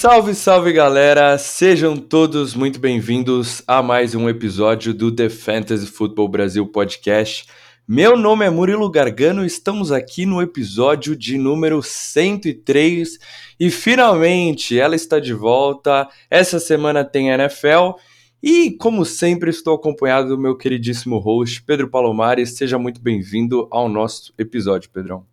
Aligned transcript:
Salve, 0.00 0.34
salve 0.34 0.72
galera! 0.72 1.36
Sejam 1.36 1.94
todos 1.94 2.54
muito 2.54 2.80
bem-vindos 2.80 3.62
a 3.66 3.82
mais 3.82 4.14
um 4.14 4.30
episódio 4.30 4.94
do 4.94 5.14
The 5.14 5.28
Fantasy 5.28 5.86
Football 5.86 6.26
Brasil 6.26 6.66
Podcast. 6.66 7.44
Meu 7.86 8.16
nome 8.16 8.46
é 8.46 8.48
Murilo 8.48 8.90
Gargano, 8.90 9.44
estamos 9.44 9.92
aqui 9.92 10.24
no 10.24 10.40
episódio 10.40 11.14
de 11.14 11.36
número 11.36 11.82
103 11.82 13.18
e 13.60 13.70
finalmente 13.70 14.78
ela 14.78 14.96
está 14.96 15.20
de 15.20 15.34
volta. 15.34 16.08
Essa 16.30 16.58
semana 16.58 17.04
tem 17.04 17.28
NFL 17.28 17.98
e, 18.42 18.70
como 18.70 19.04
sempre, 19.04 19.50
estou 19.50 19.74
acompanhado 19.74 20.30
do 20.30 20.38
meu 20.38 20.56
queridíssimo 20.56 21.18
host 21.18 21.62
Pedro 21.62 21.90
Palomares. 21.90 22.56
Seja 22.56 22.78
muito 22.78 23.02
bem-vindo 23.02 23.68
ao 23.70 23.86
nosso 23.86 24.32
episódio, 24.38 24.88
Pedrão. 24.88 25.26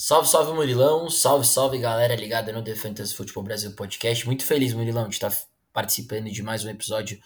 Salve, 0.00 0.28
salve 0.28 0.52
Murilão, 0.52 1.10
salve, 1.10 1.44
salve 1.44 1.76
galera 1.76 2.14
ligada 2.14 2.52
no 2.52 2.62
The 2.62 2.76
Fantasy 2.76 3.12
Futebol 3.12 3.42
Brasil 3.42 3.74
Podcast. 3.74 4.24
Muito 4.24 4.44
feliz, 4.44 4.72
Murilão, 4.72 5.08
de 5.08 5.16
estar 5.16 5.36
participando 5.72 6.30
de 6.30 6.40
mais 6.40 6.64
um 6.64 6.70
episódio 6.70 7.18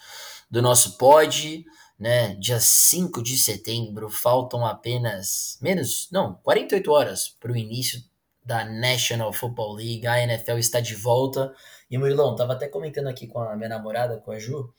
do 0.50 0.62
nosso 0.62 0.96
pod, 0.96 1.66
né? 1.98 2.34
Dia 2.36 2.58
5 2.58 3.22
de 3.22 3.36
setembro, 3.36 4.08
faltam 4.08 4.64
apenas 4.64 5.58
menos, 5.60 6.08
não, 6.10 6.40
48 6.42 6.90
horas 6.90 7.28
para 7.28 7.52
o 7.52 7.56
início 7.58 8.02
da 8.42 8.64
National 8.64 9.34
Football 9.34 9.74
League. 9.74 10.06
A 10.06 10.22
NFL 10.22 10.56
está 10.56 10.80
de 10.80 10.94
volta. 10.94 11.54
E 11.90 11.98
Murilão, 11.98 12.34
tava 12.34 12.54
até 12.54 12.66
comentando 12.68 13.08
aqui 13.08 13.26
com 13.26 13.38
a 13.38 13.54
minha 13.54 13.68
namorada, 13.68 14.16
com 14.16 14.32
a 14.32 14.38
Ju, 14.38 14.72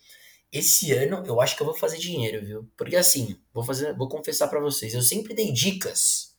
esse 0.52 0.92
ano 0.94 1.24
eu 1.28 1.40
acho 1.40 1.56
que 1.56 1.62
eu 1.62 1.68
vou 1.68 1.76
fazer 1.76 2.00
dinheiro, 2.00 2.44
viu? 2.44 2.68
Porque 2.76 2.96
assim, 2.96 3.40
vou 3.54 3.64
fazer, 3.64 3.96
vou 3.96 4.10
confessar 4.10 4.48
para 4.48 4.60
vocês, 4.60 4.96
eu 4.96 5.02
sempre 5.04 5.36
dei 5.36 5.52
dicas 5.52 6.34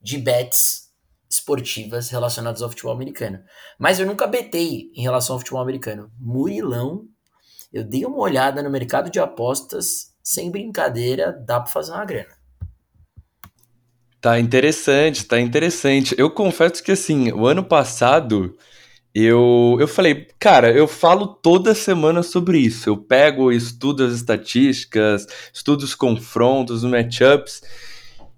de 0.00 0.16
bets 0.16 0.88
esportivas 1.30 2.10
relacionadas 2.10 2.60
ao 2.60 2.68
futebol 2.68 2.92
americano. 2.92 3.40
Mas 3.78 4.00
eu 4.00 4.06
nunca 4.06 4.26
betei 4.26 4.90
em 4.94 5.02
relação 5.02 5.34
ao 5.34 5.38
futebol 5.38 5.62
americano. 5.62 6.10
Murilão, 6.18 7.04
eu 7.72 7.84
dei 7.84 8.04
uma 8.04 8.18
olhada 8.18 8.62
no 8.62 8.70
mercado 8.70 9.08
de 9.08 9.20
apostas, 9.20 10.12
sem 10.22 10.50
brincadeira, 10.50 11.32
dá 11.46 11.60
para 11.60 11.70
fazer 11.70 11.92
uma 11.92 12.04
grana. 12.04 12.40
Tá 14.20 14.38
interessante, 14.38 15.24
tá 15.24 15.40
interessante. 15.40 16.14
Eu 16.18 16.30
confesso 16.30 16.82
que 16.82 16.92
assim, 16.92 17.32
o 17.32 17.46
ano 17.46 17.64
passado 17.64 18.56
eu, 19.14 19.76
eu 19.80 19.88
falei, 19.88 20.28
cara, 20.38 20.70
eu 20.70 20.86
falo 20.86 21.26
toda 21.26 21.74
semana 21.74 22.22
sobre 22.22 22.58
isso. 22.58 22.88
Eu 22.88 22.96
pego, 22.96 23.50
estudo 23.50 24.04
as 24.04 24.12
estatísticas, 24.12 25.26
estudo 25.52 25.82
os 25.82 25.94
confrontos, 25.94 26.84
os 26.84 26.90
matchups. 26.90 27.62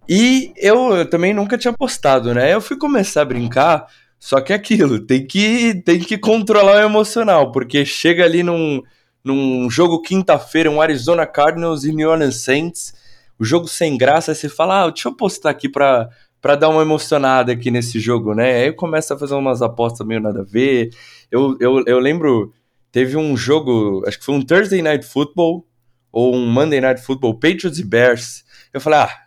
E 0.09 0.53
eu, 0.57 0.95
eu 0.97 1.09
também 1.09 1.33
nunca 1.33 1.57
tinha 1.57 1.73
postado, 1.73 2.35
né? 2.35 2.53
Eu 2.53 2.61
fui 2.61 2.77
começar 2.77 3.23
a 3.23 3.25
brincar, 3.25 3.87
só 4.19 4.41
que 4.41 4.53
é 4.53 4.57
aquilo, 4.57 5.01
tem 5.01 5.27
que, 5.27 5.83
tem 5.85 6.01
que 6.01 6.19
controlar 6.19 6.77
o 6.77 6.87
emocional, 6.87 7.53
porque 7.53 7.85
chega 7.85 8.25
ali 8.25 8.43
num, 8.43 8.83
num 9.25 9.71
jogo 9.71 10.03
quinta-feira, 10.03 10.71
um 10.71 10.81
Arizona 10.81 11.27
Cardinals 11.27 11.85
e 11.85 11.93
New 11.93 12.11
Orleans 12.11 12.43
Saints, 12.43 12.95
o 13.39 13.45
jogo 13.45 13.69
sem 13.69 13.97
graça, 13.97 14.35
você 14.35 14.49
fala, 14.49 14.85
ah, 14.85 14.91
deixa 14.91 15.09
eu 15.09 15.17
postar 15.17 15.51
aqui 15.51 15.69
pra, 15.69 16.09
pra 16.41 16.57
dar 16.57 16.69
uma 16.69 16.83
emocionada 16.83 17.53
aqui 17.53 17.71
nesse 17.71 17.99
jogo, 18.01 18.35
né? 18.35 18.65
Aí 18.65 18.73
começa 18.73 19.15
a 19.15 19.19
fazer 19.19 19.35
umas 19.35 19.63
apostas 19.63 20.07
meio 20.07 20.21
nada 20.21 20.41
a 20.41 20.45
ver. 20.45 20.91
Eu, 21.31 21.57
eu, 21.61 21.83
eu 21.87 21.99
lembro, 21.99 22.53
teve 22.91 23.17
um 23.17 23.37
jogo, 23.37 24.03
acho 24.07 24.19
que 24.19 24.25
foi 24.25 24.35
um 24.35 24.43
Thursday 24.43 24.83
Night 24.83 25.07
Football, 25.07 25.67
ou 26.13 26.35
um 26.35 26.47
Monday 26.47 26.81
Night 26.81 27.01
Football, 27.01 27.39
Patriots 27.39 27.79
e 27.79 27.85
Bears. 27.85 28.45
Eu 28.73 28.81
falei, 28.81 29.01
ah, 29.01 29.22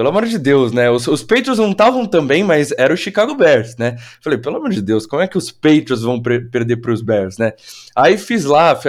pelo 0.00 0.08
amor 0.08 0.24
de 0.24 0.38
Deus, 0.38 0.72
né? 0.72 0.90
Os, 0.90 1.06
os 1.06 1.22
Patriots 1.22 1.58
não 1.58 1.72
estavam 1.72 2.06
também, 2.06 2.42
mas 2.42 2.72
era 2.78 2.94
o 2.94 2.96
Chicago 2.96 3.34
Bears, 3.34 3.76
né? 3.76 3.98
Falei, 4.22 4.38
pelo 4.38 4.56
amor 4.56 4.70
de 4.70 4.80
Deus, 4.80 5.04
como 5.04 5.20
é 5.20 5.28
que 5.28 5.36
os 5.36 5.50
Patriots 5.50 6.00
vão 6.00 6.18
perder 6.22 6.78
para 6.78 6.90
os 6.90 7.02
Bears, 7.02 7.36
né? 7.36 7.52
Aí 7.94 8.16
fiz 8.16 8.46
lá, 8.46 8.80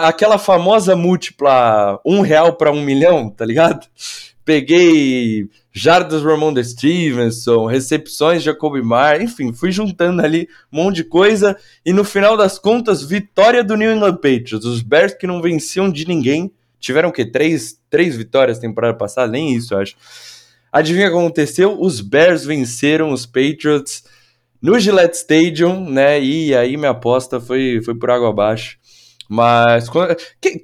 aquela 0.00 0.36
famosa 0.36 0.96
múltipla 0.96 2.00
um 2.04 2.22
real 2.22 2.54
para 2.54 2.72
um 2.72 2.82
milhão, 2.82 3.30
tá 3.30 3.44
ligado? 3.44 3.86
Peguei 4.44 5.48
jardas 5.70 6.24
Ramon 6.24 6.52
Stevenson, 6.60 7.66
recepções 7.66 8.42
Jacoby 8.42 8.82
Mar, 8.82 9.22
enfim, 9.22 9.52
fui 9.52 9.70
juntando 9.70 10.22
ali 10.22 10.48
um 10.72 10.82
monte 10.82 10.96
de 10.96 11.04
coisa 11.04 11.56
e 11.86 11.92
no 11.92 12.02
final 12.02 12.36
das 12.36 12.58
contas, 12.58 13.00
vitória 13.04 13.62
do 13.62 13.76
New 13.76 13.94
England 13.94 14.16
Patriots. 14.16 14.64
Os 14.64 14.82
Bears 14.82 15.14
que 15.14 15.24
não 15.24 15.40
venciam 15.40 15.88
de 15.88 16.04
ninguém, 16.04 16.50
tiveram 16.80 17.10
o 17.10 17.12
quê? 17.12 17.24
Três, 17.24 17.80
três 17.88 18.16
vitórias 18.16 18.58
temporada 18.58 18.98
passada? 18.98 19.30
Nem 19.30 19.54
isso, 19.54 19.72
eu 19.72 19.78
acho. 19.78 19.94
Adivinha 20.72 21.08
o 21.08 21.10
que 21.10 21.16
aconteceu? 21.16 21.80
Os 21.80 22.00
Bears 22.00 22.44
venceram 22.44 23.12
os 23.12 23.26
Patriots 23.26 24.04
no 24.60 24.78
Gillette 24.78 25.16
Stadium, 25.16 25.88
né? 25.88 26.20
E 26.20 26.54
aí 26.54 26.76
minha 26.76 26.90
aposta 26.90 27.40
foi, 27.40 27.80
foi 27.84 27.94
por 27.94 28.10
água 28.10 28.28
abaixo. 28.28 28.78
Mas 29.28 29.88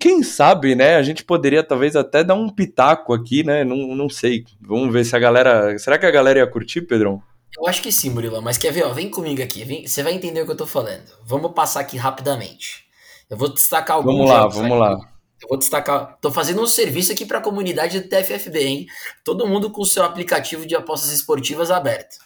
quem 0.00 0.22
sabe, 0.22 0.74
né? 0.74 0.96
A 0.96 1.02
gente 1.02 1.22
poderia 1.22 1.62
talvez 1.62 1.94
até 1.94 2.24
dar 2.24 2.34
um 2.34 2.48
pitaco 2.48 3.12
aqui, 3.12 3.44
né? 3.44 3.62
Não, 3.62 3.94
não 3.94 4.08
sei. 4.08 4.44
Vamos 4.60 4.90
ver 4.92 5.04
se 5.04 5.14
a 5.14 5.18
galera. 5.18 5.78
Será 5.78 5.98
que 5.98 6.06
a 6.06 6.10
galera 6.10 6.38
ia 6.38 6.46
curtir, 6.46 6.82
Pedrão? 6.82 7.22
Eu 7.56 7.68
acho 7.68 7.82
que 7.82 7.92
sim, 7.92 8.10
Murilo. 8.10 8.40
Mas 8.40 8.56
quer 8.56 8.72
ver? 8.72 8.84
Ó, 8.84 8.92
vem 8.94 9.10
comigo 9.10 9.42
aqui. 9.42 9.64
Vem, 9.64 9.86
você 9.86 10.02
vai 10.02 10.14
entender 10.14 10.40
o 10.40 10.46
que 10.46 10.52
eu 10.52 10.56
tô 10.56 10.66
falando. 10.66 11.04
Vamos 11.26 11.52
passar 11.52 11.80
aqui 11.80 11.98
rapidamente. 11.98 12.84
Eu 13.28 13.36
vou 13.36 13.52
destacar 13.52 13.96
alguns. 13.96 14.14
Vamos 14.14 14.30
lá, 14.30 14.46
vamos 14.46 14.72
aqui. 14.72 14.80
lá. 14.80 15.13
Eu 15.44 15.48
vou 15.50 15.58
destacar. 15.58 16.18
Tô 16.22 16.30
fazendo 16.30 16.62
um 16.62 16.66
serviço 16.66 17.12
aqui 17.12 17.26
para 17.26 17.38
a 17.38 17.42
comunidade 17.42 18.00
do 18.00 18.08
TFFB, 18.08 18.58
hein? 18.60 18.86
Todo 19.22 19.46
mundo 19.46 19.70
com 19.70 19.82
o 19.82 19.86
seu 19.86 20.02
aplicativo 20.02 20.66
de 20.66 20.74
apostas 20.74 21.12
esportivas 21.12 21.70
aberto. 21.70 22.16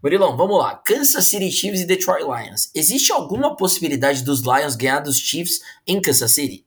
Murilão, 0.00 0.36
vamos 0.36 0.58
lá. 0.58 0.76
Kansas 0.76 1.26
City 1.26 1.50
Chiefs 1.50 1.80
e 1.80 1.86
Detroit 1.86 2.22
Lions. 2.22 2.70
Existe 2.74 3.12
alguma 3.12 3.56
possibilidade 3.56 4.22
dos 4.22 4.40
Lions 4.40 4.76
ganhar 4.76 5.00
dos 5.00 5.18
Chiefs 5.18 5.60
em 5.86 6.00
Kansas 6.00 6.30
City? 6.30 6.64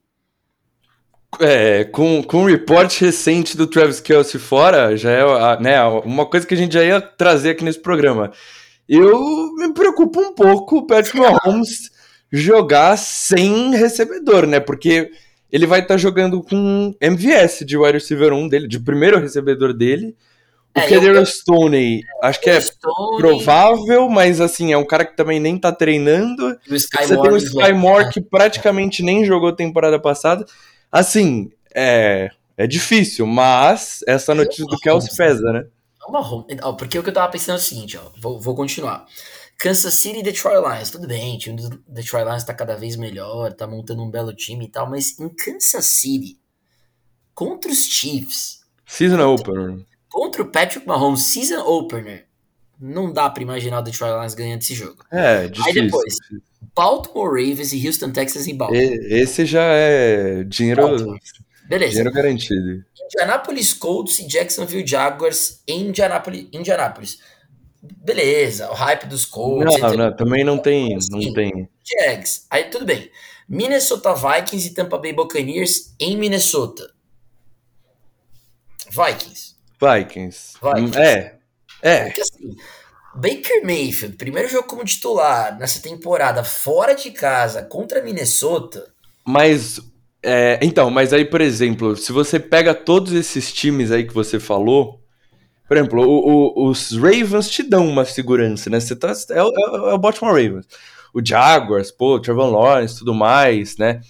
É, 1.40 1.84
com, 1.84 2.22
com 2.22 2.42
um 2.42 2.46
report 2.46 2.96
recente 3.00 3.56
do 3.56 3.66
Travis 3.66 3.98
Kelsey 3.98 4.38
fora, 4.38 4.96
já 4.96 5.10
é 5.10 5.60
né, 5.60 5.82
uma 6.04 6.26
coisa 6.26 6.46
que 6.46 6.54
a 6.54 6.56
gente 6.56 6.74
já 6.74 6.84
ia 6.84 7.00
trazer 7.00 7.50
aqui 7.50 7.64
nesse 7.64 7.80
programa. 7.80 8.30
Eu 8.88 9.52
me 9.56 9.72
preocupo 9.72 10.20
um 10.20 10.34
pouco 10.34 10.76
o 10.76 10.86
Patrick 10.86 11.18
Mahomes 11.18 11.90
jogar 12.30 12.96
sem 12.96 13.74
recebedor, 13.74 14.46
né? 14.46 14.60
Porque 14.60 15.10
ele 15.54 15.68
vai 15.68 15.78
estar 15.78 15.94
tá 15.94 15.98
jogando 15.98 16.42
com 16.42 16.92
MVS 17.00 17.60
de 17.64 17.78
wide 17.78 17.92
receiver 17.92 18.32
1 18.32 18.48
dele, 18.48 18.66
de 18.66 18.80
primeiro 18.80 19.20
recebedor 19.20 19.72
dele. 19.72 20.16
O 20.76 20.80
é, 20.80 20.88
Kedar 20.88 21.24
Stoney, 21.24 22.02
acho 22.20 22.40
que 22.40 22.50
é 22.50 22.58
provável, 23.16 24.08
mas 24.08 24.40
assim, 24.40 24.72
é 24.72 24.76
um 24.76 24.84
cara 24.84 25.04
que 25.04 25.16
também 25.16 25.38
nem 25.38 25.56
tá 25.56 25.70
treinando. 25.70 26.58
Você 26.68 26.88
tem 27.06 27.30
o 27.30 27.36
Sky 27.36 27.72
Moore 27.72 28.10
que 28.10 28.20
praticamente 28.20 29.00
nem 29.00 29.24
jogou 29.24 29.52
temporada 29.52 29.96
passada. 29.96 30.44
Assim, 30.90 31.52
é, 31.72 32.30
é 32.58 32.66
difícil, 32.66 33.24
mas 33.24 34.00
essa 34.08 34.34
notícia 34.34 34.66
do 34.66 34.76
Kelsey 34.76 35.16
pesa, 35.16 35.52
né? 35.52 35.66
Porque 36.76 36.98
o 36.98 37.02
que 37.04 37.10
eu 37.10 37.14
tava 37.14 37.30
pensando 37.30 37.58
é 37.58 37.60
o 37.60 37.62
seguinte, 37.62 37.96
ó, 37.96 38.10
vou, 38.20 38.40
vou 38.40 38.56
continuar. 38.56 39.06
Kansas 39.58 39.94
City 39.94 40.18
e 40.18 40.22
Detroit 40.22 40.56
Lions, 40.56 40.90
tudo 40.90 41.06
bem, 41.06 41.36
o 41.36 41.38
time 41.38 41.56
do 41.56 41.82
Detroit 41.88 42.24
Lions 42.24 42.44
tá 42.44 42.52
cada 42.52 42.76
vez 42.76 42.96
melhor, 42.96 43.52
tá 43.52 43.66
montando 43.66 44.02
um 44.02 44.10
belo 44.10 44.34
time 44.34 44.66
e 44.66 44.68
tal, 44.68 44.88
mas 44.88 45.18
em 45.18 45.28
Kansas 45.28 45.86
City, 45.86 46.38
contra 47.34 47.70
os 47.70 47.84
Chiefs. 47.84 48.60
Season 48.86 49.16
contra, 49.16 49.52
opener. 49.52 49.86
Contra 50.10 50.42
o 50.42 50.46
Patrick 50.46 50.86
Mahomes, 50.86 51.22
season 51.22 51.60
opener. 51.60 52.26
Não 52.80 53.12
dá 53.12 53.30
pra 53.30 53.42
imaginar 53.42 53.78
o 53.78 53.82
Detroit 53.82 54.12
Lions 54.12 54.34
ganhando 54.34 54.60
esse 54.60 54.74
jogo. 54.74 55.04
É, 55.10 55.48
difícil. 55.48 55.82
Aí 55.82 55.86
depois, 55.86 56.16
Baltimore 56.74 57.30
Ravens 57.30 57.72
e 57.72 57.86
Houston 57.86 58.10
Texas 58.10 58.46
em 58.46 58.56
Baltimore. 58.56 58.82
Esse 58.82 59.46
já 59.46 59.62
é 59.62 60.44
dinheiro, 60.44 60.82
Baltimore. 60.82 61.18
Beleza. 61.68 61.92
dinheiro 61.92 62.12
garantido. 62.12 62.84
Indianapolis 63.04 63.72
Colts 63.72 64.18
e 64.18 64.26
Jacksonville 64.26 64.86
Jaguars 64.86 65.62
em 65.66 65.88
Indianapolis. 65.88 66.48
Indianapolis 66.52 67.18
beleza, 67.98 68.70
o 68.70 68.74
hype 68.74 69.06
dos 69.06 69.24
Colts. 69.24 69.80
Não, 69.80 69.94
não, 69.94 70.16
também 70.16 70.44
não 70.44 70.58
tem, 70.58 70.94
assim, 70.96 71.08
não 71.10 71.32
tem. 71.32 71.68
Jags, 71.82 72.46
aí 72.50 72.64
tudo 72.64 72.84
bem. 72.84 73.10
Minnesota 73.48 74.14
Vikings 74.14 74.68
e 74.68 74.74
Tampa 74.74 74.98
Bay 74.98 75.12
Buccaneers 75.12 75.94
em 76.00 76.16
Minnesota. 76.16 76.90
Vikings. 78.90 79.56
Vikings. 79.80 80.54
Vikings. 80.62 80.98
É. 80.98 81.38
É. 81.82 82.04
Porque 82.04 82.22
assim, 82.22 82.56
Baker 83.14 83.64
Mayfield, 83.64 84.16
primeiro 84.16 84.48
jogo 84.48 84.66
como 84.66 84.84
titular 84.84 85.58
nessa 85.58 85.80
temporada 85.80 86.42
fora 86.42 86.94
de 86.94 87.10
casa 87.10 87.62
contra 87.62 88.02
Minnesota. 88.02 88.92
Mas 89.26 89.80
é, 90.22 90.58
então, 90.62 90.90
mas 90.90 91.12
aí, 91.12 91.24
por 91.24 91.42
exemplo, 91.42 91.94
se 91.96 92.10
você 92.10 92.40
pega 92.40 92.74
todos 92.74 93.12
esses 93.12 93.52
times 93.52 93.90
aí 93.90 94.04
que 94.04 94.14
você 94.14 94.40
falou, 94.40 95.03
por 95.66 95.76
exemplo, 95.76 96.02
o, 96.02 96.66
o, 96.66 96.68
os 96.68 96.92
Ravens 96.92 97.48
te 97.48 97.62
dão 97.62 97.88
uma 97.88 98.04
segurança, 98.04 98.68
né? 98.68 98.80
Você 98.80 98.94
tá, 98.94 99.12
é, 99.30 99.38
é, 99.38 99.40
é 99.40 99.94
o 99.94 99.98
Baltimore 99.98 100.34
Ravens. 100.34 100.66
O 101.12 101.24
Jaguars, 101.24 101.90
pô, 101.90 102.20
Trevor 102.20 102.50
Lawrence, 102.50 102.98
tudo 102.98 103.14
mais, 103.14 103.76
né? 103.76 104.00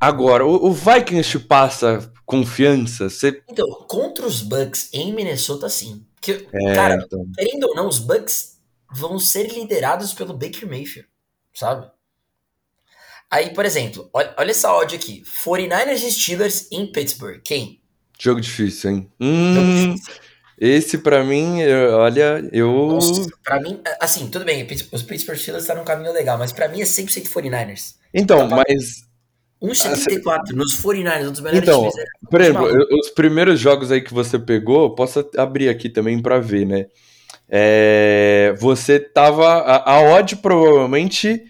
Agora, 0.00 0.44
o, 0.44 0.66
o 0.66 0.72
Vikings 0.72 1.30
te 1.30 1.38
passa 1.38 2.12
confiança? 2.26 3.08
Você... 3.08 3.42
Então, 3.48 3.68
contra 3.88 4.26
os 4.26 4.42
Bucks 4.42 4.88
em 4.92 5.12
Minnesota, 5.12 5.68
sim. 5.68 6.04
Que, 6.20 6.46
é, 6.52 6.74
cara, 6.74 7.02
então... 7.04 7.24
querendo 7.36 7.64
ou 7.68 7.74
não, 7.74 7.86
os 7.86 7.98
Bucks 7.98 8.60
vão 8.90 9.18
ser 9.18 9.52
liderados 9.52 10.12
pelo 10.12 10.34
Baker 10.34 10.68
Mayfield. 10.68 11.08
sabe? 11.54 11.86
Aí, 13.30 13.54
por 13.54 13.64
exemplo, 13.64 14.10
olha, 14.12 14.34
olha 14.36 14.50
essa 14.50 14.74
odd 14.74 14.94
aqui. 14.94 15.22
49ers 15.44 16.02
e 16.02 16.10
Steelers 16.10 16.68
em 16.70 16.90
Pittsburgh. 16.90 17.40
Quem? 17.42 17.80
Jogo 18.18 18.40
difícil, 18.40 18.90
hein? 18.90 19.12
Hum, 19.18 19.94
esse 20.64 20.98
para 20.98 21.24
mim, 21.24 21.60
olha, 21.92 22.48
eu. 22.52 22.98
Pra 23.42 23.60
mim, 23.60 23.80
assim, 24.00 24.28
tudo 24.28 24.44
bem, 24.44 24.64
os 24.92 25.02
Pittsburgh 25.02 25.36
Steelers 25.36 25.66
tá 25.66 25.74
num 25.74 25.82
caminho 25.82 26.12
legal, 26.12 26.38
mas 26.38 26.52
para 26.52 26.68
mim 26.68 26.80
é 26.80 26.84
100% 26.84 27.28
49ers. 27.28 27.94
Então, 28.14 28.48
tá 28.48 28.56
mas. 28.56 29.10
1,74 29.60 30.40
assim, 30.42 30.54
nos 30.54 30.80
49ers, 30.80 31.28
um 31.28 31.32
dos 31.32 31.40
melhores 31.40 31.68
então, 31.68 31.80
times. 31.80 31.98
É 31.98 32.04
por 32.30 32.40
exemplo, 32.40 32.66
eu, 32.68 32.98
os 32.98 33.10
primeiros 33.10 33.58
jogos 33.58 33.90
aí 33.90 34.00
que 34.00 34.14
você 34.14 34.38
pegou, 34.38 34.94
posso 34.94 35.28
abrir 35.36 35.68
aqui 35.68 35.88
também 35.88 36.20
para 36.20 36.38
ver, 36.38 36.64
né? 36.64 36.86
É, 37.48 38.54
você 38.58 39.00
tava. 39.00 39.46
A, 39.46 39.94
a 39.94 40.00
odd 40.00 40.36
provavelmente 40.36 41.42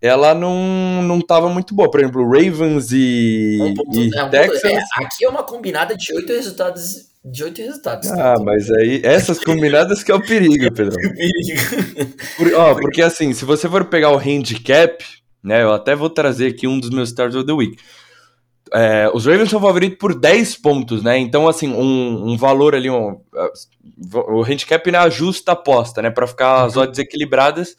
ela 0.00 0.34
não, 0.34 1.02
não 1.02 1.20
tava 1.20 1.48
muito 1.48 1.74
boa. 1.74 1.90
Por 1.90 2.00
exemplo, 2.00 2.24
Ravens 2.24 2.92
e, 2.92 3.58
um 3.60 3.74
ponto, 3.74 3.98
e 3.98 4.16
é, 4.16 4.24
um 4.24 4.30
Texans. 4.30 4.64
É, 4.64 4.78
aqui 4.96 5.24
é 5.24 5.28
uma 5.28 5.42
combinada 5.42 5.96
de 5.96 6.12
oito 6.14 6.32
resultados. 6.32 7.11
De 7.24 7.44
oito 7.44 7.60
resultados. 7.60 8.10
Ah, 8.10 8.34
tá? 8.34 8.42
mas 8.42 8.70
aí, 8.70 9.00
essas 9.04 9.38
combinadas 9.38 10.02
que 10.02 10.10
é 10.10 10.14
o 10.14 10.20
perigo, 10.20 10.72
Pedro. 10.72 10.94
o 10.98 11.14
perigo. 11.14 12.16
Por, 12.36 12.54
ó, 12.54 12.74
porque 12.74 13.00
assim, 13.00 13.32
se 13.32 13.44
você 13.44 13.68
for 13.68 13.84
pegar 13.84 14.10
o 14.10 14.18
handicap, 14.18 15.04
né? 15.42 15.62
Eu 15.62 15.72
até 15.72 15.94
vou 15.94 16.10
trazer 16.10 16.48
aqui 16.48 16.66
um 16.66 16.78
dos 16.78 16.90
meus 16.90 17.10
stars 17.10 17.34
of 17.34 17.46
the 17.46 17.52
week. 17.52 17.76
É, 18.74 19.10
os 19.12 19.26
Ravens 19.26 19.50
são 19.50 19.60
favoritos 19.60 19.98
por 19.98 20.18
10 20.18 20.56
pontos, 20.56 21.02
né? 21.02 21.18
Então, 21.18 21.46
assim, 21.46 21.68
um, 21.68 22.30
um 22.30 22.36
valor 22.36 22.74
ali, 22.74 22.88
um, 22.88 23.20
o 24.28 24.42
handicap 24.42 24.90
na 24.90 25.08
justa 25.10 25.52
aposta, 25.52 26.00
né? 26.00 26.10
Para 26.10 26.26
ficar 26.26 26.64
as 26.64 26.76
odds 26.76 26.98
equilibradas 26.98 27.76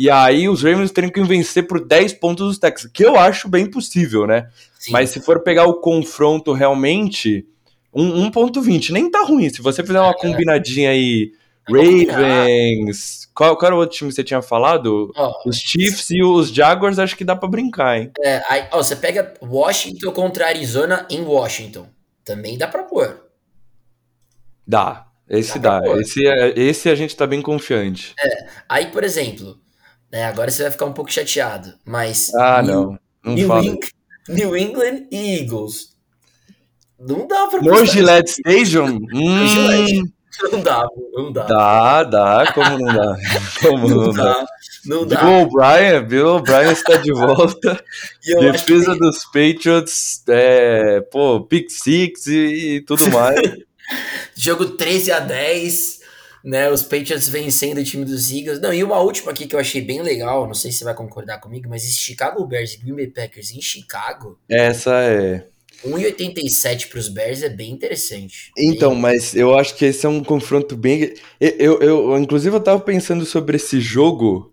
e 0.00 0.08
aí 0.08 0.48
os 0.48 0.62
Ravens 0.62 0.90
teriam 0.90 1.12
que 1.12 1.22
vencer 1.22 1.66
por 1.66 1.84
10 1.86 2.14
pontos 2.14 2.48
os 2.52 2.58
Texans, 2.58 2.90
que 2.90 3.04
eu 3.04 3.16
acho 3.16 3.48
bem 3.50 3.66
possível, 3.66 4.26
né? 4.26 4.48
Sim. 4.78 4.92
Mas 4.92 5.10
se 5.10 5.20
for 5.20 5.42
pegar 5.42 5.66
o 5.66 5.80
confronto 5.80 6.54
realmente, 6.54 7.46
um, 7.92 8.30
1.20 8.30 8.90
nem 8.90 9.10
tá 9.10 9.22
ruim. 9.22 9.48
Se 9.48 9.62
você 9.62 9.82
fizer 9.82 10.00
uma 10.00 10.10
é. 10.10 10.18
combinadinha 10.18 10.90
aí, 10.90 11.32
Ravens. 11.68 13.28
Qual, 13.34 13.56
qual, 13.56 13.68
era 13.68 13.74
o 13.74 13.78
outro 13.78 13.96
time 13.96 14.10
que 14.10 14.16
você 14.16 14.24
tinha 14.24 14.42
falado? 14.42 15.12
Oh, 15.16 15.48
os 15.48 15.56
Chiefs 15.56 16.10
e 16.10 16.22
os 16.22 16.50
Jaguars, 16.50 16.98
acho 16.98 17.16
que 17.16 17.24
dá 17.24 17.36
para 17.36 17.48
brincar, 17.48 17.98
hein? 17.98 18.10
É, 18.20 18.42
aí, 18.48 18.68
ó, 18.72 18.78
você 18.82 18.96
pega 18.96 19.34
Washington 19.42 20.12
contra 20.12 20.46
Arizona 20.46 21.06
em 21.08 21.22
Washington. 21.22 21.86
Também 22.24 22.58
dá 22.58 22.66
pra 22.68 22.82
pôr. 22.82 23.20
Dá. 24.66 25.06
Esse 25.28 25.58
dá. 25.58 25.80
dá. 25.80 26.00
Esse, 26.00 26.26
é, 26.26 26.58
esse 26.58 26.88
a 26.88 26.94
gente 26.94 27.16
tá 27.16 27.26
bem 27.26 27.40
confiante. 27.40 28.14
É. 28.18 28.46
Aí, 28.68 28.86
por 28.86 29.04
exemplo, 29.04 29.56
né? 30.10 30.24
Agora 30.24 30.50
você 30.50 30.62
vai 30.62 30.72
ficar 30.72 30.86
um 30.86 30.92
pouco 30.92 31.12
chateado, 31.12 31.74
mas. 31.84 32.34
Ah, 32.34 32.62
New, 32.62 32.74
não. 32.74 32.98
Não 33.24 33.34
New, 33.34 33.62
Eng 33.62 33.80
New 34.28 34.56
England 34.56 35.06
Eagles. 35.12 35.89
Não 37.00 37.26
dá 37.26 37.46
pra 37.46 37.60
No 37.62 37.84
Gillette 37.86 38.32
Stadium? 38.32 39.00
hum. 39.12 40.04
Não 40.52 40.62
dá, 40.62 40.86
não 41.12 41.32
dá. 41.32 41.44
Dá, 41.44 42.02
dá, 42.04 42.52
como 42.54 42.78
não 42.78 42.94
dá? 42.94 43.16
Como 43.60 43.88
não, 43.88 43.96
não 44.06 44.12
dá? 44.12 44.46
Não 44.86 45.06
dá. 45.06 45.22
Bill 45.22 45.40
O'Brien, 45.42 46.06
Bill 46.06 46.28
O'Brien 46.36 46.72
está 46.72 46.96
de 46.96 47.12
volta. 47.12 47.84
Defesa 48.24 48.94
que... 48.94 48.98
dos 49.00 49.24
Patriots, 49.26 50.22
é, 50.28 51.02
pô, 51.02 51.42
pick 51.42 51.68
six 51.68 52.26
e, 52.26 52.76
e 52.76 52.80
tudo 52.80 53.10
mais. 53.10 53.38
Jogo 54.34 54.64
13 54.64 55.12
a 55.12 55.18
10 55.18 56.00
né? 56.44 56.70
Os 56.70 56.82
Patriots 56.82 57.28
vencendo 57.28 57.78
o 57.78 57.84
time 57.84 58.04
dos 58.04 58.30
Eagles. 58.30 58.60
Não, 58.60 58.72
e 58.72 58.82
uma 58.82 58.98
última 59.00 59.32
aqui 59.32 59.46
que 59.46 59.54
eu 59.54 59.60
achei 59.60 59.80
bem 59.80 60.02
legal, 60.02 60.46
não 60.46 60.54
sei 60.54 60.72
se 60.72 60.78
você 60.78 60.84
vai 60.84 60.94
concordar 60.94 61.38
comigo, 61.38 61.68
mas 61.68 61.84
esse 61.84 61.96
Chicago 61.96 62.46
Bears 62.46 62.74
e 62.74 62.78
Green 62.78 62.96
Bay 62.96 63.08
Packers 63.08 63.50
em 63.52 63.60
Chicago. 63.60 64.38
Essa 64.48 65.02
é. 65.02 65.46
1,87 65.84 66.88
para 66.88 66.98
os 66.98 67.08
Bears 67.08 67.42
é 67.42 67.48
bem 67.48 67.70
interessante. 67.70 68.52
Então, 68.56 68.92
bem... 68.92 69.00
mas 69.00 69.34
eu 69.34 69.56
acho 69.56 69.74
que 69.76 69.84
esse 69.86 70.04
é 70.04 70.08
um 70.08 70.22
confronto 70.22 70.76
bem. 70.76 71.14
Eu, 71.40 71.50
eu, 71.58 71.80
eu, 71.80 72.18
inclusive, 72.18 72.54
eu 72.54 72.60
tava 72.60 72.80
pensando 72.80 73.24
sobre 73.24 73.56
esse 73.56 73.80
jogo. 73.80 74.52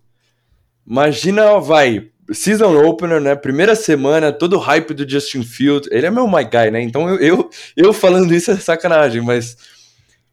Imagina, 0.86 1.60
vai, 1.60 2.10
season 2.32 2.78
opener, 2.86 3.20
né? 3.20 3.36
Primeira 3.36 3.76
semana, 3.76 4.32
todo 4.32 4.54
o 4.54 4.60
hype 4.60 4.94
do 4.94 5.10
Justin 5.10 5.44
Fields. 5.44 5.90
Ele 5.92 6.06
é 6.06 6.12
meu 6.12 6.28
my 6.28 6.44
guy, 6.44 6.72
né? 6.72 6.82
Então 6.82 7.10
eu, 7.10 7.20
eu, 7.20 7.50
eu 7.76 7.94
falando 7.94 8.34
isso 8.34 8.52
é 8.52 8.58
sacanagem, 8.58 9.22
mas 9.22 9.58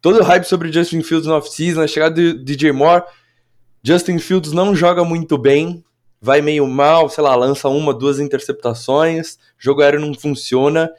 todo 0.01 0.19
o 0.19 0.23
hype 0.23 0.45
sobre 0.45 0.71
Justin 0.71 1.01
Fields 1.01 1.27
no 1.27 1.35
off-season, 1.35 1.81
a 1.81 1.87
chegada 1.87 2.15
do 2.15 2.43
DJ 2.43 2.71
Moore. 2.71 3.03
Justin 3.83 4.17
Fields 4.17 4.51
não 4.51 4.75
joga 4.75 5.03
muito 5.03 5.37
bem, 5.37 5.83
vai 6.21 6.41
meio 6.41 6.67
mal, 6.67 7.09
sei 7.09 7.23
lá, 7.23 7.35
lança 7.35 7.69
uma, 7.69 7.93
duas 7.93 8.19
interceptações, 8.19 9.37
jogo 9.57 9.81
aéreo 9.81 9.99
não 9.99 10.13
funciona. 10.13 10.91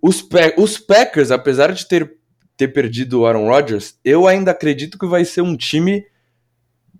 Os, 0.00 0.26
os 0.56 0.78
Packers, 0.78 1.30
apesar 1.30 1.72
de 1.72 1.86
ter, 1.86 2.16
ter 2.56 2.68
perdido 2.68 3.20
o 3.20 3.26
Aaron 3.26 3.48
Rodgers, 3.48 3.98
eu 4.04 4.26
ainda 4.26 4.50
acredito 4.50 4.98
que 4.98 5.06
vai 5.06 5.24
ser 5.24 5.42
um 5.42 5.56
time 5.56 6.04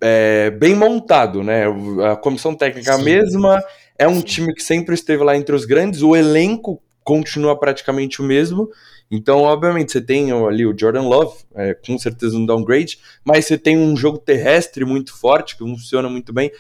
é, 0.01 0.51
bem 0.51 0.75
montado, 0.75 1.43
né? 1.43 1.65
A 2.11 2.17
comissão 2.17 2.55
técnica 2.55 2.91
é 2.91 2.95
a 2.95 2.99
mesma, 2.99 3.63
é 3.99 4.09
um 4.09 4.17
Sim. 4.17 4.23
time 4.23 4.55
que 4.55 4.63
sempre 4.63 4.95
esteve 4.95 5.23
lá 5.23 5.37
entre 5.37 5.55
os 5.55 5.65
grandes, 5.65 6.03
o 6.03 6.15
elenco 6.17 6.83
continua 7.03 7.59
praticamente 7.59 8.21
o 8.21 8.25
mesmo. 8.25 8.69
Então, 9.11 9.43
obviamente, 9.43 9.93
você 9.93 10.01
tem 10.01 10.33
ali 10.33 10.67
o 10.67 10.77
Jordan 10.77 11.03
Love, 11.03 11.37
é, 11.55 11.75
com 11.75 11.97
certeza 11.99 12.37
um 12.37 12.47
downgrade, 12.47 12.99
mas 13.25 13.45
você 13.45 13.59
tem 13.59 13.77
um 13.79 13.97
jogo 13.97 14.19
terrestre 14.19 14.85
muito 14.85 15.17
forte, 15.17 15.57
que 15.57 15.63
funciona 15.63 16.09
muito 16.09 16.33
bem. 16.33 16.51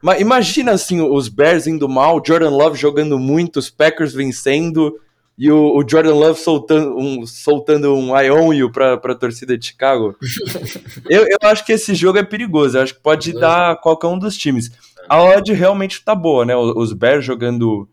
Mas 0.00 0.20
imagina 0.20 0.72
assim, 0.72 1.00
os 1.00 1.28
Bears 1.28 1.66
indo 1.66 1.88
mal, 1.88 2.22
Jordan 2.24 2.50
Love 2.50 2.78
jogando 2.78 3.18
muito, 3.18 3.58
os 3.58 3.68
Packers 3.68 4.12
vencendo, 4.12 4.98
e 5.36 5.50
o, 5.50 5.76
o 5.76 5.88
Jordan 5.88 6.14
Love 6.14 6.40
soltando 6.40 6.96
um, 6.96 7.26
soltando 7.26 7.94
um 7.94 8.16
I 8.16 8.30
own 8.30 8.52
you 8.52 8.72
pra, 8.72 8.96
pra 8.96 9.14
torcida 9.14 9.56
de 9.56 9.66
Chicago. 9.66 10.16
eu, 11.08 11.26
eu 11.28 11.38
acho 11.42 11.64
que 11.64 11.72
esse 11.72 11.94
jogo 11.94 12.18
é 12.18 12.24
perigoso, 12.24 12.76
eu 12.76 12.82
acho 12.82 12.94
que 12.94 13.00
pode 13.00 13.32
dar 13.32 13.76
qualquer 13.80 14.08
um 14.08 14.18
dos 14.18 14.36
times. 14.36 14.70
A 15.08 15.22
odd 15.22 15.52
realmente 15.52 16.04
tá 16.04 16.14
boa, 16.14 16.44
né? 16.44 16.56
Os 16.56 16.92
Bears 16.92 17.24
jogando 17.24 17.88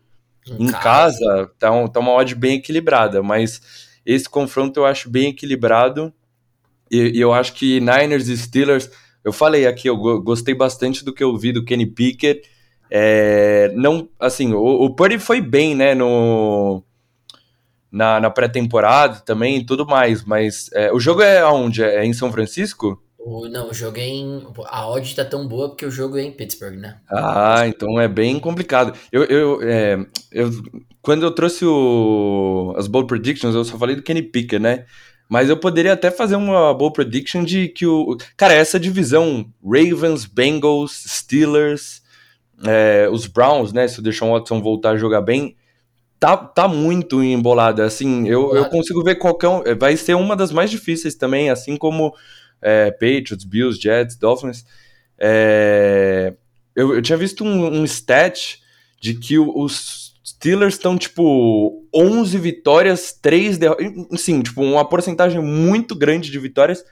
em, 0.46 0.66
em 0.66 0.72
casa, 0.72 1.18
casa 1.24 1.50
tá, 1.58 1.70
um, 1.70 1.86
tá 1.86 2.00
uma 2.00 2.12
odd 2.12 2.34
bem 2.34 2.56
equilibrada, 2.56 3.22
mas 3.22 3.60
esse 4.04 4.28
confronto 4.28 4.80
eu 4.80 4.86
acho 4.86 5.08
bem 5.08 5.30
equilibrado 5.30 6.12
e, 6.90 7.18
e 7.18 7.20
eu 7.20 7.32
acho 7.32 7.52
que 7.52 7.80
Niners 7.80 8.28
e 8.28 8.36
Steelers, 8.36 8.90
eu 9.26 9.32
falei 9.32 9.66
aqui, 9.66 9.88
eu 9.88 9.96
gostei 10.22 10.54
bastante 10.54 11.04
do 11.04 11.12
que 11.12 11.24
eu 11.24 11.36
vi 11.36 11.50
do 11.50 11.64
Kenny 11.64 11.84
Pickett. 11.84 12.48
É, 12.88 13.72
não, 13.74 14.08
assim, 14.20 14.52
o, 14.52 14.84
o 14.84 14.94
Purdy 14.94 15.18
foi 15.18 15.40
bem, 15.40 15.74
né, 15.74 15.96
no, 15.96 16.80
na, 17.90 18.20
na 18.20 18.30
pré-temporada 18.30 19.18
também 19.26 19.56
e 19.56 19.66
tudo 19.66 19.84
mais, 19.84 20.24
mas 20.24 20.70
é, 20.72 20.92
o 20.92 21.00
jogo 21.00 21.22
é 21.22 21.40
aonde? 21.40 21.82
É 21.82 22.04
em 22.04 22.12
São 22.12 22.30
Francisco? 22.30 23.02
O, 23.18 23.48
não, 23.48 23.70
o 23.70 23.74
jogo 23.74 23.98
é 23.98 24.06
em. 24.06 24.46
A 24.66 24.88
odd 24.88 25.16
tá 25.16 25.24
tão 25.24 25.48
boa 25.48 25.70
porque 25.70 25.84
o 25.84 25.90
jogo 25.90 26.16
é 26.16 26.22
em 26.22 26.30
Pittsburgh, 26.30 26.76
né? 26.76 26.98
Ah, 27.10 27.64
então 27.66 28.00
é 28.00 28.06
bem 28.06 28.38
complicado. 28.38 28.96
Eu, 29.10 29.24
eu, 29.24 29.58
é, 29.62 30.06
eu 30.30 30.48
quando 31.02 31.24
eu 31.24 31.32
trouxe 31.32 31.64
o, 31.64 32.72
as 32.76 32.86
bold 32.86 33.08
predictions, 33.08 33.56
eu 33.56 33.64
só 33.64 33.76
falei 33.76 33.96
do 33.96 34.02
Kenny 34.02 34.22
Pickett, 34.22 34.62
né? 34.62 34.86
Mas 35.28 35.48
eu 35.48 35.56
poderia 35.56 35.92
até 35.92 36.10
fazer 36.10 36.36
uma 36.36 36.72
bold 36.72 36.94
prediction 36.94 37.42
de 37.42 37.68
que 37.68 37.86
o. 37.86 38.16
Cara, 38.36 38.54
essa 38.54 38.78
divisão 38.78 39.46
Ravens, 39.64 40.24
Bengals, 40.24 41.04
Steelers, 41.06 42.02
é, 42.64 43.08
os 43.10 43.26
Browns, 43.26 43.72
né? 43.72 43.88
Se 43.88 43.98
o 43.98 44.02
Deshaun 44.02 44.32
Watson 44.32 44.60
voltar 44.62 44.90
a 44.90 44.96
jogar 44.96 45.20
bem, 45.20 45.56
tá, 46.20 46.36
tá 46.36 46.68
muito 46.68 47.22
embolada. 47.22 47.84
Assim, 47.84 48.28
eu, 48.28 48.54
eu 48.54 48.66
consigo 48.66 49.02
ver 49.02 49.16
qualquer 49.16 49.48
um. 49.48 49.62
Vai 49.78 49.96
ser 49.96 50.14
uma 50.14 50.36
das 50.36 50.52
mais 50.52 50.70
difíceis 50.70 51.16
também, 51.16 51.50
assim 51.50 51.76
como 51.76 52.14
é, 52.62 52.90
Patriots, 52.92 53.44
Bills, 53.44 53.80
Jets, 53.80 54.16
Dolphins. 54.16 54.64
É, 55.18 56.34
eu, 56.74 56.94
eu 56.94 57.02
tinha 57.02 57.18
visto 57.18 57.44
um, 57.44 57.80
um 57.80 57.84
stat 57.84 58.60
de 59.00 59.14
que 59.14 59.38
os 59.38 60.05
Steelers 60.46 60.74
estão, 60.74 60.96
tipo, 60.96 61.84
11 61.92 62.38
vitórias, 62.38 63.12
3 63.20 63.58
derrotas. 63.58 63.86
Sim, 64.20 64.40
tipo, 64.40 64.62
uma 64.62 64.88
porcentagem 64.88 65.42
muito 65.42 65.92
grande 65.96 66.30
de 66.30 66.38
vitórias 66.38 66.84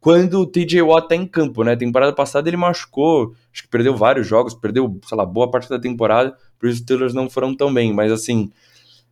quando 0.00 0.40
o 0.40 0.46
TJ 0.46 0.80
Watt 0.80 1.08
tá 1.08 1.14
em 1.14 1.26
campo, 1.26 1.62
né? 1.62 1.76
Temporada 1.76 2.14
passada 2.14 2.48
ele 2.48 2.56
machucou, 2.56 3.34
acho 3.52 3.64
que 3.64 3.68
perdeu 3.68 3.94
vários 3.94 4.26
jogos, 4.26 4.54
perdeu, 4.54 4.98
sei 5.06 5.16
lá, 5.16 5.26
boa 5.26 5.50
parte 5.50 5.68
da 5.68 5.78
temporada, 5.78 6.34
por 6.58 6.68
isso 6.68 6.78
os 6.78 6.82
Steelers 6.82 7.12
não 7.12 7.28
foram 7.28 7.54
tão 7.54 7.72
bem, 7.72 7.92
mas 7.92 8.10
assim, 8.10 8.50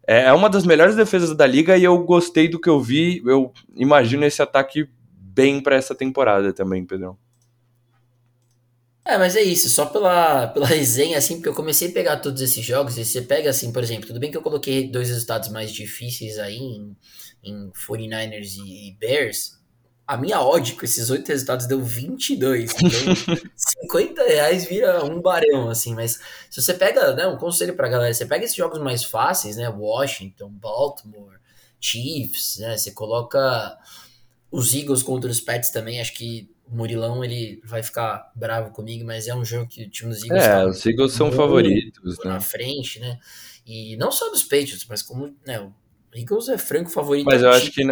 é, 0.06 0.22
é 0.22 0.32
uma 0.32 0.48
das 0.48 0.64
melhores 0.64 0.96
defesas 0.96 1.36
da 1.36 1.46
liga 1.46 1.76
e 1.76 1.84
eu 1.84 1.96
gostei 1.98 2.48
do 2.48 2.58
que 2.58 2.68
eu 2.68 2.80
vi, 2.80 3.22
eu 3.24 3.52
imagino 3.76 4.24
esse 4.24 4.40
ataque 4.40 4.88
bem 5.12 5.60
para 5.60 5.76
essa 5.76 5.94
temporada 5.94 6.52
também, 6.52 6.84
Pedrão. 6.84 7.16
É, 9.04 9.16
mas 9.16 9.34
é 9.34 9.42
isso, 9.42 9.68
só 9.70 9.86
pela, 9.86 10.46
pela 10.52 10.66
resenha, 10.66 11.18
assim, 11.18 11.36
porque 11.36 11.48
eu 11.48 11.54
comecei 11.54 11.88
a 11.88 11.92
pegar 11.92 12.18
todos 12.18 12.40
esses 12.42 12.64
jogos, 12.64 12.98
e 12.98 13.04
você 13.04 13.22
pega, 13.22 13.50
assim, 13.50 13.72
por 13.72 13.82
exemplo, 13.82 14.06
tudo 14.06 14.20
bem 14.20 14.30
que 14.30 14.36
eu 14.36 14.42
coloquei 14.42 14.88
dois 14.88 15.08
resultados 15.08 15.48
mais 15.48 15.72
difíceis 15.72 16.38
aí, 16.38 16.58
em, 16.58 16.96
em 17.42 17.70
49ers 17.72 18.56
e, 18.58 18.92
Bears, 18.98 19.58
a 20.06 20.16
minha 20.16 20.40
odd 20.40 20.74
com 20.74 20.84
esses 20.84 21.08
oito 21.08 21.28
resultados 21.28 21.66
deu 21.66 21.80
22. 21.82 22.72
Então, 22.82 22.90
50 23.56 24.24
reais 24.24 24.64
vira 24.64 25.04
um 25.04 25.20
barão, 25.22 25.70
assim. 25.70 25.94
Mas 25.94 26.18
se 26.50 26.60
você 26.60 26.74
pega, 26.74 27.14
né, 27.14 27.26
um 27.28 27.36
conselho 27.36 27.76
pra 27.76 27.88
galera, 27.88 28.12
você 28.12 28.26
pega 28.26 28.44
esses 28.44 28.56
jogos 28.56 28.80
mais 28.80 29.04
fáceis, 29.04 29.56
né? 29.56 29.68
Washington, 29.68 30.48
Baltimore, 30.50 31.38
Chiefs, 31.80 32.58
né? 32.58 32.76
Você 32.76 32.90
coloca 32.90 33.78
os 34.50 34.74
Eagles 34.74 35.02
contra 35.02 35.30
os 35.30 35.40
Pets 35.40 35.70
também. 35.70 36.00
Acho 36.00 36.14
que 36.14 36.50
o 36.70 36.76
Murilão 36.76 37.24
ele 37.24 37.60
vai 37.64 37.82
ficar 37.82 38.30
bravo 38.34 38.70
comigo, 38.70 39.04
mas 39.04 39.26
é 39.26 39.34
um 39.34 39.44
jogo 39.44 39.66
que 39.66 39.84
o 39.84 39.90
time 39.90 40.10
dos 40.10 40.22
Eagles. 40.22 40.44
É, 40.44 40.64
os 40.64 40.86
Eagles 40.86 41.12
são 41.12 41.32
favoritos, 41.32 42.18
né? 42.18 42.30
Na 42.30 42.40
frente, 42.40 43.00
né? 43.00 43.18
E 43.66 43.96
não 43.96 44.12
só 44.12 44.30
dos 44.30 44.42
Patriots, 44.42 44.86
mas 44.88 45.02
como, 45.02 45.34
né? 45.46 45.60
O 45.60 45.72
Eagles 46.14 46.48
é 46.48 46.58
franco 46.58 46.90
favorito. 46.90 47.26
Mas 47.26 47.42
eu 47.42 47.50
acho 47.50 47.70
que 47.70 47.82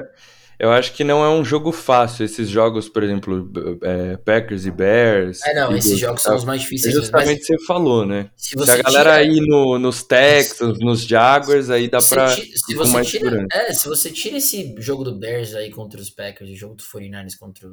eu 0.59 0.73
acho 0.73 0.93
que 0.93 1.05
não 1.05 1.25
é 1.25 1.31
um 1.31 1.45
jogo 1.45 1.71
fácil, 1.71 2.25
esses 2.25 2.49
jogos, 2.49 2.89
por 2.89 3.05
exemplo, 3.05 3.49
é, 3.81 4.17
Packers 4.17 4.67
e 4.67 4.73
Bears. 4.73 5.41
É, 5.45 5.55
não, 5.55 5.77
esses 5.77 5.97
jogos 5.97 6.21
são 6.21 6.35
os 6.35 6.45
mais 6.45 6.63
difíceis. 6.63 6.97
É 6.97 6.99
justamente 6.99 7.45
você 7.45 7.57
falou, 7.65 8.05
né? 8.05 8.29
Se, 8.35 8.59
se 8.59 8.71
a 8.71 8.83
galera 8.83 9.23
tira... 9.23 9.33
ir 9.33 9.41
no, 9.47 9.79
nos 9.79 10.03
Texans, 10.03 10.81
nos 10.81 11.03
Jaguars, 11.03 11.71
aí 11.71 11.89
dá 11.89 12.01
se 12.01 12.13
pra 12.13 12.29
se 12.31 12.75
você 12.75 13.03
tira, 13.05 13.47
É, 13.53 13.73
se 13.73 13.89
você 13.89 14.11
tira 14.11 14.39
esse 14.39 14.75
jogo 14.79 15.05
do 15.05 15.15
Bears 15.15 15.55
aí 15.55 15.71
contra 15.71 16.01
os 16.01 16.11
Packers, 16.11 16.51
o 16.51 16.57
jogo 16.57 16.75
do 16.75 16.83
49ers 16.83 17.39
contra 17.39 17.69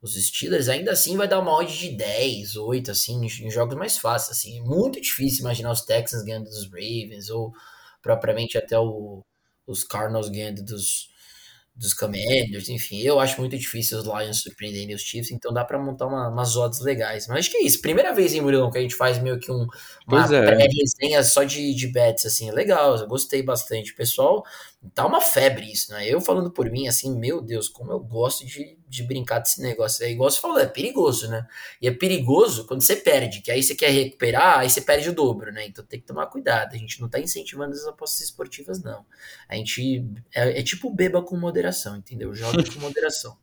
os 0.00 0.14
Steelers, 0.14 0.68
ainda 0.68 0.92
assim 0.92 1.16
vai 1.16 1.26
dar 1.26 1.40
uma 1.40 1.52
odd 1.52 1.76
de 1.76 1.90
10, 1.90 2.56
8, 2.56 2.90
assim, 2.90 3.20
em 3.24 3.50
jogos 3.50 3.76
mais 3.76 3.98
fáceis, 3.98 4.38
assim. 4.38 4.58
É 4.58 4.62
muito 4.62 5.00
difícil 5.00 5.40
imaginar 5.40 5.72
os 5.72 5.82
Texans 5.82 6.24
ganhando 6.24 6.44
dos 6.44 6.66
Ravens, 6.66 7.30
ou 7.30 7.52
propriamente 8.00 8.56
até 8.56 8.78
o, 8.78 9.24
os 9.66 9.84
Cardinals 9.84 10.28
ganhando 10.28 10.62
dos 10.62 11.08
dos 11.78 11.94
Commanders, 11.94 12.68
enfim, 12.68 13.00
eu 13.02 13.20
acho 13.20 13.40
muito 13.40 13.56
difícil 13.56 13.98
os 13.98 14.04
Lions 14.04 14.42
surpreenderem 14.42 14.96
os 14.96 15.00
Chiefs, 15.02 15.30
então 15.30 15.52
dá 15.52 15.64
para 15.64 15.78
montar 15.78 16.06
uma, 16.06 16.28
umas 16.28 16.56
odds 16.56 16.80
legais. 16.80 17.28
Mas 17.28 17.38
acho 17.38 17.52
que 17.52 17.58
é 17.58 17.62
isso. 17.62 17.80
Primeira 17.80 18.12
vez, 18.12 18.34
em 18.34 18.40
Murilão, 18.40 18.68
que 18.68 18.78
a 18.78 18.80
gente 18.80 18.96
faz 18.96 19.22
meio 19.22 19.38
que 19.38 19.50
um, 19.52 19.64
uma 20.04 20.24
é. 20.24 20.44
pré-resenha 20.44 21.22
só 21.22 21.44
de, 21.44 21.72
de 21.72 21.86
bets, 21.86 22.26
assim, 22.26 22.50
legal, 22.50 22.96
eu 22.96 23.06
gostei 23.06 23.44
bastante. 23.44 23.94
Pessoal, 23.94 24.44
tá 24.94 25.06
uma 25.06 25.20
febre 25.20 25.70
isso, 25.72 25.92
né? 25.92 26.06
Eu 26.06 26.20
falando 26.20 26.50
por 26.50 26.70
mim, 26.70 26.86
assim, 26.86 27.16
meu 27.18 27.40
Deus, 27.40 27.68
como 27.68 27.90
eu 27.90 27.98
gosto 27.98 28.46
de, 28.46 28.78
de 28.86 29.02
brincar 29.02 29.40
desse 29.40 29.60
negócio. 29.60 30.04
É 30.04 30.10
igual 30.10 30.30
você 30.30 30.40
falou, 30.40 30.58
é 30.58 30.66
perigoso, 30.66 31.28
né? 31.28 31.46
E 31.82 31.88
é 31.88 31.90
perigoso 31.90 32.66
quando 32.66 32.80
você 32.80 32.96
perde, 32.96 33.40
que 33.40 33.50
aí 33.50 33.62
você 33.62 33.74
quer 33.74 33.90
recuperar, 33.90 34.60
aí 34.60 34.70
você 34.70 34.80
perde 34.80 35.08
o 35.08 35.14
dobro, 35.14 35.52
né? 35.52 35.66
Então 35.66 35.84
tem 35.84 36.00
que 36.00 36.06
tomar 36.06 36.26
cuidado. 36.26 36.74
A 36.74 36.78
gente 36.78 37.00
não 37.00 37.08
tá 37.08 37.18
incentivando 37.18 37.74
as 37.74 37.86
apostas 37.86 38.20
esportivas, 38.20 38.82
não. 38.82 39.04
A 39.48 39.56
gente 39.56 40.06
é, 40.34 40.60
é 40.60 40.62
tipo 40.62 40.90
beba 40.90 41.22
com 41.22 41.36
moderação, 41.36 41.96
entendeu? 41.96 42.34
Joga 42.34 42.64
com 42.64 42.80
moderação. 42.80 43.36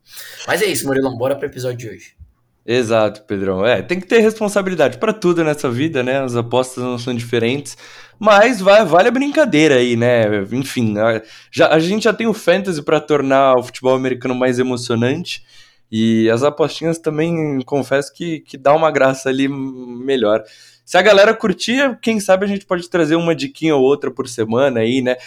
Mas 0.48 0.62
é 0.62 0.66
isso, 0.66 0.88
Murilão, 0.88 1.18
bora 1.18 1.36
pro 1.36 1.48
episódio 1.48 1.78
de 1.78 1.90
hoje. 1.90 2.25
Exato, 2.66 3.22
Pedrão. 3.24 3.64
É, 3.64 3.84
tem 3.84 4.00
que 4.00 4.08
ter 4.08 4.20
responsabilidade 4.20 4.98
para 4.98 5.14
tudo 5.14 5.44
nessa 5.44 5.70
vida, 5.70 6.02
né? 6.02 6.22
As 6.22 6.36
apostas 6.36 6.84
não 6.84 6.98
são 6.98 7.14
diferentes. 7.14 7.78
Mas 8.20 8.60
vai, 8.60 8.84
vale 8.84 9.10
a 9.10 9.12
brincadeira 9.12 9.76
aí, 9.76 9.96
né? 9.96 10.24
Enfim, 10.52 10.98
a, 10.98 11.22
já, 11.52 11.68
a 11.70 11.78
gente 11.78 12.06
já 12.06 12.14
tem 12.14 12.26
o 12.26 12.34
fantasy 12.34 12.82
para 12.82 13.00
tornar 13.00 13.54
o 13.56 13.64
futebol 13.64 13.94
americano 13.94 14.34
mais 14.34 14.58
emocionante. 14.58 15.44
E 15.92 16.28
as 16.32 16.42
apostinhas 16.42 16.98
também, 16.98 17.62
confesso 17.66 18.12
que, 18.12 18.40
que 18.40 18.58
dá 18.58 18.74
uma 18.74 18.90
graça 18.90 19.30
ali 19.30 19.48
melhor. 19.48 20.44
Se 20.84 20.98
a 20.98 21.02
galera 21.04 21.36
curtir, 21.36 21.98
quem 22.02 22.20
sabe 22.20 22.46
a 22.46 22.48
gente 22.48 22.66
pode 22.66 22.90
trazer 22.90 23.16
uma 23.16 23.36
diquinha 23.36 23.76
ou 23.76 23.84
outra 23.84 24.10
por 24.10 24.28
semana 24.28 24.80
aí, 24.80 25.04
né? 25.04 25.18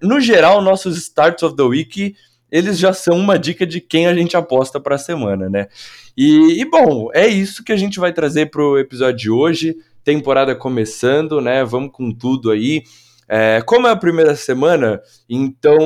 No 0.00 0.18
geral, 0.18 0.62
nossos 0.62 0.96
starts 0.96 1.42
of 1.42 1.54
the 1.56 1.62
week, 1.62 2.16
eles 2.50 2.78
já 2.78 2.92
são 2.92 3.18
uma 3.18 3.38
dica 3.38 3.66
de 3.66 3.80
quem 3.80 4.06
a 4.06 4.14
gente 4.14 4.36
aposta 4.36 4.80
para 4.80 4.94
a 4.94 4.98
semana, 4.98 5.48
né? 5.48 5.68
E, 6.16 6.60
e, 6.60 6.64
bom, 6.64 7.08
é 7.12 7.26
isso 7.26 7.64
que 7.64 7.72
a 7.72 7.76
gente 7.76 7.98
vai 7.98 8.12
trazer 8.12 8.50
para 8.50 8.62
o 8.62 8.78
episódio 8.78 9.16
de 9.16 9.30
hoje 9.30 9.76
temporada 10.04 10.54
começando, 10.54 11.40
né? 11.40 11.64
Vamos 11.64 11.90
com 11.92 12.12
tudo 12.12 12.52
aí. 12.52 12.84
É, 13.28 13.60
como 13.66 13.88
é 13.88 13.90
a 13.90 13.96
primeira 13.96 14.36
semana, 14.36 15.00
então 15.28 15.76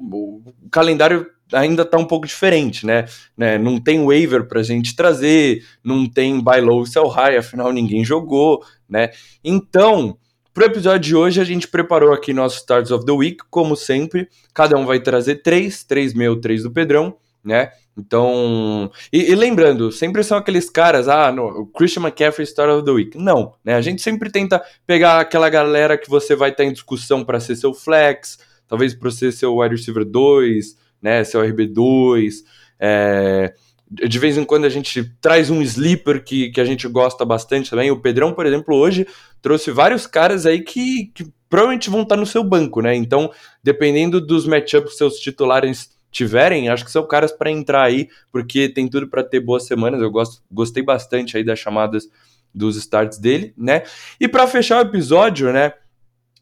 o 0.00 0.54
calendário 0.70 1.26
ainda 1.52 1.82
está 1.82 1.98
um 1.98 2.04
pouco 2.04 2.26
diferente, 2.26 2.86
né? 2.86 3.06
né? 3.36 3.58
Não 3.58 3.80
tem 3.80 4.04
waiver 4.04 4.46
para 4.46 4.60
a 4.60 4.62
gente 4.62 4.94
trazer, 4.94 5.64
não 5.82 6.08
tem 6.08 6.40
buy 6.40 6.60
low 6.60 6.86
sell 6.86 7.08
high, 7.08 7.36
afinal 7.36 7.72
ninguém 7.72 8.04
jogou, 8.04 8.62
né? 8.88 9.10
Então, 9.42 10.16
para 10.58 10.66
o 10.66 10.70
episódio 10.72 10.98
de 10.98 11.14
hoje, 11.14 11.40
a 11.40 11.44
gente 11.44 11.68
preparou 11.68 12.12
aqui 12.12 12.32
nossos 12.32 12.58
Stars 12.58 12.90
of 12.90 13.06
the 13.06 13.12
Week, 13.12 13.38
como 13.48 13.76
sempre. 13.76 14.28
Cada 14.52 14.76
um 14.76 14.84
vai 14.84 14.98
trazer 14.98 15.36
três, 15.36 15.84
três 15.84 16.12
meu, 16.12 16.40
três 16.40 16.64
do 16.64 16.70
Pedrão, 16.72 17.16
né? 17.44 17.70
Então, 17.96 18.90
e, 19.12 19.30
e, 19.30 19.36
lembrando, 19.36 19.92
sempre 19.92 20.24
são 20.24 20.36
aqueles 20.36 20.68
caras, 20.68 21.06
ah, 21.06 21.30
no, 21.30 21.64
Christian 21.66 22.02
McCaffrey 22.02 22.44
Star 22.44 22.68
of 22.70 22.84
the 22.84 22.90
Week. 22.90 23.16
Não, 23.16 23.54
né? 23.64 23.76
A 23.76 23.80
gente 23.80 24.02
sempre 24.02 24.30
tenta 24.32 24.60
pegar 24.84 25.20
aquela 25.20 25.48
galera 25.48 25.96
que 25.96 26.10
você 26.10 26.34
vai 26.34 26.50
estar 26.50 26.64
em 26.64 26.72
discussão 26.72 27.24
para 27.24 27.38
ser 27.38 27.54
seu 27.54 27.72
flex, 27.72 28.40
talvez 28.66 28.94
para 28.94 29.12
ser 29.12 29.30
seu 29.30 29.58
wide 29.58 29.76
receiver 29.76 30.04
2, 30.04 30.76
né, 31.00 31.22
seu 31.22 31.40
RB2. 31.40 32.32
É, 32.80 33.54
de 33.90 34.18
vez 34.18 34.36
em 34.36 34.44
quando 34.44 34.64
a 34.66 34.68
gente 34.68 35.02
traz 35.20 35.50
um 35.50 35.62
sleeper 35.62 36.22
que, 36.22 36.50
que 36.50 36.60
a 36.60 36.64
gente 36.64 36.86
gosta 36.86 37.24
bastante 37.24 37.70
também. 37.70 37.90
O 37.90 38.00
Pedrão, 38.00 38.32
por 38.32 38.44
exemplo, 38.44 38.76
hoje 38.76 39.06
trouxe 39.40 39.70
vários 39.70 40.06
caras 40.06 40.44
aí 40.44 40.60
que, 40.60 41.10
que 41.14 41.26
provavelmente 41.48 41.88
vão 41.88 42.02
estar 42.02 42.16
no 42.16 42.26
seu 42.26 42.44
banco, 42.44 42.82
né? 42.82 42.94
Então, 42.94 43.30
dependendo 43.62 44.20
dos 44.20 44.46
matchups 44.46 44.96
seus 44.96 45.18
titulares 45.18 45.96
tiverem, 46.10 46.68
acho 46.68 46.84
que 46.84 46.90
são 46.90 47.06
caras 47.06 47.32
para 47.32 47.50
entrar 47.50 47.82
aí, 47.82 48.08
porque 48.30 48.68
tem 48.68 48.88
tudo 48.88 49.08
para 49.08 49.24
ter 49.24 49.40
boas 49.40 49.66
semanas. 49.66 50.00
Eu 50.02 50.10
gosto, 50.10 50.42
gostei 50.50 50.82
bastante 50.82 51.36
aí 51.36 51.44
das 51.44 51.58
chamadas 51.58 52.08
dos 52.54 52.76
starts 52.76 53.18
dele, 53.18 53.54
né? 53.56 53.82
E 54.20 54.28
para 54.28 54.46
fechar 54.46 54.78
o 54.78 54.88
episódio, 54.88 55.52
né? 55.52 55.72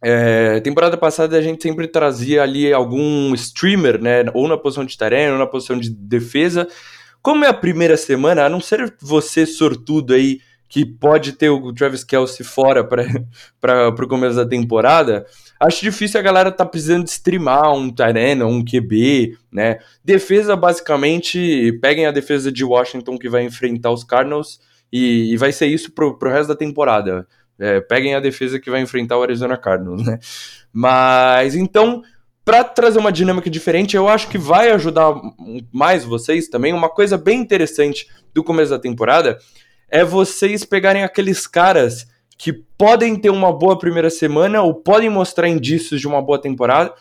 É, 0.02 0.60
temporada 0.60 0.96
passada 0.96 1.36
a 1.36 1.42
gente 1.42 1.62
sempre 1.62 1.88
trazia 1.88 2.42
ali 2.42 2.72
algum 2.72 3.34
streamer, 3.34 4.00
né? 4.00 4.24
Ou 4.34 4.48
na 4.48 4.56
posição 4.56 4.84
de 4.84 4.96
tarefa, 4.96 5.32
ou 5.32 5.38
na 5.38 5.46
posição 5.46 5.78
de 5.78 5.90
defesa. 5.90 6.68
Como 7.26 7.44
é 7.44 7.48
a 7.48 7.52
primeira 7.52 7.96
semana, 7.96 8.44
a 8.44 8.48
não 8.48 8.60
ser 8.60 8.94
você 9.00 9.44
sortudo 9.44 10.14
aí 10.14 10.38
que 10.68 10.86
pode 10.86 11.32
ter 11.32 11.50
o 11.50 11.72
Travis 11.72 12.04
Kelsey 12.04 12.46
fora 12.46 12.84
para 12.84 13.88
o 13.90 14.08
começo 14.08 14.36
da 14.36 14.46
temporada, 14.46 15.26
acho 15.58 15.82
difícil 15.82 16.20
a 16.20 16.22
galera 16.22 16.52
tá 16.52 16.64
precisando 16.64 17.02
de 17.02 17.10
streamar 17.10 17.72
um 17.72 17.90
Tyrena, 17.90 18.46
um 18.46 18.64
QB, 18.64 19.36
né? 19.50 19.80
Defesa, 20.04 20.54
basicamente, 20.54 21.76
peguem 21.82 22.06
a 22.06 22.12
defesa 22.12 22.52
de 22.52 22.64
Washington 22.64 23.18
que 23.18 23.28
vai 23.28 23.42
enfrentar 23.42 23.90
os 23.90 24.04
Cardinals 24.04 24.60
e, 24.92 25.32
e 25.32 25.36
vai 25.36 25.50
ser 25.50 25.66
isso 25.66 25.90
pro, 25.90 26.16
pro 26.16 26.30
resto 26.30 26.50
da 26.50 26.54
temporada. 26.54 27.26
É, 27.58 27.80
peguem 27.80 28.14
a 28.14 28.20
defesa 28.20 28.60
que 28.60 28.70
vai 28.70 28.82
enfrentar 28.82 29.18
o 29.18 29.22
Arizona 29.24 29.56
Cardinals, 29.56 30.06
né? 30.06 30.20
Mas 30.72 31.56
então, 31.56 32.04
para 32.46 32.62
trazer 32.62 33.00
uma 33.00 33.10
dinâmica 33.10 33.50
diferente, 33.50 33.96
eu 33.96 34.08
acho 34.08 34.28
que 34.28 34.38
vai 34.38 34.70
ajudar 34.70 35.12
mais 35.72 36.04
vocês 36.04 36.46
também. 36.46 36.72
Uma 36.72 36.88
coisa 36.88 37.18
bem 37.18 37.40
interessante 37.40 38.06
do 38.32 38.44
começo 38.44 38.70
da 38.70 38.78
temporada 38.78 39.36
é 39.90 40.04
vocês 40.04 40.64
pegarem 40.64 41.02
aqueles 41.02 41.44
caras 41.48 42.06
que 42.38 42.52
podem 42.52 43.16
ter 43.16 43.30
uma 43.30 43.52
boa 43.52 43.76
primeira 43.76 44.08
semana 44.08 44.62
ou 44.62 44.74
podem 44.74 45.10
mostrar 45.10 45.48
indícios 45.48 46.00
de 46.00 46.06
uma 46.06 46.22
boa 46.22 46.40
temporada 46.40 46.94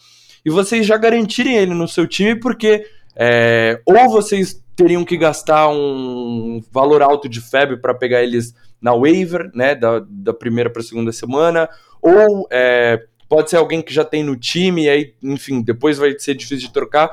e 0.43 0.49
vocês 0.49 0.83
já 0.83 0.97
garantirem 0.97 1.55
ele 1.55 1.75
no 1.75 1.87
seu 1.87 2.07
time, 2.07 2.39
porque 2.39 2.87
é, 3.15 3.79
ou 3.85 4.09
vocês 4.09 4.59
teriam 4.75 5.05
que 5.05 5.15
gastar 5.15 5.69
um 5.69 6.59
valor 6.71 7.03
alto 7.03 7.29
de 7.29 7.39
febre 7.39 7.77
para 7.77 7.93
pegar 7.93 8.23
eles 8.23 8.55
na 8.81 8.95
waiver, 8.95 9.51
né, 9.53 9.75
da, 9.75 10.03
da 10.09 10.33
primeira 10.33 10.71
para 10.71 10.81
segunda 10.81 11.11
semana, 11.11 11.69
ou 12.01 12.47
é, 12.51 13.05
pode 13.27 13.49
ser 13.49 13.57
alguém 13.57 13.81
que 13.81 13.93
já 13.93 14.05
tem 14.05 14.23
no 14.23 14.35
time, 14.35 14.85
e 14.85 14.89
aí, 14.89 15.13
enfim, 15.23 15.61
depois 15.61 15.97
vai 15.97 16.17
ser 16.17 16.35
difícil 16.35 16.67
de 16.67 16.73
trocar. 16.73 17.11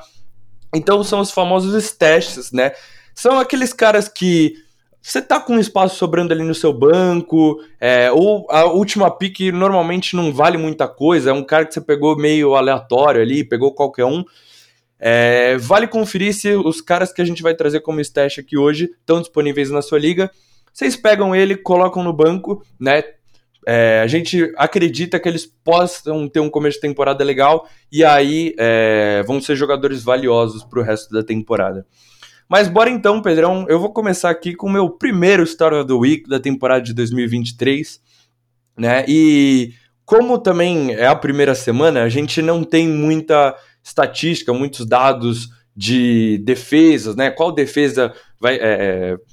Então 0.75 1.03
são 1.05 1.21
os 1.21 1.31
famosos 1.31 1.75
stashes, 1.85 2.53
né? 2.53 2.73
São 3.15 3.39
aqueles 3.39 3.73
caras 3.73 4.09
que 4.09 4.55
você 5.01 5.21
tá 5.21 5.41
com 5.41 5.59
espaço 5.59 5.97
sobrando 5.97 6.33
ali 6.33 6.45
no 6.45 6.55
seu 6.55 6.73
banco, 6.73 7.61
é, 7.81 8.11
ou 8.13 8.47
a 8.51 8.65
última 8.67 9.11
pick 9.11 9.41
normalmente 9.53 10.15
não 10.15 10.33
vale 10.33 10.57
muita 10.57 10.87
coisa, 10.87 11.31
é 11.31 11.33
um 11.33 11.43
cara 11.43 11.67
que 11.67 11.75
você 11.75 11.81
pegou 11.81 12.17
meio 12.17 12.55
aleatório 12.55 13.21
ali, 13.21 13.43
pegou 13.43 13.75
qualquer 13.75 14.05
um. 14.05 14.25
É, 15.05 15.57
vale 15.57 15.89
conferir 15.89 16.33
se 16.33 16.55
os 16.55 16.81
caras 16.81 17.13
que 17.13 17.21
a 17.21 17.25
gente 17.25 17.43
vai 17.43 17.53
trazer 17.55 17.81
como 17.81 18.01
stash 18.01 18.39
aqui 18.39 18.57
hoje 18.57 18.85
estão 19.01 19.21
disponíveis 19.21 19.69
na 19.71 19.83
sua 19.83 19.99
liga. 19.99 20.31
Vocês 20.73 20.95
pegam 20.95 21.35
ele, 21.35 21.57
colocam 21.57 22.05
no 22.05 22.13
banco, 22.13 22.65
né? 22.79 23.03
É, 23.67 24.01
a 24.03 24.07
gente 24.07 24.53
acredita 24.57 25.21
que 25.21 25.29
eles 25.29 25.47
possam 25.47 26.29
ter 26.29 26.41
um 26.41 26.51
começo 26.51 26.77
de 26.77 26.83
temporada 26.83 27.23
legal 27.23 27.69
e 27.91 28.05
aí 28.05 28.55
é, 28.59 29.23
vão 29.27 29.41
ser 29.41 29.55
jogadores 29.55 30.03
valiosos 30.03 30.65
para 30.65 30.81
o 30.81 30.83
resto 30.83 31.13
da 31.13 31.23
temporada. 31.23 31.87
Mas 32.49 32.69
bora 32.69 32.91
então, 32.91 33.23
Pedrão. 33.23 33.65
Eu 33.69 33.81
vou 33.81 33.93
começar 33.93 34.31
aqui 34.31 34.55
com 34.55 34.67
o 34.67 34.73
meu 34.73 34.91
primeiro 34.91 35.43
Story 35.43 35.77
of 35.77 35.87
the 35.87 35.95
Week 35.95 36.29
da 36.29 36.39
temporada 36.39 36.83
de 36.83 36.93
2023, 36.93 38.01
né? 38.77 39.05
E 39.09 39.73
como 40.05 40.39
também 40.39 40.93
é 40.93 41.07
a 41.07 41.15
primeira 41.15 41.55
semana, 41.55 42.03
a 42.03 42.09
gente 42.09 42.43
não 42.43 42.63
tem 42.63 42.87
muita 42.89 43.57
estatística, 43.83 44.53
muitos 44.53 44.85
dados 44.85 45.49
de 45.75 46.39
defesas, 46.45 47.17
né? 47.17 47.31
Qual 47.31 47.53
defesa 47.53 48.13
vai, 48.43 48.57
é, 48.57 48.59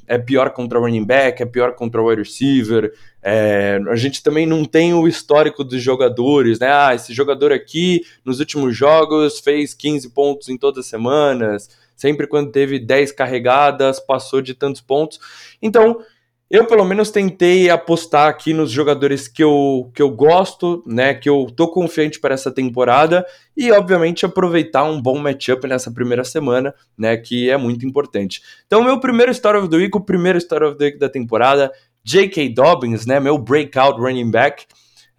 é, 0.08 0.16
é 0.16 0.18
pior 0.20 0.52
contra 0.52 0.78
o 0.78 0.84
running 0.84 1.04
back, 1.04 1.42
é 1.42 1.46
pior 1.46 1.74
contra 1.74 2.00
o 2.00 2.08
wide 2.08 2.22
receiver. 2.22 2.94
É, 3.24 3.80
a 3.90 3.96
gente 3.96 4.22
também 4.22 4.46
não 4.46 4.64
tem 4.64 4.94
o 4.94 5.08
histórico 5.08 5.64
dos 5.64 5.82
jogadores, 5.82 6.60
né? 6.60 6.70
Ah, 6.72 6.94
esse 6.94 7.12
jogador 7.12 7.52
aqui 7.52 8.06
nos 8.24 8.40
últimos 8.40 8.78
jogos 8.78 9.40
fez 9.40 9.74
15 9.74 10.12
pontos 10.12 10.48
em 10.48 10.58
todas 10.60 10.86
as 10.86 10.86
semanas, 10.86 11.72
sempre 11.96 12.28
quando 12.28 12.52
teve 12.52 12.78
10 12.78 13.12
carregadas, 13.12 14.00
passou 14.00 14.44
de 14.44 14.54
tantos 14.54 14.80
pontos. 14.80 15.20
Então, 15.60 16.06
eu, 16.50 16.66
pelo 16.66 16.84
menos, 16.84 17.12
tentei 17.12 17.70
apostar 17.70 18.28
aqui 18.28 18.54
nos 18.54 18.72
jogadores 18.72 19.28
que 19.28 19.44
eu, 19.44 19.92
que 19.94 20.02
eu 20.02 20.10
gosto, 20.10 20.84
né? 20.88 21.14
Que 21.14 21.30
eu 21.30 21.46
tô 21.56 21.68
confiante 21.68 22.20
para 22.20 22.34
essa 22.34 22.52
temporada 22.52 23.24
e, 23.56 23.72
obviamente, 23.72 24.26
aproveitar 24.26 24.84
um 24.84 25.00
bom 25.00 25.20
matchup 25.20 25.68
nessa 25.68 25.92
primeira 25.92 26.24
semana, 26.24 26.74
né? 26.98 27.16
Que 27.18 27.52
é 27.52 27.58
muito 27.58 27.86
importante. 27.86 28.42
Então, 28.66 28.84
meu 28.84 29.00
primeiro 29.00 29.32
Story 29.32 29.60
of 29.60 29.70
the 29.70 29.78
Week, 29.78 29.96
o 29.96 30.02
primeiro 30.02 30.40
Story 30.40 30.66
of 30.66 30.78
the 30.80 30.86
Week 30.86 30.98
da 30.98 31.08
temporada, 31.08 31.72
J.K. 32.04 32.50
Dobbins, 32.50 33.06
né? 33.06 33.20
Meu 33.20 33.38
breakout 33.38 34.00
running 34.00 34.32
back. 34.32 34.66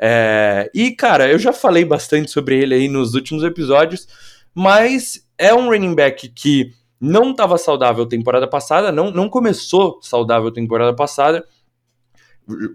É... 0.01 0.69
E, 0.75 0.91
cara, 0.91 1.31
eu 1.31 1.39
já 1.39 1.53
falei 1.53 1.85
bastante 1.85 2.29
sobre 2.33 2.59
ele 2.61 2.75
aí 2.75 2.89
nos 2.89 3.15
últimos 3.15 3.45
episódios, 3.45 4.09
mas 4.53 5.25
é 5.39 5.55
um 5.55 5.69
running 5.69 5.95
back 5.95 6.29
que 6.29 6.73
não 7.01 7.31
estava 7.31 7.57
saudável 7.57 8.05
temporada 8.05 8.47
passada, 8.47 8.93
não, 8.93 9.11
não 9.11 9.29
começou 9.29 9.99
saudável 10.03 10.51
temporada 10.51 10.95
passada, 10.95 11.45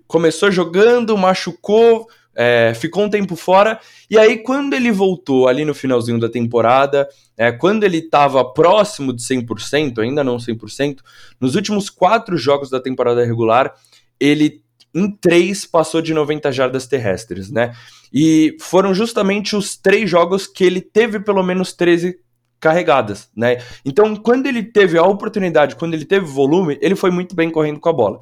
começou 0.08 0.50
jogando, 0.50 1.18
machucou, 1.18 2.08
é, 2.34 2.74
ficou 2.76 3.04
um 3.04 3.10
tempo 3.10 3.36
fora, 3.36 3.80
e 4.10 4.18
aí 4.18 4.40
quando 4.40 4.74
ele 4.74 4.92
voltou 4.92 5.48
ali 5.48 5.64
no 5.64 5.76
finalzinho 5.76 6.20
da 6.20 6.28
temporada, 6.28 7.08
é, 7.38 7.52
quando 7.52 7.84
ele 7.84 8.00
estava 8.00 8.44
próximo 8.44 9.14
de 9.14 9.22
100%, 9.22 10.00
ainda 10.00 10.24
não 10.24 10.38
100%, 10.38 10.98
nos 11.40 11.56
últimos 11.56 11.90
quatro 11.90 12.36
jogos 12.36 12.70
da 12.70 12.80
temporada 12.80 13.24
regular, 13.24 13.76
ele 14.20 14.64
em 14.94 15.12
três 15.12 15.66
passou 15.66 16.02
de 16.02 16.14
90 16.14 16.52
jardas 16.54 16.88
terrestres, 16.88 17.52
né? 17.52 17.76
E 18.14 18.56
foram 18.62 18.94
justamente 18.94 19.54
os 19.54 19.76
três 19.76 20.10
jogos 20.10 20.48
que 20.48 20.64
ele 20.64 20.80
teve 20.80 21.20
pelo 21.20 21.44
menos 21.44 21.74
13 21.74 22.18
carregadas, 22.66 23.30
né? 23.38 23.58
Então, 23.86 24.16
quando 24.16 24.48
ele 24.48 24.64
teve 24.64 24.98
a 24.98 25.04
oportunidade, 25.04 25.76
quando 25.76 25.94
ele 25.94 26.04
teve 26.04 26.26
volume, 26.26 26.80
ele 26.82 26.96
foi 26.96 27.12
muito 27.12 27.36
bem 27.36 27.52
correndo 27.52 27.80
com 27.80 27.90
a 27.90 27.94
bola. 27.94 28.20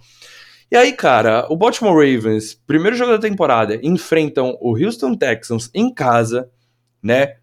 E 0.70 0.76
aí, 0.76 0.92
cara, 0.92 1.48
o 1.50 1.56
Baltimore 1.56 1.94
Ravens, 1.94 2.54
primeiro 2.68 2.98
jogo 2.98 3.14
da 3.14 3.20
temporada, 3.20 3.80
enfrentam 3.82 4.58
o 4.60 4.76
Houston 4.78 5.16
Texans 5.16 5.70
em 5.74 5.94
casa, 5.94 6.50
né? 7.02 7.36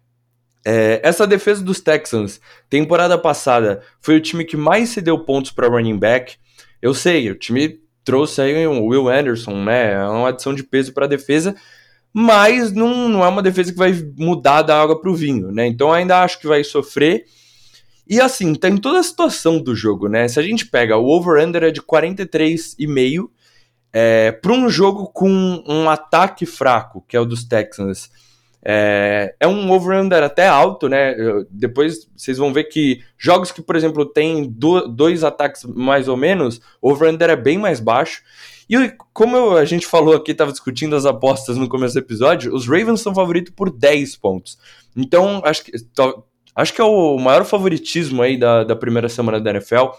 É, 0.63 1.01
essa 1.03 1.25
defesa 1.25 1.63
dos 1.63 1.79
Texans, 1.79 2.39
temporada 2.69 3.17
passada, 3.17 3.81
foi 3.99 4.17
o 4.17 4.21
time 4.21 4.45
que 4.45 4.55
mais 4.55 4.89
cedeu 4.89 5.17
pontos 5.17 5.49
para 5.49 5.67
running 5.67 5.97
back. 5.97 6.35
Eu 6.79 6.93
sei, 6.93 7.31
o 7.31 7.35
time 7.35 7.79
trouxe 8.03 8.41
aí 8.41 8.67
o 8.67 8.85
Will 8.85 9.09
Anderson, 9.09 9.63
né? 9.63 9.93
É 9.93 10.05
uma 10.05 10.29
adição 10.29 10.53
de 10.53 10.63
peso 10.63 10.93
para 10.93 11.05
a 11.05 11.09
defesa, 11.09 11.55
mas 12.13 12.71
não, 12.71 13.07
não 13.07 13.23
é 13.23 13.27
uma 13.27 13.41
defesa 13.41 13.71
que 13.71 13.77
vai 13.77 13.93
mudar 14.17 14.61
da 14.61 14.81
água 14.81 14.99
para 14.99 15.09
o 15.09 15.15
vinho, 15.15 15.51
né? 15.51 15.65
Então 15.67 15.91
ainda 15.91 16.21
acho 16.21 16.39
que 16.39 16.47
vai 16.47 16.63
sofrer. 16.63 17.25
E 18.07 18.19
assim, 18.19 18.53
tem 18.53 18.75
toda 18.77 18.99
a 18.99 19.03
situação 19.03 19.61
do 19.61 19.73
jogo, 19.73 20.09
né? 20.09 20.27
Se 20.27 20.39
a 20.39 20.43
gente 20.43 20.65
pega 20.65 20.97
o 20.97 21.05
over-under 21.05 21.63
é 21.63 21.71
de 21.71 21.81
43,5 21.81 23.29
é, 23.93 24.31
para 24.31 24.51
um 24.51 24.69
jogo 24.69 25.07
com 25.07 25.63
um 25.65 25.89
ataque 25.89 26.45
fraco, 26.45 27.03
que 27.07 27.15
é 27.15 27.19
o 27.19 27.25
dos 27.25 27.43
Texans. 27.43 28.09
É, 28.63 29.33
é 29.39 29.47
um 29.47 29.71
over-under 29.71 30.21
até 30.21 30.47
alto, 30.47 30.87
né? 30.87 31.15
Depois 31.49 32.07
vocês 32.15 32.37
vão 32.37 32.53
ver 32.53 32.65
que 32.65 33.01
jogos 33.17 33.51
que, 33.51 33.61
por 33.61 33.75
exemplo, 33.75 34.05
tem 34.05 34.47
do, 34.49 34.87
dois 34.87 35.23
ataques 35.23 35.63
mais 35.63 36.07
ou 36.07 36.15
menos, 36.15 36.61
o 36.81 36.91
over-under 36.91 37.29
é 37.29 37.35
bem 37.35 37.57
mais 37.57 37.79
baixo. 37.79 38.21
E 38.71 38.95
como 39.11 39.57
a 39.57 39.65
gente 39.65 39.85
falou 39.85 40.15
aqui, 40.15 40.31
estava 40.31 40.49
discutindo 40.49 40.95
as 40.95 41.05
apostas 41.05 41.57
no 41.57 41.67
começo 41.67 41.93
do 41.93 41.99
episódio, 41.99 42.55
os 42.55 42.65
Ravens 42.65 43.01
são 43.01 43.13
favoritos 43.13 43.51
por 43.53 43.69
10 43.69 44.15
pontos. 44.15 44.57
Então, 44.95 45.41
acho 45.43 45.65
que, 45.65 45.73
acho 46.55 46.73
que 46.73 46.79
é 46.79 46.83
o 46.85 47.17
maior 47.17 47.43
favoritismo 47.43 48.21
aí 48.21 48.37
da, 48.37 48.63
da 48.63 48.73
primeira 48.73 49.09
semana 49.09 49.41
da 49.41 49.49
NFL. 49.49 49.89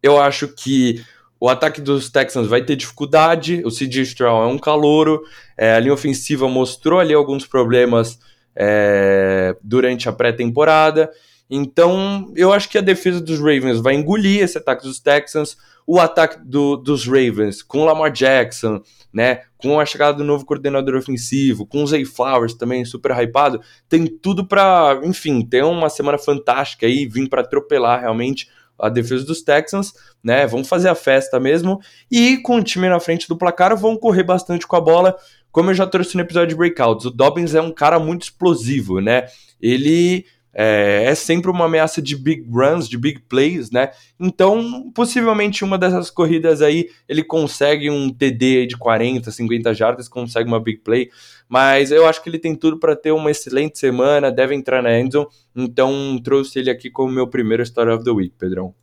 Eu 0.00 0.20
acho 0.20 0.46
que 0.46 1.04
o 1.40 1.48
ataque 1.48 1.80
dos 1.80 2.08
Texans 2.08 2.46
vai 2.46 2.62
ter 2.62 2.76
dificuldade, 2.76 3.60
o 3.64 3.70
CJ 3.70 4.02
Stroud 4.02 4.48
é 4.48 4.54
um 4.54 4.58
calouro, 4.58 5.22
é, 5.58 5.74
a 5.74 5.80
linha 5.80 5.92
ofensiva 5.92 6.48
mostrou 6.48 7.00
ali 7.00 7.12
alguns 7.12 7.44
problemas 7.44 8.20
é, 8.54 9.56
durante 9.64 10.08
a 10.08 10.12
pré-temporada, 10.12 11.10
então 11.50 12.32
eu 12.36 12.52
acho 12.52 12.68
que 12.68 12.78
a 12.78 12.82
defesa 12.82 13.20
dos 13.20 13.38
Ravens 13.38 13.80
vai 13.80 13.94
engolir 13.94 14.42
esse 14.42 14.56
ataque 14.56 14.84
dos 14.84 15.00
Texans, 15.00 15.56
o 15.86 15.98
ataque 15.98 16.38
do, 16.44 16.76
dos 16.76 17.04
Ravens 17.06 17.62
com 17.62 17.80
o 17.80 17.84
Lamar 17.84 18.12
Jackson, 18.12 18.80
né, 19.12 19.40
com 19.58 19.80
a 19.80 19.84
chegada 19.84 20.16
do 20.16 20.24
novo 20.24 20.46
coordenador 20.46 20.94
ofensivo, 20.94 21.66
com 21.66 21.82
o 21.82 21.86
Zay 21.86 22.04
Flowers 22.04 22.54
também 22.54 22.84
super 22.84 23.10
hypado, 23.10 23.60
tem 23.88 24.06
tudo 24.06 24.46
para, 24.46 25.00
enfim, 25.02 25.44
ter 25.44 25.64
uma 25.64 25.88
semana 25.88 26.16
fantástica 26.16 26.86
aí, 26.86 27.06
vir 27.06 27.28
para 27.28 27.40
atropelar 27.40 28.00
realmente 28.00 28.48
a 28.78 28.88
defesa 28.88 29.24
dos 29.24 29.42
Texans, 29.42 29.92
né? 30.22 30.46
Vão 30.46 30.64
fazer 30.64 30.88
a 30.88 30.94
festa 30.94 31.38
mesmo 31.38 31.80
e 32.10 32.38
com 32.38 32.56
o 32.56 32.62
time 32.62 32.88
na 32.88 32.98
frente 32.98 33.28
do 33.28 33.36
placar 33.36 33.76
vão 33.76 33.96
correr 33.96 34.22
bastante 34.22 34.66
com 34.66 34.76
a 34.76 34.80
bola. 34.80 35.16
Como 35.52 35.70
eu 35.70 35.74
já 35.74 35.86
trouxe 35.86 36.16
no 36.16 36.22
episódio 36.22 36.50
de 36.50 36.54
Breakouts, 36.54 37.06
o 37.06 37.10
Dobbins 37.10 37.54
é 37.54 37.60
um 37.60 37.72
cara 37.72 37.98
muito 37.98 38.22
explosivo, 38.22 39.00
né? 39.00 39.26
Ele 39.60 40.24
é, 40.52 41.04
é, 41.06 41.14
sempre 41.14 41.50
uma 41.50 41.66
ameaça 41.66 42.02
de 42.02 42.16
big 42.16 42.44
runs, 42.50 42.88
de 42.88 42.98
big 42.98 43.20
plays, 43.28 43.70
né? 43.70 43.90
Então, 44.18 44.90
possivelmente 44.92 45.64
uma 45.64 45.78
dessas 45.78 46.10
corridas 46.10 46.60
aí 46.60 46.88
ele 47.08 47.22
consegue 47.22 47.88
um 47.88 48.12
TD 48.12 48.66
de 48.66 48.76
40, 48.76 49.30
50 49.30 49.72
jardas, 49.74 50.08
consegue 50.08 50.48
uma 50.48 50.60
big 50.60 50.78
play, 50.78 51.10
mas 51.48 51.92
eu 51.92 52.06
acho 52.06 52.22
que 52.22 52.28
ele 52.28 52.38
tem 52.38 52.54
tudo 52.54 52.78
para 52.78 52.96
ter 52.96 53.12
uma 53.12 53.30
excelente 53.30 53.78
semana, 53.78 54.30
deve 54.30 54.54
entrar 54.54 54.82
na 54.82 54.98
endzone, 54.98 55.28
então 55.54 56.20
trouxe 56.22 56.58
ele 56.58 56.70
aqui 56.70 56.90
como 56.90 57.12
meu 57.12 57.28
primeiro 57.28 57.62
Start 57.62 57.88
of 57.88 58.04
the 58.04 58.10
Week, 58.10 58.34
Pedrão. 58.38 58.74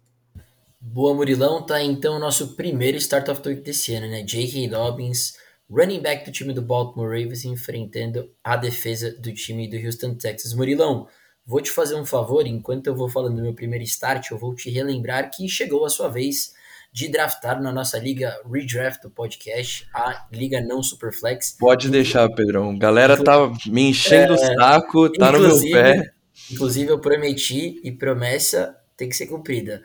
Boa, 0.80 1.13
Murilão, 1.13 1.65
tá 1.65 1.84
então 1.84 2.15
o 2.15 2.19
nosso 2.19 2.56
primeiro 2.56 2.97
Start 2.97 3.27
of 3.27 3.41
the 3.41 3.49
Week 3.49 3.62
desse 3.62 3.93
ano, 3.93 4.08
né? 4.08 4.23
J.K. 4.23 4.69
Dobbins, 4.69 5.34
running 5.69 5.99
back 5.99 6.25
do 6.25 6.32
time 6.32 6.53
do 6.53 6.62
Baltimore 6.62 7.10
Ravens, 7.10 7.43
enfrentando 7.43 8.30
a 8.41 8.56
defesa 8.56 9.12
do 9.19 9.34
time 9.34 9.67
do 9.67 9.75
Houston 9.75 10.15
Texas. 10.15 10.53
Murilão, 10.53 11.08
Vou 11.48 11.62
te 11.62 11.72
fazer 11.72 11.96
um 11.96 12.06
favor, 12.06 12.46
enquanto 12.46 12.88
eu 12.88 12.96
vou 12.96 13.08
falando 13.08 13.38
do 13.38 13.42
meu 13.42 13.54
primeiro 13.54 13.82
start, 13.86 14.32
eu 14.32 14.38
vou 14.38 14.54
te 14.54 14.70
relembrar 14.70 15.32
que 15.34 15.48
chegou 15.48 15.86
a 15.86 15.90
sua 15.90 16.10
vez 16.10 16.54
de 16.92 17.08
draftar 17.08 17.62
na 17.62 17.72
nossa 17.72 17.98
liga 17.98 18.38
Redraft 18.52 19.02
do 19.02 19.10
podcast, 19.10 19.88
a 19.94 20.28
liga 20.30 20.60
não 20.60 20.84
Superflex. 20.84 21.56
Pode 21.58 21.90
deixar, 21.90 22.30
Pedrão. 22.32 22.78
Galera 22.78 23.24
tá 23.24 23.50
me 23.66 23.92
enchendo 23.92 24.34
é, 24.34 24.36
o 24.36 24.38
saco, 24.38 25.10
tá 25.14 25.32
no 25.32 25.40
meu 25.40 25.62
pé. 25.72 26.12
Inclusive, 26.52 26.92
eu 26.92 27.00
prometi 27.00 27.80
e 27.82 27.94
promessa 27.94 28.76
tem 28.98 29.08
que 29.08 29.16
ser 29.16 29.28
cumprida 29.28 29.82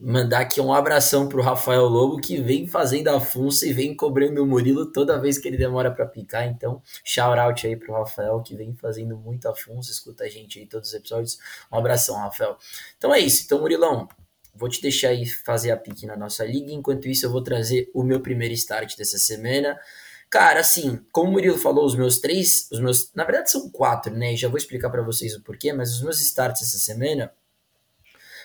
mandar 0.00 0.40
aqui 0.40 0.60
um 0.60 0.72
abração 0.72 1.28
pro 1.28 1.42
Rafael 1.42 1.84
Lobo, 1.84 2.20
que 2.20 2.40
vem 2.40 2.66
fazendo 2.66 3.08
a 3.08 3.20
funça 3.20 3.66
e 3.66 3.72
vem 3.72 3.94
cobrando 3.94 4.42
o 4.42 4.46
Murilo 4.46 4.90
toda 4.92 5.20
vez 5.20 5.38
que 5.38 5.48
ele 5.48 5.56
demora 5.56 5.90
para 5.90 6.06
picar. 6.06 6.46
Então, 6.46 6.82
shout 7.04 7.38
out 7.38 7.66
aí 7.66 7.76
pro 7.76 7.92
Rafael, 7.92 8.40
que 8.42 8.54
vem 8.54 8.74
fazendo 8.74 9.16
muita 9.16 9.54
funça, 9.54 9.90
escuta 9.90 10.24
a 10.24 10.28
gente 10.28 10.58
aí 10.58 10.66
todos 10.66 10.88
os 10.88 10.94
episódios. 10.94 11.38
Um 11.72 11.76
abração, 11.76 12.16
Rafael. 12.16 12.56
Então 12.96 13.14
é 13.14 13.20
isso. 13.20 13.44
Então, 13.44 13.60
Murilão, 13.60 14.08
vou 14.54 14.68
te 14.68 14.80
deixar 14.80 15.08
aí 15.08 15.26
fazer 15.26 15.70
a 15.70 15.76
pique 15.76 16.06
na 16.06 16.16
nossa 16.16 16.44
liga. 16.44 16.72
Enquanto 16.72 17.08
isso, 17.08 17.26
eu 17.26 17.30
vou 17.30 17.42
trazer 17.42 17.90
o 17.94 18.02
meu 18.02 18.20
primeiro 18.20 18.54
start 18.54 18.96
dessa 18.96 19.18
semana. 19.18 19.78
Cara, 20.30 20.60
assim, 20.60 21.00
como 21.12 21.28
o 21.28 21.32
Murilo 21.32 21.58
falou, 21.58 21.84
os 21.84 21.94
meus 21.94 22.18
três, 22.18 22.68
os 22.72 22.80
meus, 22.80 23.12
na 23.14 23.24
verdade 23.24 23.50
são 23.50 23.70
quatro, 23.70 24.12
né? 24.12 24.34
Já 24.34 24.48
vou 24.48 24.58
explicar 24.58 24.90
para 24.90 25.02
vocês 25.02 25.34
o 25.34 25.42
porquê, 25.42 25.72
mas 25.72 25.94
os 25.94 26.02
meus 26.02 26.20
starts 26.20 26.62
essa 26.62 26.78
semana 26.78 27.30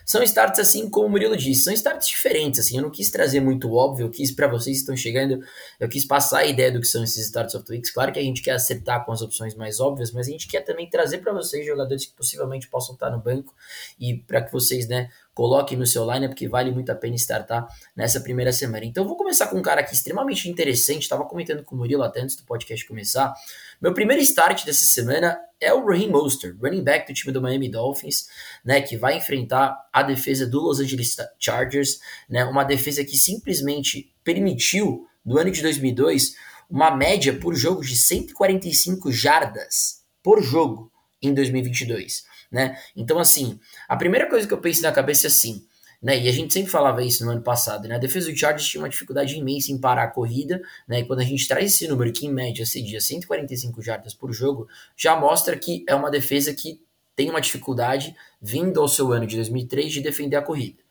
são 0.10 0.24
starts 0.24 0.60
assim 0.60 0.90
como 0.90 1.06
o 1.06 1.10
Murilo 1.12 1.38
disse, 1.38 1.66
são 1.66 1.72
starts 1.72 2.08
diferentes, 2.08 2.60
assim, 2.60 2.78
eu 2.78 2.82
não 2.82 2.90
quis 2.90 3.12
trazer 3.12 3.40
muito 3.42 3.72
óbvio, 3.72 4.08
eu 4.08 4.10
quis 4.10 4.32
para 4.32 4.48
vocês 4.48 4.78
que 4.78 4.82
estão 4.82 4.98
chegando, 4.98 5.40
eu 5.80 5.88
quis 5.88 6.04
passar 6.04 6.40
a 6.40 6.46
ideia 6.48 6.72
do 6.72 6.82
que 6.82 6.88
são 6.88 7.04
esses 7.04 7.28
starts 7.28 7.54
of 7.54 7.64
the 7.64 7.74
weeks, 7.74 7.92
claro 7.92 8.12
que 8.12 8.18
a 8.18 8.24
gente 8.24 8.42
quer 8.42 8.54
acertar 8.54 9.06
com 9.06 9.12
as 9.12 9.22
opções 9.22 9.54
mais 9.54 9.80
óbvias, 9.80 10.12
mas 10.12 10.28
a 10.28 10.32
gente 10.32 10.48
quer 10.48 10.62
também 10.62 10.90
trazer 10.90 11.20
para 11.20 11.32
vocês 11.32 11.64
jogadores 11.64 12.08
que 12.08 12.14
possivelmente 12.14 12.68
possam 12.68 12.96
estar 12.96 13.12
no 13.12 13.22
banco 13.22 13.54
e 14.00 14.16
para 14.18 14.42
que 14.42 14.52
vocês, 14.52 14.88
né, 14.88 15.12
coloquem 15.40 15.78
no 15.78 15.88
seu 15.88 16.04
lineup 16.04 16.34
que 16.34 16.50
vale 16.50 16.70
muito 16.70 16.92
a 16.92 16.96
pena 16.96 17.16
startar 17.16 17.66
nessa 17.96 18.20
primeira 18.20 18.52
semana. 18.52 18.84
Então 18.84 19.08
vou 19.08 19.16
começar 19.16 19.48
com 19.48 19.58
um 19.58 19.62
cara 19.62 19.80
aqui 19.80 19.94
extremamente 19.94 20.50
interessante, 20.50 21.04
estava 21.04 21.24
comentando 21.24 21.64
com 21.64 21.76
o 21.76 21.78
Murilo 21.78 22.04
até 22.04 22.20
antes 22.20 22.36
do 22.36 22.44
podcast 22.44 22.86
começar. 22.86 23.34
Meu 23.82 23.94
primeiro 23.94 24.22
start 24.22 24.66
dessa 24.66 24.84
semana 24.84 25.40
é 25.58 25.74
o 25.74 25.86
Raheem 25.86 26.10
Mostert, 26.10 26.58
running 26.62 26.84
back 26.84 27.10
do 27.10 27.16
time 27.16 27.32
do 27.32 27.42
Miami 27.42 27.72
Dolphins, 27.72 28.28
né, 28.66 28.82
que 28.82 28.98
vai 28.98 29.16
enfrentar 29.16 29.78
a 29.94 30.04
defesa 30.04 30.46
do 30.46 30.60
Los 30.60 30.82
Angeles 30.82 31.16
Chargers, 31.40 32.02
né, 32.30 32.44
uma 32.44 32.66
defesa 32.66 33.06
que 33.06 33.16
simplesmente 33.16 34.14
permitiu 34.26 35.08
no 35.26 35.38
ano 35.38 35.52
de 35.52 35.62
2002 35.62 36.36
uma 36.70 36.94
média 36.94 37.34
por 37.34 37.56
jogo 37.56 37.82
de 37.82 37.96
145 37.96 39.10
jardas 39.10 40.04
por 40.22 40.44
jogo 40.44 40.92
em 41.22 41.34
2022, 41.34 42.26
né? 42.52 42.78
Então, 42.96 43.20
assim, 43.20 43.60
a 43.88 43.96
primeira 43.96 44.30
coisa 44.30 44.48
que 44.48 44.54
eu 44.54 44.60
penso 44.60 44.82
na 44.82 44.92
cabeça 44.92 45.28
é 45.28 45.30
assim, 45.30 45.66
né? 46.02 46.18
E 46.18 46.30
a 46.30 46.32
gente 46.32 46.54
sempre 46.54 46.72
falava 46.72 47.04
isso 47.04 47.26
no 47.26 47.32
ano 47.32 47.42
passado, 47.42 47.88
né? 47.88 47.96
A 47.96 48.00
defesa 48.00 48.32
do 48.32 48.38
Chargers 48.38 48.68
tinha 48.68 48.82
uma 48.82 48.90
dificuldade 48.90 49.36
imensa 49.36 49.72
em 49.72 49.78
parar 49.78 50.04
a 50.04 50.08
corrida, 50.08 50.62
né? 50.88 51.00
E 51.00 51.06
quando 51.06 51.20
a 51.20 51.26
gente 51.26 51.48
traz 51.48 51.74
esse 51.74 51.88
número 51.88 52.12
que 52.12 52.26
em 52.26 52.34
média 52.34 52.66
cedia 52.66 53.02
145 53.02 53.82
jardas 53.82 54.14
por 54.14 54.32
jogo, 54.32 54.68
já 54.96 55.16
mostra 55.16 55.58
que 55.58 55.84
é 55.88 55.94
uma 55.94 56.10
defesa 56.10 56.54
que 56.54 56.82
tem 57.16 57.30
uma 57.30 57.42
dificuldade 57.42 58.16
vindo 58.42 58.80
ao 58.80 58.88
seu 58.88 59.12
ano 59.12 59.28
de 59.28 59.36
2003 59.36 59.92
de 59.92 60.02
defender 60.02 60.38
a 60.38 60.42
corrida. 60.42 60.82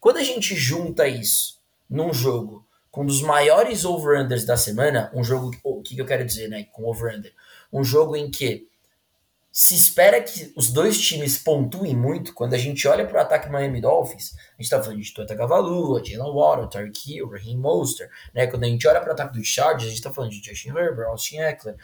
Quando 0.00 0.16
a 0.16 0.22
gente 0.22 0.54
junta 0.54 1.06
isso 1.06 1.58
num 1.88 2.12
jogo 2.12 2.66
com 2.90 3.02
um 3.02 3.06
dos 3.06 3.20
maiores 3.20 3.84
over-unders 3.84 4.46
da 4.46 4.56
semana, 4.56 5.10
um 5.12 5.22
jogo, 5.22 5.50
o 5.62 5.82
que 5.82 5.98
eu 5.98 6.06
quero 6.06 6.24
dizer, 6.24 6.48
né, 6.48 6.64
com 6.72 6.84
over-under? 6.84 7.34
Um 7.72 7.84
jogo 7.84 8.16
em 8.16 8.30
que 8.30 8.68
se 9.56 9.76
espera 9.76 10.20
que 10.20 10.52
os 10.56 10.72
dois 10.72 11.00
times 11.00 11.38
pontuem 11.38 11.94
muito, 11.94 12.34
quando 12.34 12.54
a 12.54 12.58
gente 12.58 12.88
olha 12.88 13.06
para 13.06 13.18
o 13.18 13.20
ataque 13.20 13.48
Miami 13.48 13.80
Dolphins, 13.80 14.34
a 14.34 14.50
gente 14.54 14.62
está 14.62 14.82
falando 14.82 15.00
de 15.00 15.14
Tua 15.14 15.24
Tagovailoa, 15.24 16.04
Jalen 16.04 16.34
Waddle, 16.34 16.68
Tarek 16.68 17.12
Hill, 17.12 17.30
Raheem 17.30 17.56
Mostert, 17.56 18.10
né? 18.34 18.48
Quando 18.48 18.64
a 18.64 18.66
gente 18.66 18.84
olha 18.88 19.00
para 19.00 19.10
o 19.10 19.12
ataque 19.12 19.38
do 19.38 19.44
Chargers, 19.44 19.84
a 19.84 19.86
gente 19.86 19.98
está 19.98 20.10
falando 20.10 20.32
de 20.32 20.44
Justin 20.44 20.70
Herbert, 20.70 21.06
Austin 21.06 21.36
Eckler, 21.36 21.76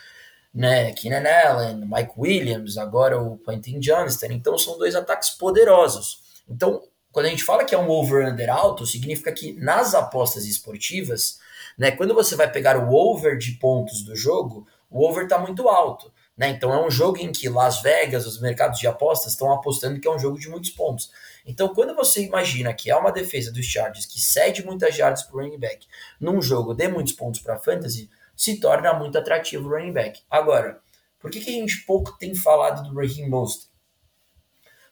né? 0.52 0.90
Keenan 0.94 1.22
Allen, 1.30 1.88
Mike 1.88 2.14
Williams, 2.18 2.76
agora 2.76 3.22
o 3.22 3.38
Quentin 3.38 3.78
Johnston. 3.78 4.32
Então 4.32 4.58
são 4.58 4.76
dois 4.76 4.96
ataques 4.96 5.30
poderosos. 5.30 6.24
Então, 6.48 6.82
quando 7.12 7.26
a 7.26 7.28
gente 7.28 7.44
fala 7.44 7.64
que 7.64 7.72
é 7.72 7.78
um 7.78 7.88
over-under 7.88 8.50
alto, 8.50 8.84
significa 8.84 9.30
que 9.30 9.52
nas 9.52 9.94
apostas 9.94 10.44
esportivas, 10.44 11.38
né? 11.78 11.92
Quando 11.92 12.14
você 12.14 12.34
vai 12.34 12.50
pegar 12.50 12.76
o 12.76 12.92
over 12.92 13.38
de 13.38 13.52
pontos 13.52 14.02
do 14.02 14.16
jogo, 14.16 14.66
o 14.90 15.06
over 15.06 15.22
está 15.22 15.38
muito 15.38 15.68
alto. 15.68 16.12
Né? 16.40 16.48
Então 16.48 16.72
é 16.72 16.82
um 16.82 16.90
jogo 16.90 17.18
em 17.18 17.30
que 17.30 17.50
Las 17.50 17.82
Vegas, 17.82 18.26
os 18.26 18.40
mercados 18.40 18.80
de 18.80 18.86
apostas 18.86 19.32
estão 19.32 19.52
apostando 19.52 20.00
que 20.00 20.08
é 20.08 20.10
um 20.10 20.18
jogo 20.18 20.38
de 20.38 20.48
muitos 20.48 20.70
pontos. 20.70 21.12
Então 21.44 21.74
quando 21.74 21.94
você 21.94 22.24
imagina 22.24 22.72
que 22.72 22.90
é 22.90 22.96
uma 22.96 23.12
defesa 23.12 23.52
dos 23.52 23.66
Chargers 23.66 24.06
que 24.06 24.18
cede 24.18 24.64
muitas 24.64 24.96
jardas 24.96 25.22
para 25.22 25.36
o 25.36 25.40
running 25.40 25.58
back 25.58 25.86
num 26.18 26.40
jogo 26.40 26.72
de 26.72 26.88
muitos 26.88 27.12
pontos 27.12 27.40
para 27.40 27.58
fantasy, 27.58 28.08
se 28.34 28.58
torna 28.58 28.94
muito 28.94 29.18
atrativo 29.18 29.68
o 29.68 29.70
running 29.70 29.92
back. 29.92 30.22
Agora, 30.30 30.80
por 31.18 31.30
que, 31.30 31.40
que 31.40 31.50
a 31.50 31.60
gente 31.60 31.84
pouco 31.84 32.16
tem 32.16 32.34
falado 32.34 32.88
do 32.88 32.96
Raheem 32.96 33.28
Mostert? 33.28 33.68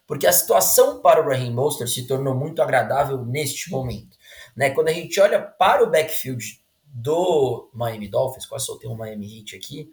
Porque 0.05 0.27
a 0.27 0.31
situação 0.31 1.01
para 1.01 1.19
o 1.19 1.27
Raheem 1.27 1.51
Mostert 1.51 1.89
se 1.89 2.05
tornou 2.05 2.35
muito 2.35 2.61
agradável 2.61 3.25
neste 3.25 3.71
momento. 3.71 4.15
Né? 4.55 4.69
Quando 4.69 4.89
a 4.89 4.93
gente 4.93 5.19
olha 5.19 5.41
para 5.41 5.83
o 5.83 5.89
backfield 5.89 6.61
do 6.85 7.71
Miami 7.73 8.07
Dolphins, 8.07 8.45
quase 8.45 8.67
soltei 8.67 8.87
um 8.87 8.95
Miami 8.95 9.39
Heat 9.39 9.55
aqui, 9.55 9.91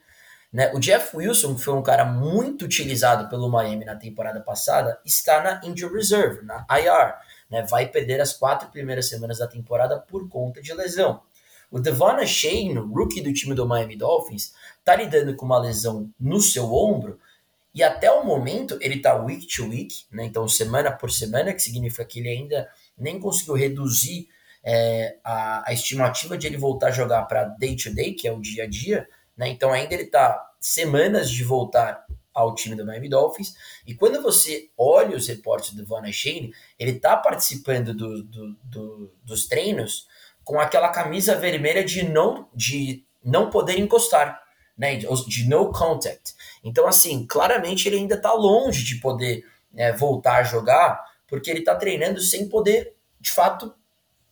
né? 0.52 0.72
O 0.74 0.78
Jeff 0.78 1.16
Wilson, 1.16 1.54
que 1.54 1.62
foi 1.62 1.74
um 1.74 1.82
cara 1.82 2.04
muito 2.04 2.64
utilizado 2.64 3.28
pelo 3.28 3.48
Miami 3.48 3.84
na 3.84 3.96
temporada 3.96 4.40
passada, 4.40 4.98
está 5.04 5.42
na 5.42 5.60
injury 5.68 5.94
reserve, 5.94 6.44
na 6.44 6.66
IR. 6.70 7.14
Né? 7.50 7.62
Vai 7.62 7.86
perder 7.86 8.20
as 8.20 8.32
quatro 8.32 8.70
primeiras 8.70 9.08
semanas 9.08 9.38
da 9.38 9.46
temporada 9.46 9.98
por 9.98 10.28
conta 10.28 10.62
de 10.62 10.72
lesão. 10.72 11.20
O 11.70 11.80
Devon 11.80 12.24
Shane, 12.24 12.74
rookie 12.74 13.20
do 13.20 13.32
time 13.32 13.54
do 13.54 13.66
Miami 13.66 13.96
Dolphins, 13.96 14.54
está 14.78 14.94
lidando 14.94 15.34
com 15.34 15.44
uma 15.44 15.58
lesão 15.58 16.08
no 16.18 16.40
seu 16.40 16.72
ombro 16.72 17.18
e 17.74 17.82
até 17.82 18.10
o 18.10 18.24
momento 18.24 18.78
ele 18.80 18.94
está 18.94 19.14
week 19.16 19.46
to 19.48 19.68
week, 19.68 20.06
né? 20.10 20.24
então 20.24 20.48
semana 20.48 20.90
por 20.90 21.10
semana, 21.10 21.52
que 21.52 21.60
significa 21.60 22.06
que 22.06 22.20
ele 22.20 22.30
ainda 22.30 22.66
nem 22.96 23.20
conseguiu 23.20 23.54
reduzir 23.54 24.28
é, 24.64 25.18
a, 25.22 25.68
a 25.68 25.74
estimativa 25.74 26.38
de 26.38 26.46
ele 26.46 26.56
voltar 26.56 26.88
a 26.88 26.92
jogar 26.92 27.24
para 27.24 27.44
day 27.44 27.76
to 27.76 27.94
day, 27.94 28.14
que 28.14 28.26
é 28.26 28.32
o 28.32 28.40
dia 28.40 28.64
a 28.64 28.66
dia, 28.66 29.06
né? 29.36 29.48
Então 29.48 29.72
ainda 29.72 29.94
ele 29.94 30.04
está 30.04 30.50
semanas 30.60 31.30
de 31.30 31.44
voltar 31.44 32.04
ao 32.36 32.54
time 32.54 32.76
do 32.76 32.84
Miami 32.84 33.08
Dolphins. 33.08 33.54
E 33.86 33.94
quando 33.94 34.20
você 34.22 34.70
olha 34.76 35.16
os 35.16 35.26
reportes 35.26 35.72
do 35.72 35.86
Von 35.86 36.04
Shane, 36.12 36.52
ele 36.78 36.92
está 36.92 37.16
participando 37.16 37.94
do, 37.94 38.22
do, 38.22 38.56
do, 38.62 39.12
dos 39.24 39.46
treinos 39.46 40.06
com 40.44 40.60
aquela 40.60 40.90
camisa 40.90 41.34
vermelha 41.34 41.82
de 41.82 42.04
não, 42.04 42.48
de 42.54 43.02
não 43.24 43.48
poder 43.48 43.78
encostar, 43.78 44.40
né? 44.76 44.96
de, 44.96 45.06
de 45.26 45.48
no 45.48 45.72
contact. 45.72 46.34
Então, 46.62 46.86
assim, 46.86 47.26
claramente 47.26 47.88
ele 47.88 47.96
ainda 47.96 48.16
está 48.16 48.32
longe 48.34 48.84
de 48.84 48.96
poder 48.96 49.44
né, 49.72 49.92
voltar 49.92 50.36
a 50.36 50.44
jogar, 50.44 51.02
porque 51.26 51.50
ele 51.50 51.60
está 51.60 51.74
treinando 51.74 52.20
sem 52.20 52.48
poder, 52.48 52.94
de 53.18 53.30
fato, 53.30 53.74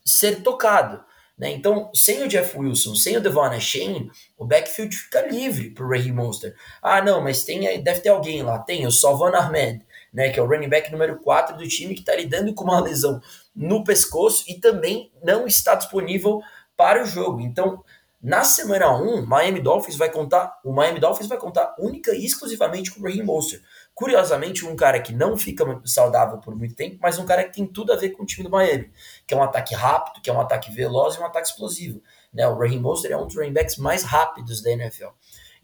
ser 0.04 0.42
tocado. 0.42 1.02
Né? 1.36 1.50
Então, 1.50 1.90
sem 1.92 2.22
o 2.22 2.28
Jeff 2.28 2.56
Wilson, 2.56 2.94
sem 2.94 3.16
o 3.16 3.20
Devon 3.20 3.58
Shane, 3.58 4.10
o 4.38 4.46
backfield 4.46 4.96
fica 4.96 5.26
livre 5.26 5.70
para 5.70 5.84
o 5.84 5.88
Raheem 5.88 6.12
Monster. 6.12 6.54
Ah, 6.80 7.02
não, 7.02 7.20
mas 7.20 7.42
tem, 7.42 7.82
deve 7.82 8.00
ter 8.00 8.10
alguém 8.10 8.42
lá. 8.42 8.58
Tem 8.60 8.86
o 8.86 8.92
Salvan 8.92 9.36
Ahmed, 9.36 9.84
né, 10.12 10.30
que 10.30 10.38
é 10.38 10.42
o 10.42 10.46
running 10.46 10.68
back 10.68 10.92
número 10.92 11.18
4 11.18 11.56
do 11.56 11.66
time, 11.66 11.94
que 11.94 12.00
está 12.00 12.14
lidando 12.14 12.54
com 12.54 12.64
uma 12.64 12.80
lesão 12.80 13.20
no 13.54 13.82
pescoço 13.82 14.44
e 14.48 14.54
também 14.54 15.10
não 15.22 15.46
está 15.46 15.74
disponível 15.74 16.40
para 16.76 17.02
o 17.02 17.06
jogo. 17.06 17.40
Então, 17.40 17.82
na 18.22 18.42
semana 18.42 18.96
1, 18.96 19.26
Miami 19.26 19.60
Dolphins 19.60 19.96
vai 19.96 20.10
contar, 20.10 20.58
o 20.64 20.72
Miami 20.72 20.98
Dolphins 20.98 21.28
vai 21.28 21.36
contar 21.36 21.74
única 21.78 22.14
e 22.14 22.24
exclusivamente 22.24 22.90
com 22.90 23.00
o 23.00 23.02
Raheem 23.02 23.22
Monster. 23.22 23.60
Curiosamente, 23.94 24.66
um 24.66 24.74
cara 24.74 25.00
que 25.00 25.12
não 25.12 25.36
fica 25.36 25.64
saudável 25.84 26.38
por 26.38 26.56
muito 26.56 26.74
tempo, 26.74 26.98
mas 27.00 27.16
um 27.18 27.24
cara 27.24 27.44
que 27.44 27.54
tem 27.54 27.66
tudo 27.66 27.92
a 27.92 27.96
ver 27.96 28.10
com 28.10 28.24
o 28.24 28.26
time 28.26 28.42
do 28.42 28.50
Miami, 28.50 28.90
que 29.24 29.32
é 29.32 29.36
um 29.36 29.42
ataque 29.42 29.72
rápido, 29.72 30.20
que 30.20 30.28
é 30.28 30.32
um 30.32 30.40
ataque 30.40 30.72
veloz 30.72 31.14
e 31.14 31.20
um 31.20 31.24
ataque 31.24 31.46
explosivo. 31.46 32.02
Né? 32.32 32.46
O 32.48 32.58
Raheem 32.58 32.80
Mostert 32.80 33.12
é 33.12 33.16
um 33.16 33.26
dos 33.26 33.36
running 33.36 33.52
backs 33.52 33.76
mais 33.76 34.02
rápidos 34.02 34.60
da 34.60 34.72
NFL. 34.72 35.10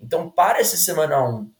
Então, 0.01 0.31
para 0.31 0.61
essa 0.61 0.77
semana 0.77 1.21
1 1.29 1.51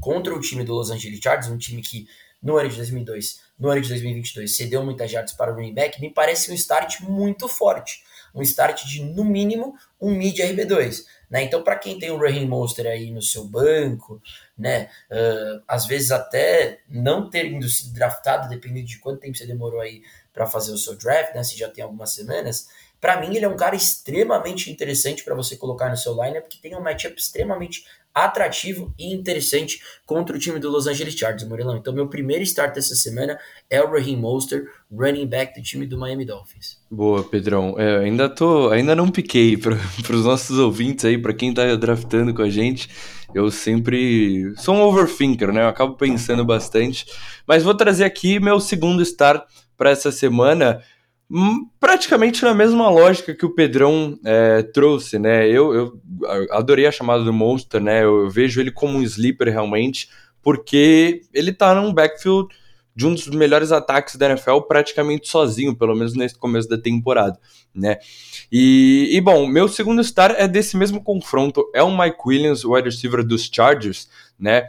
contra 0.00 0.34
o 0.34 0.40
time 0.40 0.64
do 0.64 0.74
Los 0.74 0.90
Angeles 0.90 1.20
Chargers, 1.22 1.52
um 1.52 1.58
time 1.58 1.82
que 1.82 2.08
no 2.42 2.56
ano 2.56 2.70
de 2.70 2.76
2002, 2.76 3.42
no 3.58 3.68
ano 3.68 3.82
de 3.82 3.88
2022 3.90 4.56
cedeu 4.56 4.82
muitas 4.82 5.10
jardas 5.10 5.34
para 5.34 5.52
o 5.52 5.54
running 5.54 5.74
back, 5.74 6.00
me 6.00 6.08
parece 6.08 6.50
um 6.50 6.54
start 6.54 7.02
muito 7.02 7.46
forte. 7.46 8.02
Um 8.34 8.42
start 8.42 8.84
de, 8.84 9.02
no 9.02 9.24
mínimo, 9.24 9.74
um 10.00 10.10
mid 10.10 10.38
RB2. 10.38 11.04
Né? 11.30 11.44
Então, 11.44 11.62
para 11.62 11.76
quem 11.76 11.98
tem 11.98 12.10
o 12.10 12.18
Raheem 12.18 12.46
Monster 12.46 12.86
aí 12.86 13.10
no 13.10 13.22
seu 13.22 13.44
banco, 13.44 14.20
né, 14.58 14.90
uh, 15.10 15.62
às 15.66 15.86
vezes 15.86 16.10
até 16.10 16.80
não 16.88 17.30
tendo 17.30 17.68
sido 17.68 17.94
draftado, 17.94 18.48
dependendo 18.48 18.86
de 18.86 18.98
quanto 18.98 19.20
tempo 19.20 19.38
você 19.38 19.46
demorou 19.46 19.80
aí 19.80 20.02
para 20.32 20.46
fazer 20.46 20.72
o 20.72 20.78
seu 20.78 20.96
draft, 20.96 21.34
né, 21.34 21.44
se 21.44 21.56
já 21.56 21.68
tem 21.68 21.84
algumas 21.84 22.12
semanas, 22.12 22.68
para 23.00 23.20
mim 23.20 23.34
ele 23.34 23.44
é 23.44 23.48
um 23.48 23.56
cara 23.56 23.74
extremamente 23.74 24.70
interessante 24.70 25.24
para 25.24 25.34
você 25.34 25.56
colocar 25.56 25.88
no 25.88 25.96
seu 25.96 26.12
lineup, 26.12 26.46
que 26.48 26.60
tem 26.60 26.76
um 26.76 26.82
matchup 26.82 27.18
extremamente 27.18 27.84
atrativo 28.14 28.92
e 28.98 29.14
interessante 29.14 29.80
contra 30.04 30.36
o 30.36 30.38
time 30.38 30.58
do 30.58 30.68
Los 30.68 30.86
Angeles 30.86 31.14
Chargers, 31.14 31.48
Murilão. 31.48 31.76
Então, 31.76 31.92
meu 31.92 32.08
primeiro 32.08 32.42
start 32.42 32.74
dessa 32.74 32.94
semana 32.94 33.38
é 33.68 33.80
o 33.82 33.90
Raheem 33.90 34.16
Monster, 34.16 34.68
running 34.90 35.26
back 35.26 35.58
do 35.58 35.64
time 35.64 35.86
do 35.86 35.96
Miami 35.96 36.24
Dolphins. 36.24 36.78
Boa, 36.90 37.22
Pedrão. 37.22 37.76
É, 37.78 37.98
ainda 37.98 38.28
tô, 38.28 38.70
ainda 38.70 38.96
não 38.96 39.10
piquei 39.10 39.56
para 39.56 39.76
os 40.14 40.24
nossos 40.24 40.58
ouvintes 40.58 41.04
aí, 41.04 41.16
para 41.16 41.32
quem 41.32 41.54
tá 41.54 41.74
draftando 41.76 42.34
com 42.34 42.42
a 42.42 42.50
gente. 42.50 42.90
Eu 43.32 43.48
sempre 43.50 44.52
sou 44.56 44.74
um 44.74 44.82
overthinker, 44.82 45.52
né? 45.52 45.62
Eu 45.62 45.68
acabo 45.68 45.94
pensando 45.94 46.44
bastante, 46.44 47.06
mas 47.46 47.62
vou 47.62 47.74
trazer 47.74 48.04
aqui 48.04 48.40
meu 48.40 48.58
segundo 48.58 49.02
start 49.02 49.44
para 49.76 49.90
essa 49.90 50.10
semana. 50.10 50.82
Praticamente 51.78 52.42
na 52.42 52.52
mesma 52.52 52.90
lógica 52.90 53.32
que 53.32 53.46
o 53.46 53.54
Pedrão 53.54 54.18
é, 54.24 54.62
trouxe, 54.62 55.16
né? 55.16 55.48
Eu, 55.48 55.72
eu, 55.72 56.00
adorei 56.50 56.86
a 56.86 56.92
chamada 56.92 57.22
do 57.22 57.32
Monster, 57.32 57.80
né? 57.80 58.02
Eu, 58.02 58.22
eu, 58.22 58.30
vejo 58.30 58.60
ele 58.60 58.72
como 58.72 58.98
um 58.98 59.02
sleeper 59.02 59.48
realmente, 59.48 60.08
porque 60.42 61.22
ele 61.32 61.52
tá 61.52 61.72
num 61.72 61.94
backfield 61.94 62.48
de 62.96 63.06
um 63.06 63.14
dos 63.14 63.28
melhores 63.28 63.70
ataques 63.70 64.16
da 64.16 64.28
NFL 64.28 64.62
praticamente 64.62 65.28
sozinho, 65.28 65.76
pelo 65.76 65.94
menos 65.94 66.14
nesse 66.14 66.36
começo 66.36 66.68
da 66.68 66.76
temporada, 66.76 67.38
né? 67.72 67.98
E, 68.50 69.08
e 69.12 69.20
bom, 69.20 69.46
meu 69.46 69.68
segundo 69.68 70.02
star 70.02 70.34
é 70.36 70.48
desse 70.48 70.76
mesmo 70.76 71.00
confronto, 71.00 71.70
é 71.72 71.82
o 71.82 71.96
Mike 71.96 72.18
Williams, 72.26 72.64
o 72.64 72.72
wide 72.72 72.88
receiver 72.88 73.24
dos 73.24 73.48
Chargers, 73.50 74.08
né? 74.36 74.68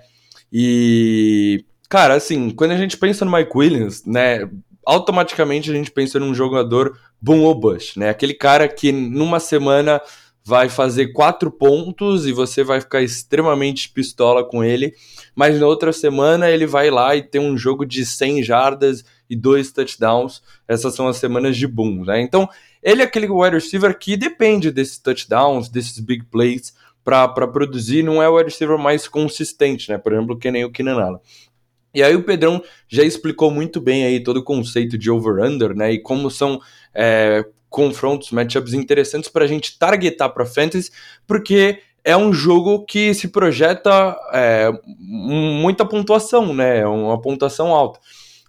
E 0.54 1.66
cara, 1.90 2.14
assim, 2.14 2.52
quando 2.52 2.72
a 2.72 2.78
gente 2.78 2.98
pensa 2.98 3.26
no 3.26 3.32
Mike 3.32 3.52
Williams, 3.56 4.06
né, 4.06 4.48
automaticamente 4.86 5.70
a 5.70 5.74
gente 5.74 5.92
pensa 5.92 6.20
num 6.20 6.34
jogador 6.34 6.98
boom 7.22 7.42
ou 7.42 7.54
bust, 7.54 8.00
né? 8.00 8.10
Aquele 8.10 8.34
cara 8.34 8.68
que 8.68 8.92
numa 8.92 9.40
semana 9.40 10.02
vai 10.44 10.70
fazer 10.70 11.14
quatro 11.14 11.52
pontos 11.52 12.26
e 12.26 12.32
você 12.32 12.64
vai 12.64 12.82
ficar 12.82 13.02
extremamente 13.02 13.90
pistola 13.90 14.44
com 14.44 14.64
ele, 14.64 14.94
mas 15.36 15.60
na 15.60 15.68
outra 15.68 15.94
semana 15.94 16.50
ele 16.50 16.66
vai 16.66 16.90
lá 16.90 17.16
e 17.16 17.22
tem 17.22 17.40
um 17.40 17.56
jogo 17.56 17.86
de 17.86 18.06
100 18.06 18.44
jardas 18.44 19.06
e 19.30 19.36
dois 19.36 19.72
touchdowns. 19.72 20.42
Essas 20.68 20.96
são 20.96 21.08
as 21.08 21.18
semanas 21.18 21.56
de 21.56 21.68
boom, 21.68 22.04
né? 22.04 22.22
Então, 22.22 22.50
ele 22.82 23.02
é 23.02 23.06
aquele 23.06 23.30
wide 23.30 23.56
receiver 23.56 23.98
que 23.98 24.18
depende 24.18 24.72
desses 24.72 24.98
touchdowns, 24.98 25.70
desses 25.70 26.00
big 26.00 26.26
plays 26.26 26.74
para 27.04 27.48
produzir, 27.48 28.04
não 28.04 28.22
é 28.22 28.30
o 28.30 28.36
wide 28.36 28.50
receiver 28.50 28.78
mais 28.78 29.08
consistente, 29.08 29.90
né? 29.90 29.98
Por 29.98 30.14
exemplo, 30.14 30.38
que 30.38 30.52
nem 30.52 30.66
o 30.66 30.72
Keenan 30.72 31.02
Allen. 31.02 31.20
E 31.94 32.02
aí 32.02 32.16
o 32.16 32.24
Pedrão 32.24 32.64
já 32.88 33.04
explicou 33.04 33.52
muito 33.52 33.82
bem 33.82 34.06
aí 34.06 34.24
todo 34.24 34.38
o 34.38 34.44
conceito 34.44 34.98
de 34.98 35.12
over-under, 35.12 35.76
né? 35.76 35.94
E 35.94 36.00
como 36.00 36.32
são 36.32 36.60
é, 36.94 37.46
confrontos, 37.70 38.32
matchups 38.32 38.74
interessantes 38.74 39.30
para 39.30 39.46
a 39.46 39.48
gente 39.48 39.78
targetar 39.78 40.34
para 40.34 40.46
fantasy, 40.46 40.92
porque 41.28 41.80
é 42.04 42.16
um 42.16 42.34
jogo 42.34 42.86
que 42.86 43.14
se 43.14 43.28
projeta 43.28 44.18
é, 44.34 44.72
muita 44.98 45.86
pontuação, 45.86 46.54
né? 46.54 46.86
Uma 46.86 47.20
pontuação 47.22 47.74
alta. 47.74 48.00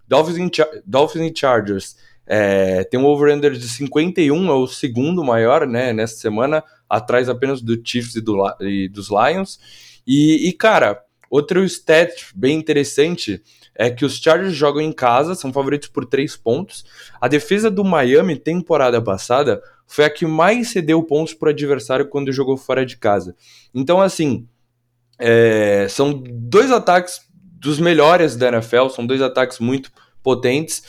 Dolphins 0.07 0.37
e, 0.37 0.83
Dolphins 0.87 1.31
e 1.31 1.35
Chargers 1.35 1.97
é, 2.27 2.85
tem 2.85 2.99
um 2.99 3.05
over-under 3.07 3.53
de 3.53 3.69
51, 3.69 4.49
é 4.49 4.55
o 4.55 4.67
segundo 4.67 5.25
maior, 5.25 5.67
né? 5.67 5.93
Nessa 5.93 6.17
semana, 6.17 6.63
atrás 6.89 7.29
apenas 7.29 7.61
do 7.61 7.81
Chiefs 7.85 8.15
e, 8.15 8.21
do, 8.21 8.37
e 8.61 8.89
dos 8.89 9.09
Lions. 9.11 9.59
E, 10.07 10.49
e, 10.49 10.53
cara, 10.53 11.03
outro 11.33 11.65
stat 11.65 12.27
bem 12.35 12.59
interessante 12.59 13.43
é 13.75 13.89
que 13.89 14.05
os 14.05 14.19
Chargers 14.19 14.55
jogam 14.55 14.83
em 14.83 14.93
casa, 14.93 15.35
são 15.35 15.51
favoritos 15.51 15.89
por 15.89 16.05
3 16.05 16.37
pontos. 16.37 16.85
A 17.19 17.27
defesa 17.27 17.71
do 17.71 17.83
Miami, 17.83 18.37
temporada 18.37 19.01
passada, 19.01 19.63
foi 19.87 20.05
a 20.05 20.11
que 20.11 20.27
mais 20.27 20.69
cedeu 20.69 21.03
pontos 21.03 21.33
para 21.33 21.47
o 21.47 21.51
adversário 21.51 22.07
quando 22.07 22.31
jogou 22.31 22.59
fora 22.59 22.85
de 22.85 22.99
casa. 22.99 23.35
Então, 23.75 23.99
assim, 23.99 24.47
é, 25.19 25.87
são 25.89 26.13
dois 26.13 26.71
ataques 26.71 27.21
dos 27.59 27.81
melhores 27.81 28.37
da 28.37 28.49
NFL, 28.49 28.89
são 28.89 29.07
dois 29.07 29.23
ataques 29.23 29.59
muito 29.59 29.91
potentes. 30.23 30.83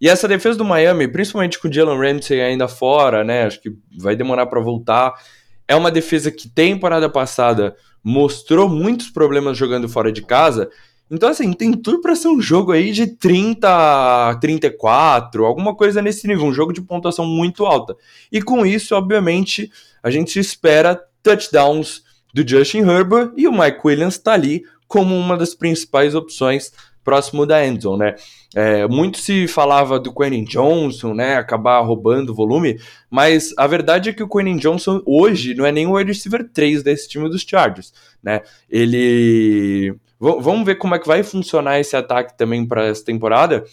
E 0.00 0.08
essa 0.08 0.26
defesa 0.26 0.58
do 0.58 0.64
Miami, 0.64 1.06
principalmente 1.06 1.60
com 1.60 1.68
o 1.68 1.72
Jalen 1.72 1.96
Ramsey 1.98 2.40
ainda 2.40 2.66
fora, 2.66 3.22
né? 3.22 3.44
Acho 3.44 3.62
que 3.62 3.70
vai 3.96 4.16
demorar 4.16 4.46
para 4.46 4.60
voltar. 4.60 5.14
É 5.68 5.76
uma 5.76 5.92
defesa 5.92 6.30
que 6.30 6.48
temporada 6.48 7.08
passada 7.08 7.76
mostrou 8.08 8.68
muitos 8.68 9.10
problemas 9.10 9.58
jogando 9.58 9.88
fora 9.88 10.12
de 10.12 10.22
casa 10.22 10.70
então, 11.10 11.28
assim, 11.28 11.52
tem 11.52 11.72
tudo 11.72 12.00
para 12.00 12.16
ser 12.16 12.28
um 12.28 12.40
jogo 12.40 12.72
aí 12.72 12.90
de 12.90 13.06
30 13.06 14.38
34, 14.40 15.44
alguma 15.44 15.74
coisa 15.74 16.02
nesse 16.02 16.26
nível, 16.26 16.46
um 16.46 16.52
jogo 16.52 16.72
de 16.72 16.82
pontuação 16.82 17.24
muito 17.24 17.64
alta. 17.64 17.96
E 18.30 18.42
com 18.42 18.66
isso, 18.66 18.94
obviamente, 18.94 19.70
a 20.02 20.10
gente 20.10 20.38
espera 20.38 21.00
touchdowns 21.22 22.02
do 22.34 22.46
Justin 22.46 22.78
Herbert 22.78 23.32
e 23.36 23.46
o 23.46 23.52
Mike 23.52 23.80
Williams 23.84 24.14
está 24.14 24.32
ali 24.32 24.64
como 24.88 25.16
uma 25.16 25.36
das 25.36 25.54
principais 25.54 26.14
opções 26.14 26.72
próximo 27.06 27.46
da 27.46 27.64
endzone, 27.64 28.00
né? 28.00 28.14
É, 28.52 28.86
muito 28.88 29.18
se 29.18 29.46
falava 29.46 30.00
do 30.00 30.12
Quentin 30.12 30.44
Johnson, 30.44 31.14
né, 31.14 31.36
acabar 31.36 31.80
roubando 31.80 32.34
volume, 32.34 32.80
mas 33.08 33.54
a 33.56 33.66
verdade 33.66 34.10
é 34.10 34.12
que 34.12 34.22
o 34.22 34.28
Quentin 34.28 34.56
Johnson 34.56 35.00
hoje 35.06 35.54
não 35.54 35.64
é 35.64 35.70
nem 35.70 35.86
o 35.86 35.92
wide 35.92 36.10
receiver 36.10 36.48
3 36.52 36.82
desse 36.82 37.08
time 37.08 37.28
dos 37.28 37.42
Chargers, 37.42 37.92
né? 38.22 38.40
Ele 38.68 39.94
V 40.18 40.38
vamos 40.40 40.64
ver 40.64 40.76
como 40.76 40.94
é 40.94 40.98
que 40.98 41.06
vai 41.06 41.22
funcionar 41.22 41.78
esse 41.78 41.94
ataque 41.94 42.36
também 42.36 42.66
para 42.66 42.86
essa 42.86 43.04
temporada. 43.04 43.64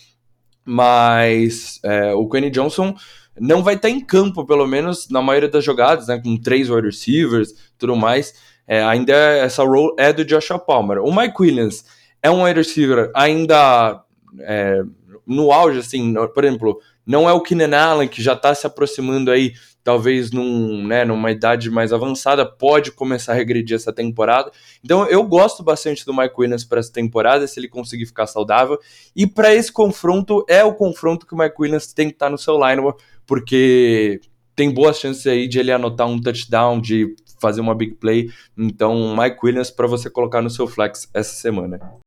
Mas 0.66 1.80
é, 1.84 2.14
o 2.14 2.28
Kenny 2.30 2.50
Johnson 2.50 2.94
não 3.40 3.64
vai 3.64 3.76
estar 3.76 3.90
em 3.90 4.00
campo, 4.00 4.46
pelo 4.46 4.68
menos 4.68 5.10
na 5.10 5.22
maioria 5.22 5.50
das 5.50 5.64
jogadas, 5.64 6.08
né, 6.08 6.22
com 6.24 6.38
três 6.38 6.70
wide 6.70 6.86
receivers 6.86 7.54
tudo 7.78 7.96
mais. 7.96 8.34
É, 8.68 8.84
ainda 8.84 9.14
essa 9.14 9.64
role 9.64 9.94
é 9.98 10.14
do 10.14 10.24
Joshua 10.24 10.60
Palmer. 10.60 11.00
O 11.00 11.14
Mike 11.14 11.42
Williams 11.42 11.84
é 12.24 12.32
um 12.32 12.44
wide 12.44 12.58
receiver 12.58 13.12
ainda 13.14 14.02
é, 14.40 14.82
no 15.28 15.52
auge, 15.52 15.80
assim, 15.80 16.14
por 16.34 16.44
exemplo, 16.44 16.80
não 17.06 17.30
é 17.30 17.34
o 17.34 17.42
Keenan 17.42 17.78
Allen 17.78 18.08
que 18.08 18.24
já 18.24 18.34
está 18.34 18.56
se 18.56 18.66
aproximando 18.66 19.30
aí 19.30 19.54
talvez 19.84 20.32
num, 20.32 20.88
né, 20.88 21.04
numa 21.04 21.30
idade 21.30 21.70
mais 21.70 21.92
avançada, 21.92 22.46
pode 22.46 22.92
começar 22.92 23.34
a 23.34 23.36
regredir 23.36 23.76
essa 23.76 23.92
temporada. 23.92 24.50
Então 24.84 25.06
eu 25.08 25.24
gosto 25.24 25.62
bastante 25.62 26.06
do 26.06 26.14
Mike 26.14 26.36
Williams 26.38 26.64
para 26.64 26.80
essa 26.80 26.92
temporada, 26.92 27.46
se 27.46 27.60
ele 27.60 27.68
conseguir 27.68 28.06
ficar 28.06 28.26
saudável. 28.26 28.80
E 29.16 29.28
para 29.28 29.54
esse 29.54 29.72
confronto, 29.72 30.46
é 30.48 30.64
o 30.64 30.74
confronto 30.74 31.28
que 31.28 31.36
o 31.36 31.38
Mike 31.38 31.56
Williams 31.60 31.92
tem 31.92 32.08
que 32.08 32.16
estar 32.16 32.28
tá 32.28 32.32
no 32.32 32.38
seu 32.38 32.56
lineup, 32.56 32.98
porque 33.26 34.22
tem 34.56 34.72
boas 34.72 34.98
chances 34.98 35.28
aí 35.28 35.48
de 35.48 35.60
ele 35.60 35.72
anotar 35.72 36.08
um 36.08 36.22
touchdown, 36.22 36.80
de 36.80 37.14
fazer 37.42 37.60
uma 37.60 37.76
big 37.76 37.96
play. 37.96 38.30
Então, 38.58 39.16
Mike 39.18 39.40
Williams 39.44 39.70
para 39.70 39.88
você 39.88 40.10
colocar 40.10 40.42
no 40.42 40.50
seu 40.50 40.66
flex 40.66 41.10
essa 41.14 41.34
semana. 41.34 42.03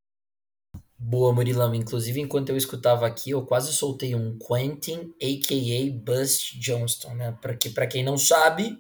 Boa, 1.09 1.33
Murilão. 1.33 1.73
Inclusive, 1.73 2.21
enquanto 2.21 2.49
eu 2.49 2.57
escutava 2.57 3.07
aqui, 3.07 3.31
eu 3.31 3.47
quase 3.47 3.73
soltei 3.73 4.17
um 4.17 4.37
Quentin, 4.37 5.15
a.k.a. 5.23 5.93
Bust 6.03 6.59
Johnston, 6.59 7.15
né? 7.15 7.39
Para 7.41 7.55
que, 7.55 7.71
quem 7.87 8.03
não 8.03 8.19
sabe, 8.19 8.77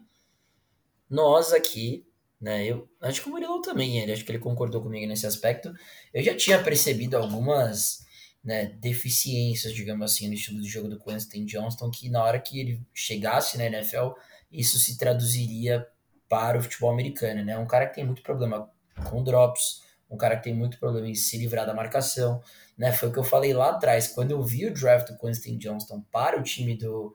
nós 1.08 1.52
aqui, 1.52 2.04
né? 2.40 2.66
Eu 2.66 2.90
acho 3.00 3.22
que 3.22 3.28
o 3.28 3.30
Murilão 3.30 3.62
também, 3.62 4.00
ele 4.00 4.10
acho 4.10 4.24
que 4.24 4.32
ele 4.32 4.40
concordou 4.40 4.82
comigo 4.82 5.06
nesse 5.06 5.24
aspecto. 5.24 5.72
Eu 6.12 6.20
já 6.20 6.34
tinha 6.34 6.60
percebido 6.60 7.16
algumas 7.16 8.04
né, 8.42 8.76
deficiências, 8.80 9.72
digamos 9.72 10.10
assim, 10.10 10.26
no 10.26 10.34
estilo 10.34 10.60
de 10.60 10.68
jogo 10.68 10.88
do 10.88 10.98
Quentin 10.98 11.44
Johnston, 11.44 11.92
que 11.92 12.10
na 12.10 12.24
hora 12.24 12.40
que 12.40 12.58
ele 12.58 12.82
chegasse 12.92 13.56
na 13.56 13.66
NFL, 13.66 14.14
isso 14.50 14.80
se 14.80 14.98
traduziria 14.98 15.86
para 16.28 16.58
o 16.58 16.60
futebol 16.60 16.90
americano, 16.90 17.44
né? 17.44 17.56
Um 17.56 17.68
cara 17.68 17.86
que 17.86 17.94
tem 17.94 18.04
muito 18.04 18.22
problema 18.22 18.68
com 19.08 19.22
drops, 19.22 19.85
um 20.10 20.16
cara 20.16 20.36
que 20.36 20.44
tem 20.44 20.54
muito 20.54 20.78
problema 20.78 21.08
em 21.08 21.14
se 21.14 21.36
livrar 21.36 21.66
da 21.66 21.74
marcação, 21.74 22.40
né? 22.76 22.92
Foi 22.92 23.08
o 23.08 23.12
que 23.12 23.18
eu 23.18 23.24
falei 23.24 23.52
lá 23.52 23.70
atrás, 23.70 24.08
quando 24.08 24.30
eu 24.30 24.42
vi 24.42 24.66
o 24.66 24.74
draft 24.74 25.08
do 25.08 25.18
Quentin 25.18 25.58
Johnston 25.58 26.00
para 26.12 26.38
o 26.38 26.42
time 26.42 26.76
do, 26.76 27.14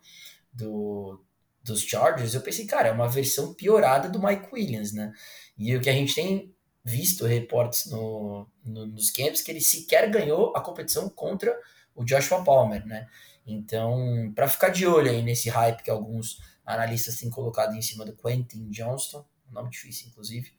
do, 0.51 1.23
dos 1.63 1.81
Chargers, 1.81 2.33
eu 2.33 2.41
pensei, 2.41 2.65
cara, 2.65 2.89
é 2.89 2.91
uma 2.91 3.07
versão 3.07 3.53
piorada 3.53 4.09
do 4.09 4.21
Mike 4.21 4.49
Williams, 4.53 4.93
né? 4.93 5.13
E 5.57 5.75
o 5.75 5.81
que 5.81 5.89
a 5.89 5.93
gente 5.93 6.13
tem 6.13 6.53
visto 6.83 7.25
reportes 7.25 7.89
no, 7.91 8.47
no, 8.63 8.87
nos 8.87 9.11
camps 9.11 9.41
que 9.41 9.51
ele 9.51 9.61
sequer 9.61 10.09
ganhou 10.09 10.51
a 10.55 10.61
competição 10.61 11.09
contra 11.09 11.55
o 11.95 12.03
Joshua 12.03 12.43
Palmer, 12.43 12.85
né? 12.85 13.07
Então, 13.45 14.31
para 14.35 14.47
ficar 14.47 14.69
de 14.69 14.85
olho 14.85 15.09
aí 15.09 15.21
nesse 15.21 15.49
hype 15.49 15.83
que 15.83 15.91
alguns 15.91 16.39
analistas 16.65 17.17
têm 17.17 17.29
colocado 17.29 17.75
em 17.75 17.81
cima 17.81 18.05
do 18.05 18.15
Quentin 18.15 18.69
Johnston, 18.69 19.25
um 19.49 19.53
nome 19.53 19.69
difícil 19.69 20.09
inclusive, 20.09 20.53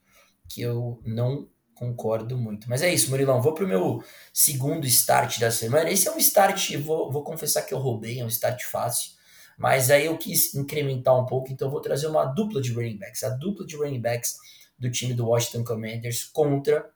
que 0.48 0.62
eu 0.62 1.00
não 1.04 1.48
Concordo 1.74 2.36
muito. 2.36 2.68
Mas 2.68 2.82
é 2.82 2.92
isso, 2.92 3.10
Murilão. 3.10 3.42
Vou 3.42 3.54
pro 3.54 3.66
meu 3.66 4.02
segundo 4.32 4.86
start 4.86 5.38
da 5.38 5.50
semana. 5.50 5.90
Esse 5.90 6.08
é 6.08 6.12
um 6.12 6.18
start, 6.18 6.76
vou, 6.76 7.10
vou 7.10 7.24
confessar 7.24 7.62
que 7.62 7.74
eu 7.74 7.78
roubei, 7.78 8.20
é 8.20 8.24
um 8.24 8.28
start 8.28 8.62
fácil. 8.64 9.12
Mas 9.58 9.90
aí 9.90 10.06
eu 10.06 10.16
quis 10.16 10.54
incrementar 10.54 11.18
um 11.18 11.26
pouco, 11.26 11.52
então 11.52 11.70
vou 11.70 11.80
trazer 11.80 12.06
uma 12.06 12.24
dupla 12.24 12.60
de 12.60 12.72
running 12.72 12.98
backs. 12.98 13.22
A 13.22 13.30
dupla 13.30 13.66
de 13.66 13.76
running 13.76 14.00
backs 14.00 14.36
do 14.78 14.90
time 14.90 15.14
do 15.14 15.28
Washington 15.28 15.64
Commanders 15.64 16.24
contra 16.24 16.90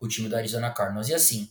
o 0.00 0.08
time 0.08 0.28
do 0.28 0.36
Arizona 0.36 0.70
Cardinals. 0.70 1.08
E 1.08 1.14
assim, 1.14 1.50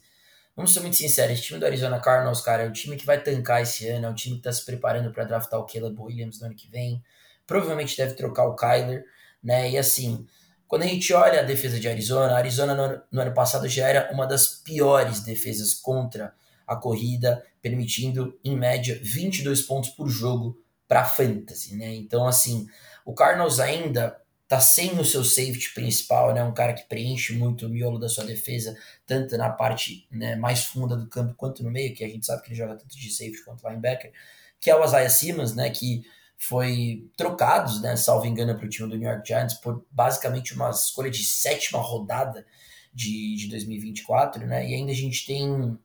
vamos 0.55 0.73
ser 0.73 0.81
muito 0.81 0.95
sinceros, 0.95 1.34
esse 1.34 1.47
time 1.47 1.60
do 1.60 1.65
Arizona 1.65 1.99
Cardinals, 1.99 2.41
cara, 2.41 2.63
é 2.63 2.67
o 2.67 2.73
time 2.73 2.95
que 2.95 3.05
vai 3.05 3.21
tancar 3.21 3.62
esse 3.62 3.88
ano, 3.88 4.08
é 4.08 4.10
o 4.10 4.13
time 4.13 4.36
que 4.36 4.41
está 4.41 4.51
se 4.51 4.65
preparando 4.65 5.12
para 5.12 5.23
draftar 5.23 5.60
o 5.60 5.65
Caleb 5.65 5.99
Williams 5.99 6.39
no 6.39 6.47
ano 6.47 6.55
que 6.55 6.69
vem. 6.69 7.01
Provavelmente 7.47 7.95
deve 7.95 8.13
trocar 8.13 8.45
o 8.45 8.55
Kyler, 8.55 9.05
né? 9.43 9.69
E 9.69 9.77
assim, 9.77 10.25
quando 10.67 10.84
a 10.84 10.88
gente 10.88 11.13
olha 11.13 11.41
a 11.41 11.43
defesa 11.43 11.80
de 11.80 11.88
Arizona, 11.88 12.34
a 12.34 12.38
Arizona 12.38 12.73
no, 12.73 13.01
no 13.12 13.21
ano 13.21 13.34
passado 13.34 13.67
já 13.67 13.88
era 13.88 14.12
uma 14.12 14.25
das 14.25 14.47
piores 14.47 15.21
defesas 15.21 15.73
contra 15.73 16.34
a 16.67 16.75
corrida, 16.75 17.45
permitindo 17.62 18.39
em 18.43 18.58
média 18.58 18.99
22 19.01 19.62
pontos 19.62 19.91
por 19.91 20.10
jogo 20.10 20.58
para 20.88 21.06
fantasy, 21.06 21.75
né? 21.75 21.93
Então 21.93 22.28
assim, 22.28 22.67
o 23.06 23.13
Cardinals 23.13 23.60
ainda 23.60 24.19
tá 24.47 24.60
sem 24.60 24.99
o 24.99 25.06
seu 25.06 25.23
safety 25.23 25.73
principal, 25.73 26.34
né? 26.34 26.43
Um 26.43 26.54
cara 26.54 26.73
que 26.73 26.88
preenche 26.88 27.34
muito 27.34 27.65
o 27.65 27.69
miolo 27.69 27.99
da 27.99 28.10
sua 28.10 28.23
defesa, 28.23 28.78
tanto 29.06 29.38
na 29.38 29.49
parte 29.49 30.08
né, 30.12 30.36
mais 30.36 30.65
funda 30.65 30.95
do 30.95 31.08
campo 31.08 31.34
quanto 31.36 31.63
no 31.63 31.71
meio, 31.71 31.95
que 31.95 32.04
a 32.04 32.08
gente 32.08 32.25
sabe 32.25 32.43
que 32.43 32.49
ele 32.49 32.56
joga 32.56 32.75
tanto 32.75 32.97
de 32.97 33.10
safety 33.10 33.43
quanto 33.43 33.67
linebacker, 33.67 34.12
que 34.60 34.69
é 34.69 34.75
o 34.75 34.84
Isaiah 34.84 35.10
Simmons, 35.10 35.56
né? 35.56 35.69
Que 35.69 36.04
foi 36.37 37.09
trocados, 37.17 37.81
né, 37.81 37.95
salvo 37.95 38.25
engano, 38.25 38.55
para 38.55 38.65
o 38.65 38.69
time 38.69 38.89
do 38.89 38.97
New 38.97 39.09
York 39.09 39.27
Giants 39.27 39.55
por 39.55 39.85
basicamente 39.89 40.53
uma 40.53 40.69
escolha 40.69 41.09
de 41.09 41.23
sétima 41.23 41.79
rodada 41.79 42.45
de, 42.93 43.35
de 43.35 43.47
2024, 43.49 44.45
né, 44.45 44.69
e 44.69 44.75
ainda 44.75 44.91
a 44.91 44.95
gente 44.95 45.25
tem 45.25 45.77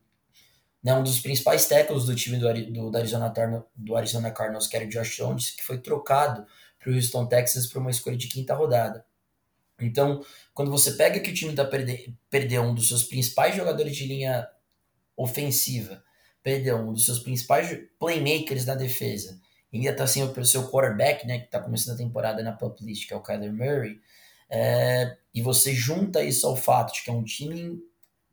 né, 0.83 0.93
um 0.93 1.03
dos 1.03 1.19
principais 1.19 1.67
tackles 1.67 2.05
do 2.05 2.15
time 2.15 2.37
do, 2.37 2.51
do, 2.71 2.91
do, 2.91 2.97
Arizona, 2.97 3.33
do 3.75 3.95
Arizona 3.95 4.31
Cardinals, 4.31 4.67
que 4.67 4.75
era 4.75 4.85
o 4.85 4.89
Josh 4.89 5.15
Jones, 5.17 5.51
que 5.51 5.63
foi 5.63 5.77
trocado 5.77 6.45
para 6.79 6.91
o 6.91 6.95
Houston 6.95 7.27
Texas 7.27 7.67
por 7.67 7.79
uma 7.79 7.91
escolha 7.91 8.17
de 8.17 8.27
quinta 8.27 8.55
rodada. 8.55 9.05
Então, 9.79 10.23
quando 10.53 10.71
você 10.71 10.91
pega 10.93 11.19
que 11.19 11.31
o 11.31 11.33
time 11.33 11.53
tá 11.53 11.65
perde, 11.65 12.15
perdeu 12.29 12.63
um 12.63 12.73
dos 12.73 12.87
seus 12.87 13.03
principais 13.03 13.55
jogadores 13.55 13.95
de 13.95 14.05
linha 14.05 14.47
ofensiva, 15.15 16.03
perdeu 16.43 16.77
um 16.77 16.93
dos 16.93 17.05
seus 17.05 17.19
principais 17.19 17.79
playmakers 17.99 18.65
na 18.65 18.75
defesa, 18.75 19.39
ainda 19.73 19.91
está 19.91 20.05
sem 20.05 20.23
o 20.23 20.45
seu 20.45 20.69
quarterback, 20.69 21.25
né, 21.25 21.39
que 21.39 21.45
está 21.45 21.59
começando 21.59 21.95
a 21.95 21.97
temporada 21.97 22.43
na 22.43 22.51
pop 22.51 22.83
list, 22.83 23.07
que 23.07 23.13
é 23.13 23.17
o 23.17 23.21
Kyler 23.21 23.53
Murray, 23.53 23.99
é, 24.49 25.15
e 25.33 25.41
você 25.41 25.73
junta 25.73 26.21
isso 26.21 26.45
ao 26.45 26.57
fato 26.57 26.93
de 26.93 27.03
que 27.03 27.09
é 27.09 27.13
um 27.13 27.23
time 27.23 27.79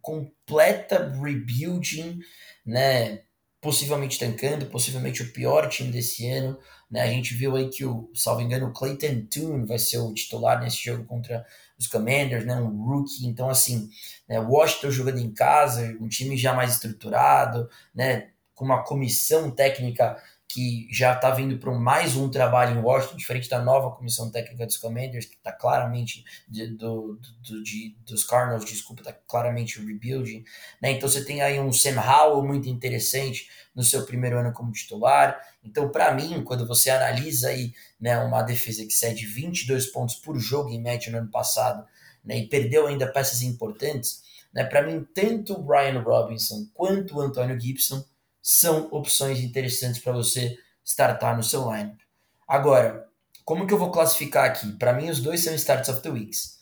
completa 0.03 1.12
rebuilding, 1.22 2.18
né, 2.66 3.20
possivelmente 3.61 4.18
tancando, 4.18 4.66
possivelmente 4.66 5.22
o 5.22 5.33
pior 5.33 5.68
time 5.68 5.90
desse 5.90 6.29
ano, 6.29 6.59
né, 6.90 7.03
a 7.03 7.09
gente 7.09 7.35
viu 7.35 7.55
aí 7.55 7.68
que 7.68 7.85
o, 7.85 8.11
salvo 8.14 8.40
engano, 8.40 8.66
o 8.66 8.72
Clayton 8.72 9.27
Tune 9.31 9.66
vai 9.66 9.79
ser 9.79 9.98
o 9.98 10.12
titular 10.14 10.61
nesse 10.61 10.85
jogo 10.85 11.05
contra 11.05 11.44
os 11.79 11.87
Commanders, 11.87 12.44
né, 12.44 12.57
um 12.57 12.85
rookie, 12.85 13.27
então 13.27 13.48
assim, 13.48 13.88
né, 14.29 14.40
Washington 14.40 14.90
jogando 14.90 15.18
em 15.18 15.33
casa, 15.33 15.96
um 16.01 16.09
time 16.09 16.37
já 16.37 16.53
mais 16.53 16.74
estruturado, 16.74 17.68
né, 17.94 18.31
com 18.55 18.64
uma 18.64 18.83
comissão 18.83 19.51
técnica 19.51 20.20
que 20.49 20.89
já 20.91 21.13
está 21.13 21.31
vindo 21.31 21.59
para 21.59 21.71
mais 21.73 22.17
um 22.17 22.31
trabalho 22.31 22.79
em 22.79 22.83
Washington, 22.83 23.19
diferente 23.19 23.51
da 23.51 23.63
nova 23.63 23.95
comissão 23.95 24.31
técnica 24.31 24.65
dos 24.65 24.79
Commanders, 24.79 25.27
que 25.27 25.37
está 25.37 25.53
claramente 25.53 26.25
de, 26.49 26.69
do, 26.69 27.21
do, 27.47 27.63
de, 27.63 27.95
dos 28.07 28.25
Cardinals, 28.25 28.65
desculpa, 28.65 29.03
está 29.03 29.13
claramente 29.13 29.79
rebuilding. 29.79 30.43
Né? 30.81 30.93
Então 30.93 31.07
você 31.07 31.23
tem 31.23 31.43
aí 31.43 31.61
um 31.61 31.71
Sam 31.71 32.01
Howell 32.01 32.43
muito 32.43 32.67
interessante 32.67 33.47
no 33.75 33.85
seu 33.85 34.07
primeiro 34.07 34.39
ano 34.39 34.55
como 34.55 34.73
titular. 34.73 35.39
Então, 35.63 35.91
para 35.91 36.15
mim, 36.15 36.43
quando 36.43 36.67
você 36.67 36.89
analisa 36.89 37.49
aí 37.49 37.75
né, 38.01 38.19
uma 38.19 38.43
defesa 38.43 38.87
que 38.87 38.93
cede 38.93 39.27
22 39.27 39.89
pontos 39.89 40.15
por 40.15 40.39
jogo 40.39 40.71
em 40.71 40.81
média 40.81 41.13
no 41.13 41.19
ano 41.19 41.31
passado 41.31 41.87
né, 42.25 42.39
e 42.39 42.49
perdeu 42.49 42.87
ainda 42.87 43.07
peças 43.07 43.43
importantes, 43.43 44.23
né, 44.51 44.65
para 44.65 44.83
mim, 44.83 45.07
tanto 45.15 45.53
o 45.53 45.63
Brian 45.63 46.01
Robinson 46.01 46.67
quanto 46.73 47.17
o 47.17 47.21
Antônio 47.21 47.61
Gibson 47.61 48.03
são 48.51 48.89
opções 48.91 49.41
interessantes 49.41 50.01
para 50.01 50.11
você 50.11 50.57
startar 50.83 51.37
no 51.37 51.43
seu 51.43 51.71
lineup. 51.71 52.01
Agora, 52.49 53.07
como 53.45 53.67
que 53.67 53.75
eu 53.75 53.79
vou 53.79 53.91
classificar 53.91 54.47
aqui? 54.47 54.73
Para 54.79 54.95
mim, 54.95 55.11
os 55.11 55.21
dois 55.21 55.45
são 55.45 55.55
starts 55.55 55.91
of 55.91 56.01
the 56.01 56.09
weeks. 56.09 56.59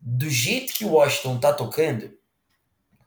Do 0.00 0.30
jeito 0.30 0.72
que 0.72 0.86
o 0.86 0.92
Washington 0.92 1.38
tá 1.38 1.52
tocando, 1.52 2.10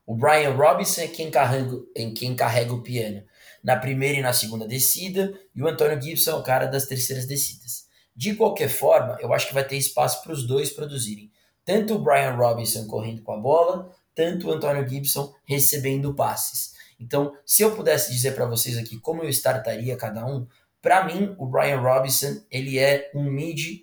o 0.06 0.16
Brian 0.16 0.54
Robinson 0.54 1.02
é 1.02 1.08
quem 1.08 1.32
carrega, 1.32 1.76
é 1.98 2.12
quem 2.12 2.36
carrega 2.36 2.72
o 2.72 2.84
piano 2.84 3.24
na 3.64 3.76
primeira 3.76 4.20
e 4.20 4.22
na 4.22 4.34
segunda 4.34 4.68
descida, 4.68 5.34
e 5.56 5.64
o 5.64 5.68
Antônio 5.68 6.00
Gibson 6.00 6.30
é 6.30 6.36
o 6.36 6.44
cara 6.44 6.68
das 6.68 6.86
terceiras 6.86 7.26
descidas. 7.26 7.88
De 8.16 8.36
qualquer 8.36 8.70
forma, 8.70 9.18
eu 9.20 9.34
acho 9.34 9.48
que 9.48 9.54
vai 9.56 9.68
ter 9.68 9.78
espaço 9.78 10.22
para 10.22 10.34
os 10.34 10.46
dois 10.46 10.70
produzirem. 10.70 11.32
Tanto 11.66 11.96
o 11.96 12.00
Brian 12.00 12.36
Robinson 12.36 12.86
correndo 12.86 13.24
com 13.24 13.34
a 13.34 13.38
bola, 13.38 13.90
tanto 14.14 14.48
o 14.48 14.52
Antônio 14.52 14.88
Gibson 14.88 15.34
recebendo 15.44 16.14
passes. 16.14 16.71
Então, 17.02 17.36
se 17.46 17.64
eu 17.64 17.76
pudesse 17.76 18.12
dizer 18.12 18.36
para 18.36 18.46
vocês 18.46 18.78
aqui 18.78 19.00
como 19.00 19.24
eu 19.24 19.30
startaria 19.30 19.98
cada 19.98 20.26
um, 20.26 20.48
para 20.82 21.04
mim, 21.06 21.36
o 21.38 21.46
Brian 21.46 21.80
Robinson, 21.80 22.42
ele 22.50 22.78
é 22.78 23.12
um 23.14 23.24
mid 23.24 23.82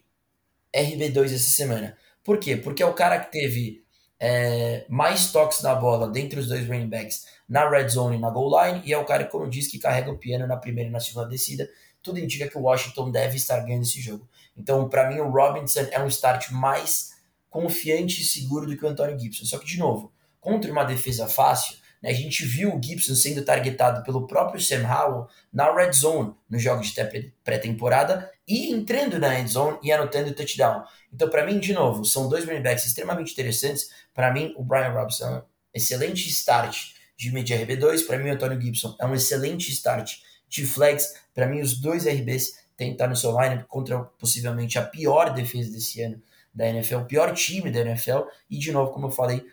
RB2 0.74 1.24
essa 1.26 1.50
semana. 1.50 1.96
Por 2.22 2.38
quê? 2.38 2.56
Porque 2.56 2.82
é 2.82 2.86
o 2.86 2.94
cara 2.94 3.18
que 3.18 3.32
teve 3.32 3.84
é, 4.20 4.84
mais 4.88 5.32
toques 5.32 5.62
na 5.62 5.74
bola 5.74 6.08
dentre 6.08 6.38
os 6.38 6.48
dois 6.48 6.66
running 6.66 6.88
backs 6.88 7.26
na 7.48 7.68
red 7.68 7.88
zone 7.88 8.16
e 8.16 8.20
na 8.20 8.30
goal 8.30 8.50
line, 8.62 8.82
e 8.84 8.92
é 8.92 8.98
o 8.98 9.04
cara, 9.04 9.24
como 9.24 9.44
eu 9.44 9.48
disse, 9.48 9.70
que 9.70 9.78
carrega 9.78 10.10
o 10.10 10.18
piano 10.18 10.46
na 10.46 10.56
primeira 10.56 10.90
e 10.90 10.92
na 10.92 11.00
segunda 11.00 11.28
descida. 11.28 11.68
Tudo 12.02 12.18
indica 12.18 12.46
que 12.46 12.58
o 12.58 12.62
Washington 12.62 13.10
deve 13.10 13.36
estar 13.36 13.58
ganhando 13.60 13.82
esse 13.82 14.00
jogo. 14.00 14.28
Então, 14.56 14.88
para 14.88 15.08
mim, 15.08 15.18
o 15.20 15.30
Robinson 15.30 15.86
é 15.90 16.00
um 16.00 16.06
start 16.06 16.50
mais 16.50 17.16
confiante 17.48 18.20
e 18.20 18.24
seguro 18.24 18.66
do 18.66 18.76
que 18.76 18.84
o 18.84 18.88
Antônio 18.88 19.18
Gibson. 19.18 19.44
Só 19.44 19.58
que, 19.58 19.66
de 19.66 19.78
novo, 19.78 20.12
contra 20.40 20.70
uma 20.70 20.84
defesa 20.84 21.26
fácil? 21.26 21.76
A 22.04 22.12
gente 22.12 22.44
viu 22.44 22.74
o 22.74 22.82
Gibson 22.82 23.14
sendo 23.14 23.44
targetado 23.44 24.04
pelo 24.04 24.26
próprio 24.26 24.60
Sam 24.60 24.86
Howell 24.86 25.28
na 25.52 25.74
red 25.74 25.92
zone 25.92 26.34
nos 26.48 26.62
jogos 26.62 26.88
de 26.88 27.32
pré-temporada 27.42 28.30
e 28.46 28.72
entrando 28.72 29.18
na 29.18 29.38
end 29.38 29.50
zone 29.50 29.78
e 29.82 29.90
anotando 29.90 30.32
touchdown. 30.32 30.84
Então, 31.12 31.28
para 31.28 31.44
mim, 31.44 31.58
de 31.58 31.72
novo, 31.72 32.04
são 32.04 32.28
dois 32.28 32.44
running 32.44 32.62
backs 32.62 32.86
extremamente 32.86 33.32
interessantes. 33.32 33.90
Para 34.14 34.32
mim, 34.32 34.54
o 34.56 34.62
Brian 34.62 34.90
Robinson 34.90 35.26
é 35.26 35.38
um 35.38 35.42
excelente 35.74 36.28
start 36.28 36.92
de 37.16 37.32
mid 37.32 37.48
RB2. 37.50 38.06
Para 38.06 38.18
mim, 38.18 38.30
o 38.30 38.32
Antônio 38.32 38.60
Gibson 38.60 38.96
é 39.00 39.04
um 39.04 39.14
excelente 39.14 39.70
start 39.72 40.18
de 40.48 40.64
flex. 40.64 41.14
Para 41.34 41.46
mim, 41.46 41.60
os 41.60 41.80
dois 41.80 42.06
RBs 42.06 42.58
têm 42.76 42.88
que 42.88 42.94
estar 42.94 43.08
no 43.08 43.16
seu 43.16 43.30
lineup 43.38 43.66
contra 43.66 43.98
possivelmente 43.98 44.78
a 44.78 44.82
pior 44.82 45.34
defesa 45.34 45.70
desse 45.72 46.00
ano 46.00 46.22
da 46.54 46.66
NFL, 46.68 46.96
o 46.96 47.04
pior 47.06 47.34
time 47.34 47.70
da 47.70 47.80
NFL. 47.80 48.22
E, 48.48 48.58
de 48.58 48.72
novo, 48.72 48.92
como 48.92 49.08
eu 49.08 49.10
falei, 49.10 49.44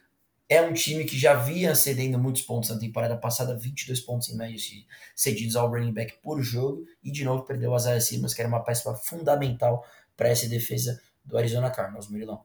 é 0.48 0.62
um 0.62 0.74
time 0.74 1.04
que 1.06 1.18
já 1.18 1.34
vinha 1.34 1.74
cedendo 1.74 2.20
muitos 2.20 2.42
pontos 2.42 2.70
na 2.70 2.78
temporada 2.78 3.18
passada, 3.18 3.58
22 3.58 4.00
pontos 4.02 4.30
em 4.30 4.38
média 4.38 4.58
cedidos 5.16 5.56
ao 5.56 5.70
running 5.70 5.94
back 5.94 6.16
por 6.22 6.42
jogo, 6.42 6.84
e 7.04 7.12
de 7.12 7.24
novo 7.24 7.44
perdeu 7.44 7.72
o 7.72 7.76
Isaiah 7.76 8.00
Simmons, 8.00 8.34
que 8.34 8.42
era 8.42 8.48
uma 8.48 8.64
peça 8.64 8.94
fundamental 8.96 9.84
para 10.16 10.30
essa 10.30 10.48
defesa 10.48 11.00
do 11.24 11.38
Arizona 11.38 11.70
Cardinals, 11.70 12.08
Murilão. 12.10 12.42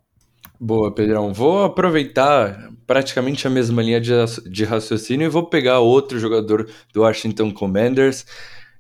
Boa, 0.59 0.95
Pedrão. 0.95 1.33
Vou 1.33 1.65
aproveitar 1.65 2.71
praticamente 2.87 3.47
a 3.47 3.51
mesma 3.51 3.83
linha 3.83 4.01
de, 4.01 4.13
de 4.51 4.65
raciocínio 4.65 5.27
e 5.27 5.31
vou 5.31 5.47
pegar 5.47 5.81
outro 5.81 6.19
jogador 6.19 6.69
do 6.93 7.03
Washington 7.03 7.53
Commanders. 7.53 8.27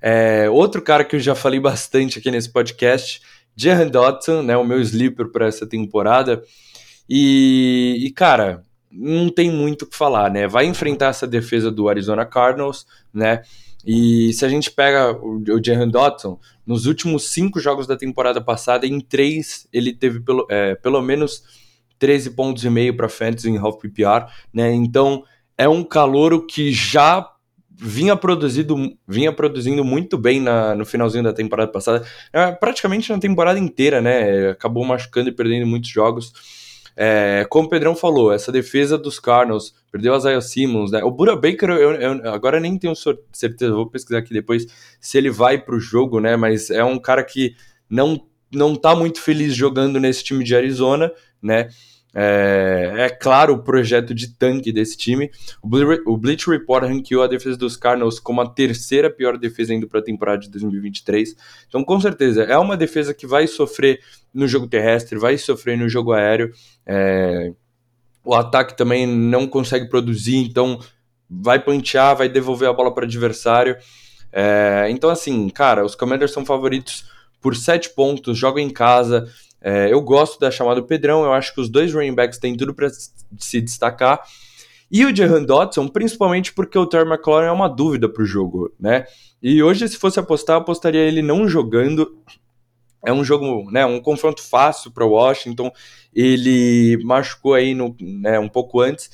É, 0.00 0.48
outro 0.50 0.82
cara 0.82 1.04
que 1.04 1.16
eu 1.16 1.20
já 1.20 1.34
falei 1.34 1.60
bastante 1.60 2.18
aqui 2.18 2.30
nesse 2.30 2.50
podcast, 2.50 3.20
Jahan 3.56 3.88
Dotson, 3.88 4.42
né, 4.42 4.56
o 4.56 4.64
meu 4.64 4.80
sleeper 4.80 5.30
para 5.30 5.46
essa 5.46 5.66
temporada. 5.66 6.42
E, 7.08 7.96
e, 8.00 8.10
cara, 8.12 8.62
não 8.90 9.28
tem 9.28 9.50
muito 9.50 9.82
o 9.82 9.86
que 9.86 9.96
falar, 9.96 10.30
né? 10.30 10.48
Vai 10.48 10.66
enfrentar 10.66 11.08
essa 11.08 11.26
defesa 11.26 11.70
do 11.70 11.88
Arizona 11.88 12.26
Cardinals, 12.26 12.86
né? 13.12 13.42
E 13.86 14.32
se 14.32 14.44
a 14.44 14.48
gente 14.48 14.70
pega 14.70 15.12
o, 15.12 15.36
o 15.36 15.86
Dotson, 15.90 16.38
nos 16.66 16.86
últimos 16.86 17.30
cinco 17.30 17.60
jogos 17.60 17.86
da 17.86 17.96
temporada 17.96 18.40
passada, 18.40 18.86
em 18.86 19.00
três 19.00 19.66
ele 19.72 19.92
teve 19.92 20.20
pelo, 20.20 20.46
é, 20.50 20.74
pelo 20.74 21.00
menos 21.00 21.42
13 21.98 22.30
pontos 22.30 22.64
e 22.64 22.70
meio 22.70 22.96
para 22.96 23.08
fantasy 23.08 23.48
em 23.48 23.58
half 23.58 23.80
PPR, 23.80 24.26
né? 24.52 24.72
Então 24.72 25.24
é 25.56 25.68
um 25.68 25.84
calouro 25.84 26.46
que 26.46 26.72
já 26.72 27.30
vinha 27.70 28.14
produzido, 28.14 28.76
vinha 29.08 29.32
produzindo 29.32 29.82
muito 29.82 30.18
bem 30.18 30.40
na, 30.40 30.74
no 30.74 30.84
finalzinho 30.84 31.24
da 31.24 31.32
temporada 31.32 31.70
passada, 31.70 32.04
é, 32.32 32.52
praticamente 32.52 33.10
na 33.10 33.18
temporada 33.18 33.58
inteira, 33.58 34.00
né? 34.00 34.50
Acabou 34.50 34.84
machucando 34.84 35.30
e 35.30 35.32
perdendo 35.32 35.66
muitos 35.66 35.90
jogos. 35.90 36.59
É, 37.02 37.46
como 37.48 37.66
o 37.66 37.70
Pedrão 37.70 37.96
falou, 37.96 38.30
essa 38.30 38.52
defesa 38.52 38.98
dos 38.98 39.18
Cardinals, 39.18 39.74
perdeu 39.90 40.12
a 40.12 40.18
Isaiah 40.18 40.40
Simmons, 40.42 40.90
né? 40.90 41.02
O 41.02 41.10
Buda 41.10 41.34
Baker, 41.34 41.70
eu, 41.70 41.92
eu, 41.92 42.30
agora 42.30 42.60
nem 42.60 42.78
tenho 42.78 42.92
certeza, 43.32 43.72
vou 43.72 43.88
pesquisar 43.88 44.18
aqui 44.18 44.34
depois 44.34 44.66
se 45.00 45.16
ele 45.16 45.30
vai 45.30 45.56
para 45.56 45.74
o 45.74 45.80
jogo, 45.80 46.20
né? 46.20 46.36
Mas 46.36 46.68
é 46.68 46.84
um 46.84 46.98
cara 46.98 47.24
que 47.24 47.56
não, 47.88 48.20
não 48.52 48.76
tá 48.76 48.94
muito 48.94 49.18
feliz 49.18 49.54
jogando 49.54 49.98
nesse 49.98 50.22
time 50.22 50.44
de 50.44 50.54
Arizona, 50.54 51.10
né? 51.40 51.70
É, 52.12 52.92
é, 52.96 53.08
claro 53.08 53.54
o 53.54 53.62
projeto 53.62 54.12
de 54.14 54.28
tanque 54.28 54.72
desse 54.72 54.96
time. 54.96 55.30
O, 55.62 56.16
Bleach 56.16 56.48
Report 56.48 56.84
ranqueou 56.84 57.22
a 57.22 57.28
defesa 57.28 57.56
dos 57.56 57.76
Cardinals 57.76 58.18
como 58.18 58.40
a 58.40 58.48
terceira 58.48 59.08
pior 59.08 59.38
defesa 59.38 59.72
indo 59.72 59.88
para 59.88 60.00
a 60.00 60.02
temporada 60.04 60.38
de 60.38 60.50
2023. 60.50 61.36
Então, 61.68 61.84
com 61.84 62.00
certeza, 62.00 62.42
é 62.42 62.58
uma 62.58 62.76
defesa 62.76 63.14
que 63.14 63.26
vai 63.26 63.46
sofrer 63.46 64.00
no 64.34 64.48
jogo 64.48 64.66
terrestre, 64.66 65.18
vai 65.18 65.38
sofrer 65.38 65.78
no 65.78 65.88
jogo 65.88 66.12
aéreo. 66.12 66.52
É, 66.84 67.52
o 68.24 68.34
ataque 68.34 68.76
também 68.76 69.06
não 69.06 69.46
consegue 69.46 69.88
produzir, 69.88 70.36
então 70.36 70.78
vai 71.28 71.58
pantear, 71.58 72.16
vai 72.16 72.28
devolver 72.28 72.68
a 72.68 72.72
bola 72.72 72.92
para 72.92 73.02
o 73.02 73.06
adversário. 73.06 73.76
É, 74.32 74.86
então, 74.90 75.10
assim, 75.10 75.48
cara, 75.48 75.84
os 75.84 75.94
Commanders 75.94 76.32
são 76.32 76.44
favoritos 76.44 77.04
por 77.40 77.56
7 77.56 77.90
pontos, 77.90 78.36
jogam 78.36 78.58
em 78.58 78.70
casa. 78.70 79.28
É, 79.62 79.92
eu 79.92 80.00
gosto 80.00 80.40
da 80.40 80.50
chamada 80.50 80.80
do 80.80 80.86
Pedrão, 80.86 81.22
eu 81.24 81.32
acho 81.32 81.54
que 81.54 81.60
os 81.60 81.68
dois 81.68 81.92
running 81.92 82.14
backs 82.14 82.38
têm 82.38 82.56
tudo 82.56 82.74
para 82.74 82.88
se 83.38 83.60
destacar. 83.60 84.20
E 84.90 85.04
o 85.04 85.14
Jahan 85.14 85.44
Dotson, 85.44 85.86
principalmente 85.86 86.52
porque 86.52 86.76
o 86.76 86.86
Terry 86.86 87.08
McLaurin 87.08 87.46
é 87.46 87.52
uma 87.52 87.68
dúvida 87.68 88.08
para 88.08 88.22
o 88.22 88.26
jogo, 88.26 88.72
né? 88.78 89.06
E 89.40 89.62
hoje, 89.62 89.88
se 89.88 89.96
fosse 89.96 90.18
apostar, 90.18 90.56
apostaria 90.56 91.00
ele 91.00 91.22
não 91.22 91.48
jogando. 91.48 92.18
É 93.04 93.12
um 93.12 93.24
jogo, 93.24 93.70
né, 93.70 93.86
um 93.86 94.00
confronto 94.00 94.42
fácil 94.42 94.90
para 94.90 95.06
Washington. 95.06 95.70
Ele 96.14 96.98
machucou 97.04 97.54
aí 97.54 97.72
no, 97.72 97.96
né, 98.00 98.38
um 98.38 98.48
pouco 98.48 98.80
antes. 98.80 99.10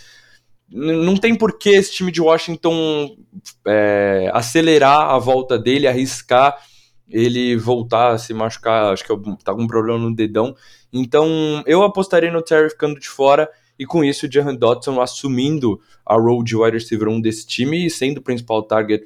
Não 0.68 1.16
tem 1.16 1.34
por 1.36 1.58
que 1.58 1.68
esse 1.70 1.92
time 1.92 2.10
de 2.10 2.20
Washington 2.20 3.16
é, 3.64 4.30
acelerar 4.32 5.10
a 5.10 5.18
volta 5.18 5.56
dele, 5.56 5.86
arriscar 5.86 6.56
ele 7.08 7.56
voltar 7.56 8.12
a 8.12 8.18
se 8.18 8.34
machucar, 8.34 8.92
acho 8.92 9.04
que 9.04 9.44
tá 9.44 9.54
com 9.54 9.62
um 9.62 9.66
problema 9.66 9.98
no 9.98 10.14
dedão. 10.14 10.54
Então 10.92 11.62
eu 11.66 11.82
apostaria 11.82 12.30
no 12.30 12.42
Terry 12.42 12.70
ficando 12.70 12.98
de 12.98 13.08
fora 13.08 13.48
e 13.78 13.84
com 13.84 14.02
isso 14.04 14.26
o 14.26 14.32
Jahan 14.32 14.54
Dotson 14.54 15.00
assumindo 15.00 15.80
a 16.04 16.14
role 16.14 16.44
de 16.44 16.56
wide 16.56 16.76
receiver 16.76 17.08
1 17.08 17.20
desse 17.20 17.46
time 17.46 17.86
e 17.86 17.90
sendo 17.90 18.18
o 18.18 18.22
principal 18.22 18.62
target 18.62 19.04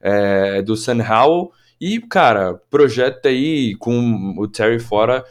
é, 0.00 0.62
do 0.62 0.76
Sam 0.76 0.98
Howell. 1.02 1.52
E, 1.80 2.00
cara, 2.00 2.54
projeta 2.70 3.28
aí 3.28 3.74
com 3.76 4.34
o 4.38 4.48
Terry 4.48 4.78
fora 4.78 5.24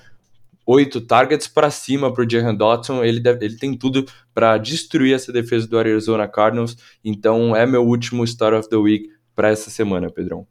oito 0.66 1.00
targets 1.02 1.48
para 1.48 1.70
cima 1.70 2.12
para 2.14 2.24
o 2.24 2.30
Jahan 2.30 2.56
Dotson. 2.56 3.04
Ele, 3.04 3.20
deve, 3.20 3.46
ele 3.46 3.58
tem 3.58 3.76
tudo 3.76 4.06
para 4.34 4.58
destruir 4.58 5.14
essa 5.14 5.32
defesa 5.32 5.68
do 5.68 5.78
Arizona 5.78 6.28
Cardinals. 6.28 6.78
Então 7.04 7.56
é 7.56 7.66
meu 7.66 7.84
último 7.86 8.24
Start 8.24 8.56
of 8.60 8.70
the 8.70 8.76
Week 8.76 9.10
para 9.36 9.50
essa 9.50 9.70
semana, 9.70 10.10
Pedrão. 10.10 10.48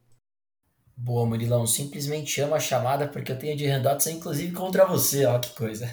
Boa, 0.97 1.27
Murilão. 1.27 1.67
Simplesmente 1.67 2.41
amo 2.41 2.55
a 2.55 2.61
chamada 2.61 3.09
porque 3.09 3.33
eu 3.33 3.39
tenho 3.39 3.57
de 3.57 3.79
Dotson, 3.79 4.11
inclusive 4.11 4.53
contra 4.53 4.85
você, 4.85 5.25
ó, 5.25 5.39
que 5.39 5.51
coisa. 5.55 5.91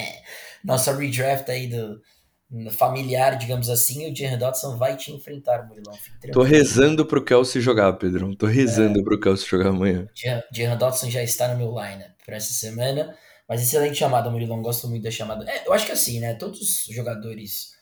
Nossa 0.62 0.96
redraft 0.96 1.48
aí 1.50 1.66
do 1.66 2.00
familiar, 2.70 3.36
digamos 3.36 3.68
assim, 3.68 4.10
o 4.10 4.14
Jahan 4.14 4.38
Dotson 4.38 4.76
vai 4.76 4.96
te 4.96 5.10
enfrentar, 5.10 5.66
Murilão. 5.66 5.94
Tô 6.32 6.42
rezando 6.42 7.04
pro 7.04 7.24
Kelsey 7.24 7.60
jogar, 7.60 7.92
Pedrão. 7.94 8.34
Tô 8.34 8.46
rezando 8.46 9.00
é, 9.00 9.02
pro 9.02 9.18
Kelsey 9.18 9.48
jogar 9.48 9.70
amanhã. 9.70 10.06
Jahan 10.52 10.76
Dotson 10.76 11.10
já 11.10 11.22
está 11.22 11.48
no 11.48 11.58
meu 11.58 11.74
line 11.74 12.04
para 12.24 12.36
essa 12.36 12.52
semana. 12.52 13.16
Mas 13.48 13.60
excelente 13.60 13.96
chamada, 13.96 14.30
Murilão. 14.30 14.62
Gosto 14.62 14.88
muito 14.88 15.02
da 15.02 15.10
chamada. 15.10 15.44
É, 15.50 15.66
eu 15.66 15.72
acho 15.72 15.86
que 15.86 15.92
assim, 15.92 16.20
né? 16.20 16.34
Todos 16.34 16.60
os 16.60 16.94
jogadores 16.94 17.74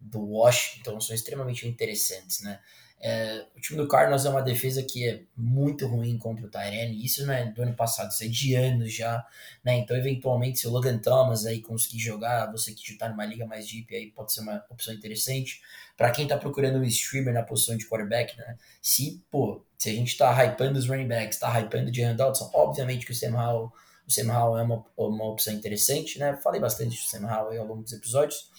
do 0.00 0.20
Washington 0.20 1.00
são 1.00 1.14
extremamente 1.14 1.66
interessantes, 1.66 2.40
né? 2.42 2.58
É, 3.02 3.46
o 3.56 3.60
time 3.60 3.80
do 3.80 3.88
Cardinals 3.88 4.26
é 4.26 4.28
uma 4.28 4.42
defesa 4.42 4.82
que 4.82 5.08
é 5.08 5.22
muito 5.34 5.86
ruim 5.86 6.18
contra 6.18 6.44
o 6.44 6.50
Tyrene, 6.50 7.02
isso 7.02 7.24
não 7.26 7.32
é 7.32 7.50
do 7.50 7.62
ano 7.62 7.74
passado, 7.74 8.10
isso 8.10 8.22
é 8.22 8.28
de 8.28 8.54
anos 8.54 8.92
já, 8.92 9.26
né? 9.64 9.78
Então, 9.78 9.96
eventualmente, 9.96 10.58
se 10.58 10.68
o 10.68 10.70
Logan 10.70 10.98
Thomas 10.98 11.46
aí 11.46 11.62
conseguir 11.62 11.98
jogar, 11.98 12.52
você 12.52 12.72
que 12.74 12.92
está 12.92 13.08
numa 13.08 13.24
liga 13.24 13.46
mais 13.46 13.66
deep 13.66 13.94
aí 13.96 14.10
pode 14.10 14.32
ser 14.34 14.40
uma 14.42 14.62
opção 14.68 14.92
interessante. 14.92 15.62
Para 15.96 16.10
quem 16.10 16.24
está 16.24 16.36
procurando 16.36 16.78
um 16.78 16.84
streamer 16.84 17.32
na 17.32 17.42
posição 17.42 17.74
de 17.74 17.86
quarterback, 17.86 18.36
né? 18.36 18.58
Se, 18.82 19.24
pô, 19.30 19.64
se 19.78 19.88
a 19.88 19.92
gente 19.94 20.08
está 20.08 20.30
hypando 20.44 20.78
os 20.78 20.86
running 20.86 21.08
backs, 21.08 21.36
está 21.36 21.58
hypando 21.58 21.90
o 21.90 21.94
Jalen 21.94 22.16
Dodson, 22.16 22.50
obviamente 22.52 23.06
que 23.06 23.12
o 23.12 23.14
Sam 23.14 23.34
Howell, 23.34 23.72
o 24.06 24.12
Sam 24.12 24.30
Howell 24.30 24.58
é 24.58 24.62
uma, 24.62 24.84
uma 24.98 25.24
opção 25.24 25.54
interessante, 25.54 26.18
né? 26.18 26.38
Falei 26.42 26.60
bastante 26.60 26.96
do 26.96 27.08
Sam 27.08 27.26
Howell 27.26 27.62
ao 27.62 27.66
longo 27.66 27.82
dos 27.82 27.94
episódios. 27.94 28.50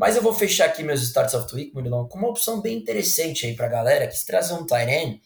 Mas 0.00 0.16
eu 0.16 0.22
vou 0.22 0.32
fechar 0.32 0.64
aqui 0.64 0.82
meus 0.82 1.02
starts 1.02 1.34
of 1.34 1.46
the 1.46 1.54
week, 1.54 1.74
Murilão, 1.74 2.08
com 2.08 2.16
uma 2.16 2.30
opção 2.30 2.62
bem 2.62 2.78
interessante 2.78 3.44
aí 3.44 3.54
pra 3.54 3.68
galera, 3.68 4.06
que 4.06 4.16
se 4.16 4.24
trazer 4.24 4.54
um 4.54 4.64
Tyrene, 4.64 5.20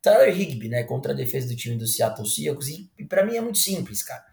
Tyler 0.00 0.34
Higby, 0.34 0.70
né, 0.70 0.82
contra 0.82 1.12
a 1.12 1.14
defesa 1.14 1.46
do 1.46 1.54
time 1.54 1.76
do 1.76 1.86
Seattle 1.86 2.26
Seahawks, 2.26 2.68
e, 2.68 2.90
e 2.98 3.04
para 3.04 3.22
mim 3.22 3.36
é 3.36 3.40
muito 3.42 3.58
simples, 3.58 4.02
cara. 4.02 4.24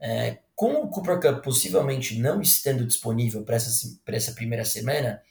É, 0.00 0.38
com 0.52 0.72
o 0.72 0.88
Cooper 0.88 1.20
Cup 1.20 1.44
possivelmente 1.44 2.18
não 2.18 2.40
estando 2.42 2.84
disponível 2.84 3.44
para 3.44 3.54
essa, 3.54 3.70
essa 4.08 4.32
primeira 4.32 4.64
semana, 4.64 5.22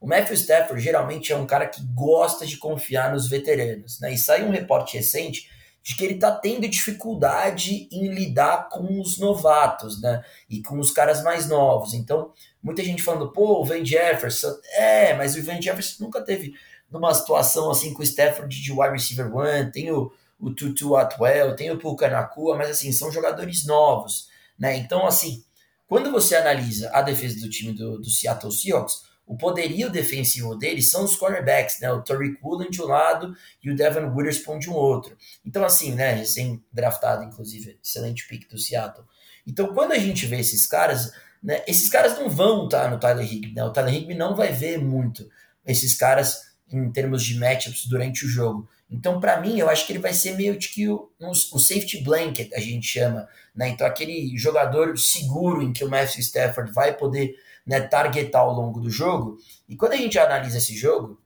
o 0.00 0.08
Matthew 0.08 0.34
Stafford 0.34 0.82
geralmente 0.82 1.30
é 1.30 1.36
um 1.36 1.46
cara 1.46 1.68
que 1.68 1.80
gosta 1.94 2.44
de 2.44 2.56
confiar 2.56 3.12
nos 3.12 3.28
veteranos, 3.28 4.00
né? 4.00 4.12
E 4.12 4.18
saiu 4.18 4.48
um 4.48 4.50
reporte 4.50 4.96
recente 4.96 5.48
de 5.84 5.94
que 5.94 6.02
ele 6.02 6.14
está 6.14 6.32
tendo 6.32 6.66
dificuldade 6.66 7.86
em 7.92 8.08
lidar 8.08 8.70
com 8.70 8.98
os 8.98 9.18
novatos, 9.18 10.00
né? 10.00 10.24
E 10.48 10.62
com 10.62 10.78
os 10.78 10.90
caras 10.90 11.22
mais 11.22 11.46
novos. 11.46 11.92
Então, 11.92 12.32
muita 12.62 12.82
gente 12.82 13.02
falando, 13.02 13.30
pô, 13.30 13.60
o 13.60 13.64
Van 13.66 13.84
Jefferson. 13.84 14.56
É, 14.72 15.12
mas 15.14 15.36
o 15.36 15.42
Van 15.42 15.60
Jefferson 15.60 16.04
nunca 16.04 16.22
teve 16.22 16.54
numa 16.90 17.12
situação 17.12 17.70
assim 17.70 17.92
com 17.92 18.00
o 18.00 18.04
Stafford 18.04 18.62
de 18.62 18.72
wide 18.72 18.92
receiver 18.92 19.36
one, 19.36 19.70
tem 19.70 19.92
o, 19.92 20.10
o 20.40 20.50
Tutu 20.54 20.96
Atwell, 20.96 21.54
tem 21.54 21.70
o 21.70 21.78
Puka 21.78 22.08
Nakua, 22.08 22.56
mas 22.56 22.70
assim, 22.70 22.90
são 22.90 23.12
jogadores 23.12 23.66
novos, 23.66 24.28
né? 24.58 24.78
Então, 24.78 25.06
assim, 25.06 25.44
quando 25.86 26.10
você 26.10 26.34
analisa 26.34 26.90
a 26.94 27.02
defesa 27.02 27.38
do 27.40 27.50
time 27.50 27.74
do, 27.74 27.98
do 27.98 28.08
Seattle 28.08 28.50
Seahawks, 28.50 29.02
o 29.26 29.36
poderio 29.36 29.90
defensivo 29.90 30.54
deles 30.54 30.90
são 30.90 31.04
os 31.04 31.16
cornerbacks, 31.16 31.80
né? 31.80 31.90
O 31.90 32.02
Tariq 32.02 32.38
Woolen 32.42 32.70
de 32.70 32.82
um 32.82 32.86
lado 32.86 33.34
e 33.62 33.70
o 33.70 33.76
Devin 33.76 34.06
Witherspoon 34.14 34.58
de 34.58 34.68
um 34.68 34.74
outro. 34.74 35.16
Então, 35.44 35.64
assim, 35.64 35.92
né? 35.94 36.12
Recém-draftado, 36.12 37.24
inclusive, 37.24 37.78
excelente 37.82 38.28
pick 38.28 38.48
do 38.48 38.58
Seattle. 38.58 39.06
Então, 39.46 39.72
quando 39.72 39.92
a 39.92 39.98
gente 39.98 40.26
vê 40.26 40.38
esses 40.40 40.66
caras, 40.66 41.12
né? 41.42 41.62
Esses 41.66 41.88
caras 41.88 42.18
não 42.18 42.28
vão 42.28 42.64
estar 42.64 42.84
tá 42.84 42.90
no 42.90 42.98
Tyler 42.98 43.24
Higby, 43.24 43.54
né? 43.54 43.64
O 43.64 43.72
Tyler 43.72 43.94
Higby 43.94 44.14
não 44.14 44.36
vai 44.36 44.52
ver 44.52 44.78
muito 44.78 45.28
esses 45.64 45.94
caras 45.94 46.54
em 46.70 46.90
termos 46.90 47.22
de 47.22 47.38
matchups 47.38 47.86
durante 47.86 48.24
o 48.26 48.28
jogo. 48.28 48.68
Então, 48.90 49.20
para 49.20 49.40
mim, 49.40 49.58
eu 49.58 49.68
acho 49.68 49.86
que 49.86 49.92
ele 49.92 49.98
vai 49.98 50.12
ser 50.12 50.36
meio 50.36 50.58
que 50.58 50.88
o, 50.88 51.10
o, 51.20 51.58
safety 51.58 52.02
blanket, 52.02 52.52
a 52.52 52.60
gente 52.60 52.86
chama, 52.86 53.26
né? 53.54 53.68
Então, 53.68 53.86
aquele 53.86 54.36
jogador 54.36 54.98
seguro 54.98 55.62
em 55.62 55.72
que 55.72 55.84
o 55.84 55.88
Matthew 55.88 56.20
Stafford 56.20 56.72
vai 56.72 56.96
poder 56.96 57.34
né, 57.66 57.80
targetar 57.80 58.42
ao 58.42 58.52
longo 58.52 58.80
do 58.80 58.90
jogo. 58.90 59.38
E 59.68 59.76
quando 59.76 59.92
a 59.92 59.96
gente 59.96 60.18
analisa 60.18 60.58
esse 60.58 60.76
jogo, 60.76 61.20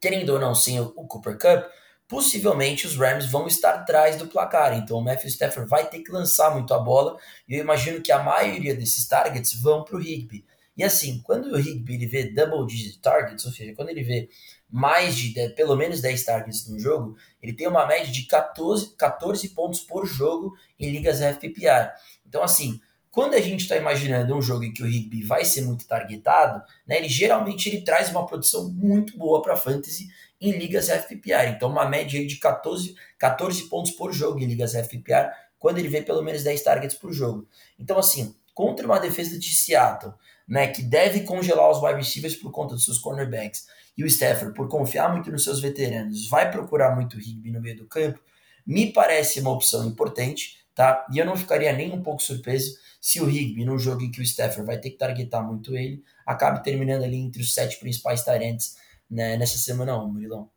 querendo 0.00 0.30
ou 0.30 0.38
não, 0.38 0.54
sem 0.54 0.80
o, 0.80 0.90
Cooper 0.90 1.38
Cup, 1.38 1.70
possivelmente 2.08 2.86
os 2.86 2.96
Rams 2.96 3.26
vão 3.26 3.46
estar 3.46 3.74
atrás 3.74 4.16
do 4.16 4.26
placar. 4.26 4.76
Então 4.76 4.98
o 4.98 5.04
Matthew 5.04 5.28
Stafford 5.28 5.68
vai 5.68 5.88
ter 5.88 6.00
que 6.00 6.10
lançar 6.12 6.52
muito 6.52 6.74
a 6.74 6.78
bola. 6.78 7.16
E 7.48 7.54
eu 7.54 7.60
imagino 7.60 8.02
que 8.02 8.12
a 8.12 8.22
maioria 8.22 8.74
desses 8.74 9.06
targets 9.06 9.54
vão 9.54 9.84
para 9.84 9.96
o 9.96 10.00
Higby. 10.00 10.44
E 10.76 10.82
assim, 10.82 11.20
quando 11.22 11.52
o 11.52 11.58
Higby 11.58 11.94
ele 11.94 12.06
vê 12.06 12.24
double 12.24 12.66
digit 12.66 12.98
targets, 13.00 13.44
ou 13.44 13.52
seja, 13.52 13.74
quando 13.74 13.90
ele 13.90 14.02
vê 14.02 14.28
mais 14.72 15.14
de 15.14 15.34
10, 15.34 15.52
pelo 15.52 15.76
menos 15.76 16.00
10 16.00 16.24
targets 16.24 16.66
no 16.66 16.78
jogo, 16.78 17.14
ele 17.42 17.52
tem 17.52 17.68
uma 17.68 17.86
média 17.86 18.10
de 18.10 18.22
14, 18.22 18.96
14 18.96 19.50
pontos 19.50 19.80
por 19.80 20.06
jogo 20.06 20.56
em 20.80 20.90
ligas 20.90 21.20
FPPR. 21.20 21.92
Então, 22.26 22.42
assim, 22.42 22.80
quando 23.12 23.34
a 23.34 23.40
gente 23.42 23.60
está 23.60 23.76
imaginando 23.76 24.34
um 24.34 24.40
jogo 24.40 24.64
em 24.64 24.72
que 24.72 24.82
o 24.82 24.86
Higby 24.86 25.22
vai 25.22 25.44
ser 25.44 25.60
muito 25.60 25.86
targetado, 25.86 26.64
né, 26.86 26.96
ele 26.96 27.10
geralmente 27.10 27.68
ele 27.68 27.82
traz 27.82 28.08
uma 28.10 28.26
produção 28.26 28.72
muito 28.72 29.18
boa 29.18 29.42
para 29.42 29.54
fantasy 29.54 30.08
em 30.40 30.52
ligas 30.52 30.88
FPR. 30.88 31.50
Então, 31.54 31.68
uma 31.68 31.86
média 31.86 32.26
de 32.26 32.36
14, 32.36 32.96
14 33.18 33.68
pontos 33.68 33.92
por 33.92 34.14
jogo 34.14 34.40
em 34.40 34.46
ligas 34.46 34.72
FPR, 34.72 35.30
quando 35.58 35.76
ele 35.76 35.88
vê 35.88 36.00
pelo 36.00 36.22
menos 36.22 36.42
10 36.42 36.62
targets 36.62 36.96
por 36.96 37.12
jogo. 37.12 37.46
Então, 37.78 37.98
assim, 37.98 38.34
contra 38.54 38.86
uma 38.86 38.98
defesa 38.98 39.38
de 39.38 39.54
Seattle, 39.54 40.14
né, 40.48 40.68
que 40.68 40.82
deve 40.82 41.20
congelar 41.20 41.70
os 41.70 41.82
wide 41.82 41.98
receivers 41.98 42.34
por 42.34 42.50
conta 42.50 42.74
dos 42.74 42.86
seus 42.86 42.98
cornerbacks, 42.98 43.66
e 43.94 44.02
o 44.02 44.06
Stafford, 44.06 44.54
por 44.54 44.68
confiar 44.68 45.12
muito 45.12 45.30
nos 45.30 45.44
seus 45.44 45.60
veteranos, 45.60 46.28
vai 46.30 46.50
procurar 46.50 46.94
muito 46.94 47.18
o 47.18 47.20
Higby 47.20 47.50
no 47.50 47.60
meio 47.60 47.76
do 47.76 47.86
campo, 47.86 48.18
me 48.66 48.90
parece 48.90 49.38
uma 49.40 49.50
opção 49.50 49.86
importante, 49.86 50.56
tá? 50.74 51.06
E 51.12 51.18
eu 51.18 51.26
não 51.26 51.36
ficaria 51.36 51.72
nem 51.74 51.92
um 51.92 52.02
pouco 52.02 52.22
surpreso 52.22 52.80
se 53.02 53.20
o 53.20 53.28
Higby, 53.28 53.64
num 53.64 53.80
jogo 53.80 54.02
em 54.02 54.12
que 54.12 54.20
o 54.20 54.22
Stafford 54.22 54.64
vai 54.64 54.78
ter 54.78 54.90
que 54.90 54.96
targetar 54.96 55.44
muito 55.44 55.76
ele, 55.76 56.04
acabe 56.24 56.62
terminando 56.62 57.02
ali 57.02 57.16
entre 57.16 57.42
os 57.42 57.52
sete 57.52 57.80
principais 57.80 58.22
tarentes 58.24 58.76
né, 59.10 59.36
nessa 59.36 59.58
semana 59.58 60.00
1, 60.00 60.08
Murilão. 60.08 60.48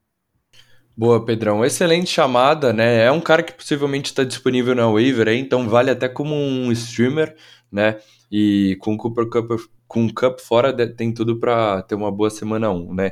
Boa, 0.95 1.25
Pedrão. 1.25 1.65
Excelente 1.65 2.09
chamada, 2.09 2.71
né? 2.71 3.03
É 3.03 3.11
um 3.11 3.19
cara 3.19 3.41
que 3.41 3.51
possivelmente 3.51 4.11
está 4.11 4.23
disponível 4.23 4.75
na 4.75 4.87
waiver 4.87 5.27
aí, 5.27 5.39
então 5.39 5.67
vale 5.67 5.89
até 5.89 6.07
como 6.07 6.35
um 6.35 6.71
streamer, 6.71 7.35
né? 7.69 7.97
E 8.31 8.77
com 8.79 8.93
o 8.93 8.97
Cooper 8.97 9.27
Cup, 9.27 9.51
com 9.87 10.05
o 10.05 10.13
Cup 10.13 10.39
fora 10.39 10.71
tem 10.87 11.11
tudo 11.11 11.39
para 11.39 11.81
ter 11.81 11.95
uma 11.95 12.11
boa 12.11 12.29
semana 12.29 12.69
1, 12.69 12.93
né? 12.93 13.11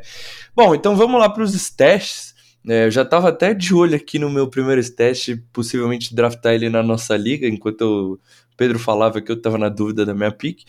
Bom, 0.55 0.75
então 0.75 0.95
vamos 0.95 1.19
lá 1.19 1.27
para 1.27 1.43
os 1.43 1.55
stats. 1.55 2.33
É, 2.65 2.85
eu 2.85 2.91
já 2.91 3.01
estava 3.01 3.27
até 3.27 3.53
de 3.53 3.73
olho 3.73 3.95
aqui 3.95 4.17
no 4.17 4.29
meu 4.29 4.47
primeiro 4.47 4.81
teste, 4.91 5.35
possivelmente 5.51 6.15
draftar 6.15 6.53
ele 6.53 6.69
na 6.69 6.81
nossa 6.81 7.17
liga, 7.17 7.45
enquanto 7.45 7.81
eu 7.81 8.19
Pedro 8.57 8.79
falava 8.79 9.21
que 9.21 9.31
eu 9.31 9.41
tava 9.41 9.57
na 9.57 9.69
dúvida 9.69 10.05
da 10.05 10.13
minha 10.13 10.31
pick. 10.31 10.63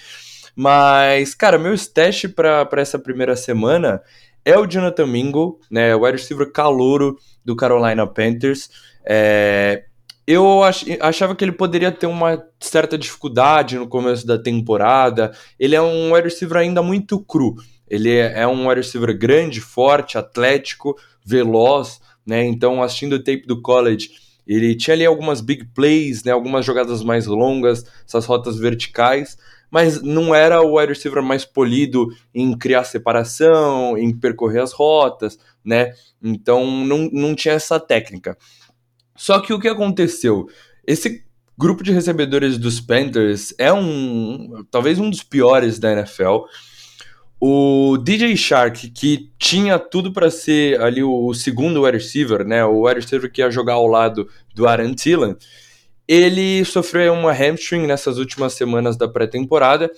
Mas, 0.57 1.35
cara, 1.35 1.59
meu 1.59 1.75
stash 1.75 2.27
para 2.27 2.69
essa 2.77 2.99
primeira 2.99 3.35
semana 3.35 4.01
é 4.45 4.59
o 4.59 4.67
Jonathan 4.67 5.07
Mingo, 5.07 5.59
né, 5.71 5.95
o 5.97 6.05
wide 6.05 6.19
receiver 6.19 6.51
calouro 6.53 7.17
do 7.45 7.57
Carolina 7.57 8.07
Panthers. 8.07 8.71
É, 9.05 9.85
eu 10.27 10.63
ach, 10.63 10.85
achava 11.01 11.35
que 11.35 11.45
ele 11.45 11.53
poderia 11.53 11.91
ter 11.91 12.07
uma 12.07 12.43
certa 12.61 12.97
dificuldade 12.97 13.77
no 13.79 13.89
começo 13.89 14.27
da 14.27 14.39
temporada. 14.39 15.33
Ele 15.59 15.75
é 15.75 15.83
um 15.83 16.13
wide 16.13 16.29
receiver 16.29 16.59
ainda 16.59 16.83
muito 16.83 17.19
cru. 17.19 17.57
Ele 17.89 18.11
é, 18.11 18.43
é 18.43 18.47
um 18.47 18.69
wide 18.69 18.81
receiver 18.81 19.17
grande, 19.17 19.61
forte, 19.61 20.17
atlético, 20.17 20.97
veloz, 21.25 22.01
né? 22.27 22.45
Então, 22.45 22.83
assistindo 22.83 23.15
o 23.15 23.19
tape 23.19 23.47
do 23.47 23.61
college, 23.61 24.11
ele 24.47 24.75
tinha 24.75 24.95
ali 24.95 25.05
algumas 25.05 25.41
big 25.41 25.67
plays, 25.75 26.25
né, 26.25 26.33
algumas 26.33 26.65
jogadas 26.65 27.03
mais 27.03 27.27
longas, 27.27 27.85
essas 28.07 28.27
rotas 28.27 28.59
verticais, 28.59 29.37
mas 29.71 30.03
não 30.03 30.35
era 30.35 30.63
o 30.63 30.79
wide 30.79 30.93
receiver 30.93 31.23
mais 31.23 31.45
polido 31.45 32.09
em 32.35 32.57
criar 32.57 32.85
separação, 32.85 33.99
em 33.99 34.17
percorrer 34.17 34.63
as 34.63 34.73
rotas, 34.73 35.39
né? 35.65 35.93
Então 36.23 36.65
não, 36.85 37.11
não 37.13 37.35
tinha 37.35 37.55
essa 37.55 37.81
técnica. 37.81 38.39
Só 39.17 39.41
que 39.41 39.53
o 39.53 39.59
que 39.59 39.69
aconteceu? 39.69 40.47
Esse 40.87 41.25
grupo 41.57 41.83
de 41.83 41.93
recebedores 41.93 42.59
dos 42.59 42.81
Panthers 42.81 43.55
é 43.59 43.73
um 43.73 44.65
talvez 44.71 44.99
um 44.99 45.11
dos 45.11 45.23
piores 45.23 45.79
da 45.79 45.93
NFL. 45.93 46.45
O 47.47 47.99
DJ 47.99 48.39
Shark, 48.39 48.89
que 48.89 49.31
tinha 49.39 49.79
tudo 49.79 50.11
para 50.11 50.31
ser 50.31 50.81
ali 50.81 51.03
o, 51.03 51.27
o, 51.27 51.35
segundo 51.35 51.83
wide 51.83 51.99
receiver, 51.99 52.43
né, 52.43 52.65
o 52.65 52.87
wide 52.87 53.03
receiver 53.03 53.31
que 53.31 53.43
ia 53.43 53.51
jogar 53.51 53.75
ao 53.75 53.87
lado 53.87 54.27
do 54.55 54.67
Aaron 54.67 54.95
Tillan, 54.95 55.37
ele 56.09 56.65
sofreu 56.65 57.13
uma 57.13 57.35
hamstring 57.35 57.87
nessas 57.87 58.17
últimas 58.17 58.55
semanas 58.55 58.97
da 58.97 59.07
pré-temporada. 59.07 59.91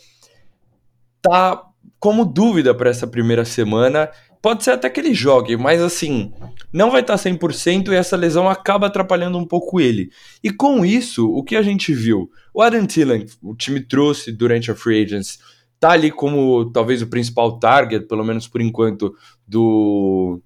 Tá 1.23 1.63
como 2.01 2.25
dúvida 2.25 2.75
para 2.75 2.91
essa 2.91 3.07
primeira 3.07 3.45
semana. 3.45 4.11
Pode 4.43 4.65
ser 4.65 4.73
até 4.73 4.91
que 4.91 4.99
ele 4.99 5.15
jogue, 5.15 5.57
mas 5.57 5.81
assim, 5.81 6.33
não 6.73 6.91
vai 6.91 7.03
estar 7.03 7.17
tá 7.17 7.31
100% 7.31 7.93
e 7.93 7.95
essa 7.95 8.17
lesão 8.17 8.49
acaba 8.49 8.89
atrapalhando 8.89 9.39
um 9.39 9.47
pouco 9.47 9.81
ele. 9.81 10.11
E 10.43 10.51
com 10.51 10.85
isso, 10.85 11.31
o 11.31 11.45
que 11.45 11.55
a 11.55 11.63
gente 11.63 11.95
viu? 11.95 12.29
O 12.53 12.61
Aaron 12.61 12.87
Tillan, 12.87 13.25
o 13.41 13.55
time 13.55 13.79
trouxe 13.79 14.33
durante 14.33 14.69
a 14.69 14.75
Free 14.75 15.05
Agents, 15.05 15.39
tá 15.79 15.91
ali 15.91 16.11
como 16.11 16.71
talvez 16.71 17.03
o 17.03 17.07
principal 17.07 17.59
target, 17.59 18.07
pelo 18.07 18.25
menos 18.25 18.49
por 18.49 18.61
enquanto, 18.61 19.15
do, 19.47 20.41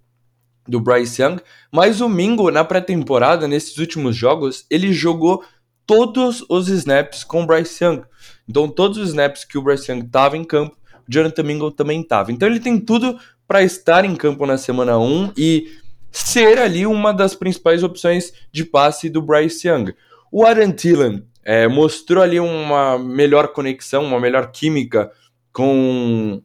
do 0.67 0.81
Bryce 0.81 1.23
Young. 1.23 1.41
Mas 1.73 2.01
o 2.01 2.09
Mingo, 2.09 2.51
na 2.51 2.65
pré-temporada, 2.65 3.47
nesses 3.47 3.77
últimos 3.79 4.17
jogos, 4.17 4.67
ele 4.71 4.93
jogou 4.93 5.45
todos 5.87 6.45
os 6.49 6.69
snaps 6.69 7.25
com 7.25 7.43
o 7.43 7.47
Bryce 7.47 7.83
Young. 7.85 8.03
Então, 8.49 8.69
todos 8.69 8.99
os 8.99 9.09
snaps 9.09 9.45
que 9.45 9.59
o 9.59 9.63
Bryce 9.63 9.91
Young 9.91 10.05
estava 10.05 10.37
em 10.37 10.45
campo, 10.45 10.77
o 11.09 11.13
Jonathan 11.13 11.43
Mingo 11.43 11.71
também 11.71 12.01
estava. 12.01 12.33
Então, 12.33 12.49
ele 12.49 12.61
tem 12.61 12.79
tudo 12.79 13.19
para 13.47 13.63
estar 13.63 14.05
em 14.05 14.15
campo 14.15 14.47
na 14.47 14.57
semana 14.57 14.99
1 14.99 15.33
e 15.37 15.77
ser 16.13 16.59
ali 16.59 16.87
uma 16.87 17.13
das 17.13 17.35
principais 17.35 17.83
opções 17.83 18.33
de 18.53 18.65
passe 18.65 19.09
do 19.09 19.23
Bryce 19.23 19.67
Young. 19.67 19.95
O 20.31 20.45
Aaron 20.45 20.73
Tillan 20.73 21.23
é, 21.51 21.67
mostrou 21.67 22.23
ali 22.23 22.39
uma 22.39 22.97
melhor 22.97 23.49
conexão, 23.49 24.05
uma 24.05 24.21
melhor 24.21 24.53
química 24.53 25.11
com 25.53 26.41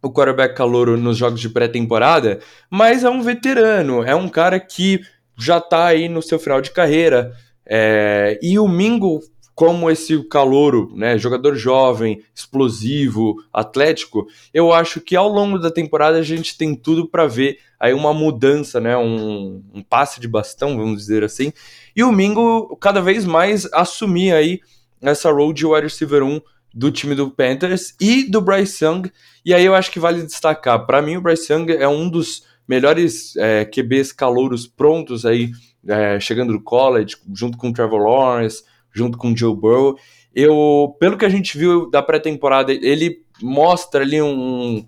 o 0.00 0.12
quarterback 0.12 0.54
calouro 0.54 0.96
nos 0.96 1.16
jogos 1.16 1.40
de 1.40 1.48
pré-temporada, 1.48 2.38
mas 2.70 3.02
é 3.02 3.10
um 3.10 3.20
veterano, 3.20 4.04
é 4.04 4.14
um 4.14 4.28
cara 4.28 4.60
que 4.60 5.00
já 5.36 5.60
tá 5.60 5.86
aí 5.86 6.08
no 6.08 6.22
seu 6.22 6.38
final 6.38 6.60
de 6.60 6.70
carreira. 6.70 7.32
É, 7.66 8.38
e 8.40 8.60
o 8.60 8.68
Mingo, 8.68 9.18
como 9.56 9.90
esse 9.90 10.22
calouro, 10.28 10.92
né, 10.94 11.18
jogador 11.18 11.56
jovem, 11.56 12.22
explosivo, 12.32 13.42
atlético, 13.52 14.24
eu 14.54 14.72
acho 14.72 15.00
que 15.00 15.16
ao 15.16 15.28
longo 15.28 15.58
da 15.58 15.68
temporada 15.68 16.16
a 16.16 16.22
gente 16.22 16.56
tem 16.56 16.76
tudo 16.76 17.08
para 17.08 17.26
ver 17.26 17.58
aí 17.80 17.92
uma 17.92 18.14
mudança, 18.14 18.80
né, 18.80 18.96
um, 18.96 19.64
um, 19.74 19.82
passe 19.82 20.20
de 20.20 20.28
bastão, 20.28 20.76
vamos 20.76 20.98
dizer 20.98 21.24
assim, 21.24 21.52
e 21.98 22.04
o 22.04 22.12
Mingo 22.12 22.76
cada 22.76 23.00
vez 23.00 23.24
mais 23.24 23.66
assumir 23.72 24.32
aí 24.32 24.60
essa 25.02 25.32
role 25.32 25.52
de 25.52 25.66
wide 25.66 25.82
receiver 25.82 26.22
1 26.22 26.40
do 26.72 26.92
time 26.92 27.12
do 27.12 27.28
Panthers 27.28 27.92
e 28.00 28.22
do 28.22 28.40
Bryce 28.40 28.84
Young, 28.84 29.10
e 29.44 29.52
aí 29.52 29.64
eu 29.64 29.74
acho 29.74 29.90
que 29.90 29.98
vale 29.98 30.22
destacar, 30.22 30.86
para 30.86 31.02
mim 31.02 31.16
o 31.16 31.20
Bryce 31.20 31.52
Young 31.52 31.72
é 31.72 31.88
um 31.88 32.08
dos 32.08 32.44
melhores 32.68 33.34
é, 33.36 33.64
QBs 33.64 34.12
calouros 34.12 34.64
prontos 34.64 35.26
aí, 35.26 35.50
é, 35.88 36.20
chegando 36.20 36.52
do 36.52 36.62
college, 36.62 37.16
junto 37.34 37.58
com 37.58 37.70
o 37.70 37.72
Trevor 37.72 38.00
Lawrence, 38.00 38.62
junto 38.92 39.18
com 39.18 39.32
o 39.32 39.36
Joe 39.36 39.56
Burrow. 39.56 39.98
Eu, 40.32 40.94
pelo 41.00 41.18
que 41.18 41.24
a 41.24 41.28
gente 41.28 41.58
viu 41.58 41.90
da 41.90 42.00
pré-temporada, 42.00 42.72
ele 42.72 43.24
mostra 43.42 44.04
ali 44.04 44.22
um. 44.22 44.86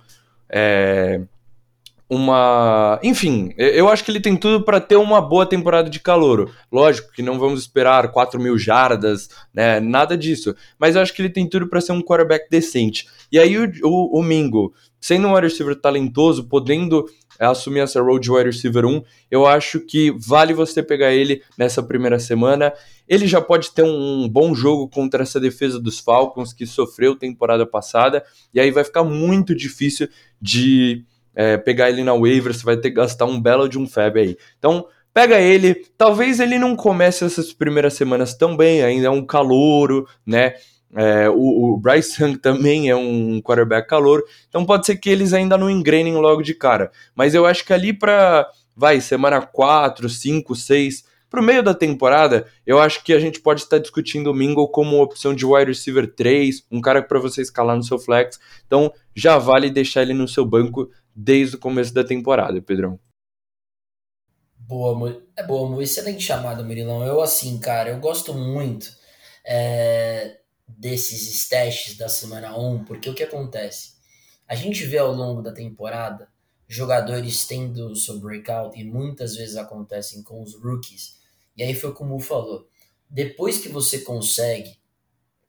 É, 0.48 1.22
uma. 2.10 2.98
Enfim, 3.04 3.54
eu 3.56 3.88
acho 3.88 4.04
que 4.04 4.10
ele 4.10 4.20
tem 4.20 4.36
tudo 4.36 4.64
para 4.64 4.80
ter 4.80 4.96
uma 4.96 5.20
boa 5.20 5.46
temporada 5.46 5.88
de 5.88 6.00
calor. 6.00 6.50
Lógico 6.70 7.12
que 7.12 7.22
não 7.22 7.38
vamos 7.38 7.60
esperar 7.60 8.10
4 8.10 8.40
mil 8.40 8.58
jardas, 8.58 9.28
né? 9.54 9.78
Nada 9.78 10.18
disso. 10.18 10.56
Mas 10.76 10.96
eu 10.96 11.02
acho 11.02 11.14
que 11.14 11.22
ele 11.22 11.30
tem 11.30 11.48
tudo 11.48 11.68
para 11.68 11.80
ser 11.80 11.92
um 11.92 12.02
quarterback 12.02 12.50
decente. 12.50 13.06
E 13.30 13.38
aí 13.38 13.56
o, 13.56 13.70
o, 13.84 14.18
o 14.18 14.22
Mingo, 14.24 14.74
sendo 15.00 15.28
um 15.28 15.34
wide 15.34 15.46
receiver 15.46 15.76
talentoso, 15.76 16.48
podendo 16.48 17.06
é, 17.38 17.46
assumir 17.46 17.78
essa 17.78 18.02
role 18.02 18.18
de 18.18 18.28
wide 18.28 18.50
receiver 18.50 18.84
1, 18.84 19.02
eu 19.30 19.46
acho 19.46 19.78
que 19.78 20.10
vale 20.10 20.52
você 20.52 20.82
pegar 20.82 21.12
ele 21.12 21.42
nessa 21.56 21.80
primeira 21.80 22.18
semana. 22.18 22.72
Ele 23.08 23.28
já 23.28 23.40
pode 23.40 23.70
ter 23.70 23.84
um 23.84 24.28
bom 24.28 24.52
jogo 24.52 24.88
contra 24.88 25.22
essa 25.22 25.38
defesa 25.38 25.78
dos 25.78 26.00
Falcons 26.00 26.52
que 26.52 26.66
sofreu 26.66 27.14
temporada 27.14 27.64
passada, 27.64 28.24
e 28.52 28.58
aí 28.58 28.72
vai 28.72 28.82
ficar 28.82 29.04
muito 29.04 29.54
difícil 29.54 30.08
de 30.42 31.04
é, 31.34 31.56
pegar 31.56 31.88
ele 31.88 32.02
na 32.02 32.14
waiver, 32.14 32.54
você 32.54 32.64
vai 32.64 32.76
ter 32.76 32.90
que 32.90 32.96
gastar 32.96 33.24
um 33.24 33.40
belo 33.40 33.68
de 33.68 33.78
um 33.78 33.86
fab 33.86 34.18
aí. 34.18 34.36
Então, 34.58 34.86
pega 35.12 35.38
ele. 35.40 35.74
Talvez 35.96 36.40
ele 36.40 36.58
não 36.58 36.76
comece 36.76 37.24
essas 37.24 37.52
primeiras 37.52 37.94
semanas 37.94 38.34
tão 38.34 38.56
bem, 38.56 38.82
ainda 38.82 39.06
é 39.06 39.10
um 39.10 39.24
calouro, 39.24 40.06
né? 40.26 40.54
É, 40.94 41.28
o, 41.30 41.74
o, 41.74 41.76
Bryce 41.76 42.20
Young 42.20 42.36
também 42.36 42.90
é 42.90 42.96
um 42.96 43.40
quarterback 43.40 43.88
calor, 43.88 44.24
então 44.48 44.66
pode 44.66 44.86
ser 44.86 44.96
que 44.96 45.08
eles 45.08 45.32
ainda 45.32 45.56
não 45.56 45.70
engrenem 45.70 46.14
logo 46.16 46.42
de 46.42 46.52
cara. 46.52 46.90
Mas 47.14 47.32
eu 47.32 47.46
acho 47.46 47.64
que 47.64 47.72
ali 47.72 47.92
para, 47.92 48.48
vai, 48.74 49.00
semana 49.00 49.40
4, 49.40 50.08
5, 50.08 50.56
6, 50.56 51.04
para 51.30 51.40
o 51.40 51.44
meio 51.44 51.62
da 51.62 51.72
temporada, 51.72 52.44
eu 52.66 52.80
acho 52.80 53.04
que 53.04 53.12
a 53.12 53.20
gente 53.20 53.40
pode 53.40 53.60
estar 53.60 53.78
discutindo 53.78 54.32
o 54.32 54.34
Mingle 54.34 54.66
como 54.66 55.00
opção 55.00 55.32
de 55.32 55.46
wide 55.46 55.70
receiver 55.70 56.12
3, 56.12 56.64
um 56.68 56.80
cara 56.80 57.00
para 57.00 57.20
você 57.20 57.40
escalar 57.40 57.76
no 57.76 57.84
seu 57.84 58.00
flex. 58.00 58.40
Então 58.66 58.92
já 59.14 59.38
vale 59.38 59.70
deixar 59.70 60.02
ele 60.02 60.12
no 60.12 60.26
seu 60.26 60.44
banco 60.44 60.90
desde 61.14 61.56
o 61.56 61.58
começo 61.58 61.92
da 61.92 62.04
temporada, 62.04 62.60
Pedrão. 62.60 62.98
Boa, 64.56 65.22
é 65.36 65.42
boa, 65.42 65.82
excelente 65.82 66.22
chamada, 66.22 66.62
Murilão. 66.62 67.04
Eu, 67.04 67.20
assim, 67.20 67.58
cara, 67.58 67.90
eu 67.90 67.98
gosto 67.98 68.32
muito 68.32 68.96
é, 69.44 70.38
desses 70.68 71.28
stashes 71.42 71.96
da 71.96 72.08
semana 72.08 72.56
1, 72.56 72.84
porque 72.84 73.10
o 73.10 73.14
que 73.14 73.22
acontece? 73.22 73.94
A 74.46 74.54
gente 74.54 74.84
vê 74.84 74.98
ao 74.98 75.12
longo 75.12 75.42
da 75.42 75.52
temporada 75.52 76.28
jogadores 76.68 77.48
tendo 77.48 77.96
seu 77.96 78.20
breakout 78.20 78.78
e 78.78 78.84
muitas 78.84 79.34
vezes 79.34 79.56
acontecem 79.56 80.22
com 80.22 80.40
os 80.40 80.54
rookies. 80.54 81.18
E 81.56 81.64
aí 81.64 81.74
foi 81.74 81.92
como 81.92 82.14
o 82.14 82.20
falou. 82.20 82.68
Depois 83.08 83.58
que 83.58 83.68
você 83.68 84.02
consegue 84.02 84.78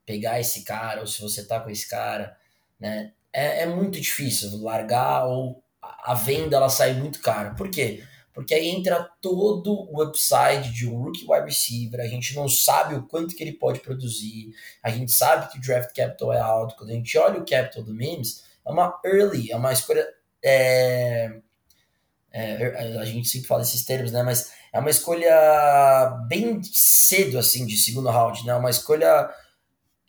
pegar 0.04 0.40
esse 0.40 0.64
cara, 0.64 1.00
ou 1.00 1.06
se 1.06 1.20
você 1.22 1.44
tá 1.44 1.60
com 1.60 1.70
esse 1.70 1.88
cara, 1.88 2.36
né, 2.78 3.12
é, 3.32 3.62
é 3.62 3.66
muito 3.66 4.00
difícil 4.00 4.60
largar 4.62 5.26
ou 5.26 5.62
a 5.80 6.14
venda 6.14 6.56
ela 6.56 6.68
sai 6.68 6.94
muito 6.94 7.20
cara. 7.20 7.54
Por 7.54 7.70
quê? 7.70 8.02
Porque 8.32 8.54
aí 8.54 8.68
entra 8.68 9.10
todo 9.20 9.88
o 9.90 10.02
upside 10.02 10.72
de 10.72 10.88
um 10.88 10.96
rookie 10.96 11.26
wide 11.28 11.44
receiver, 11.44 12.00
a 12.00 12.06
gente 12.06 12.34
não 12.34 12.48
sabe 12.48 12.94
o 12.94 13.02
quanto 13.02 13.34
que 13.34 13.42
ele 13.42 13.52
pode 13.52 13.80
produzir, 13.80 14.54
a 14.82 14.90
gente 14.90 15.12
sabe 15.12 15.50
que 15.50 15.58
o 15.58 15.60
draft 15.60 15.94
capital 15.94 16.32
é 16.32 16.40
alto, 16.40 16.74
quando 16.76 16.90
a 16.90 16.94
gente 16.94 17.16
olha 17.18 17.40
o 17.40 17.44
capital 17.44 17.82
do 17.82 17.94
Mims, 17.94 18.42
é 18.64 18.70
uma 18.70 18.98
early, 19.04 19.52
é 19.52 19.56
uma 19.56 19.72
escolha. 19.72 20.06
É, 20.42 21.40
é, 22.32 22.98
a 22.98 23.04
gente 23.04 23.28
sempre 23.28 23.46
fala 23.46 23.62
esses 23.62 23.84
termos, 23.84 24.10
né? 24.12 24.22
Mas 24.22 24.50
é 24.72 24.78
uma 24.78 24.90
escolha 24.90 26.24
bem 26.26 26.62
cedo, 26.62 27.38
assim, 27.38 27.66
de 27.66 27.76
segundo 27.76 28.08
round, 28.08 28.46
né? 28.46 28.54
Uma 28.54 28.70
escolha 28.70 29.28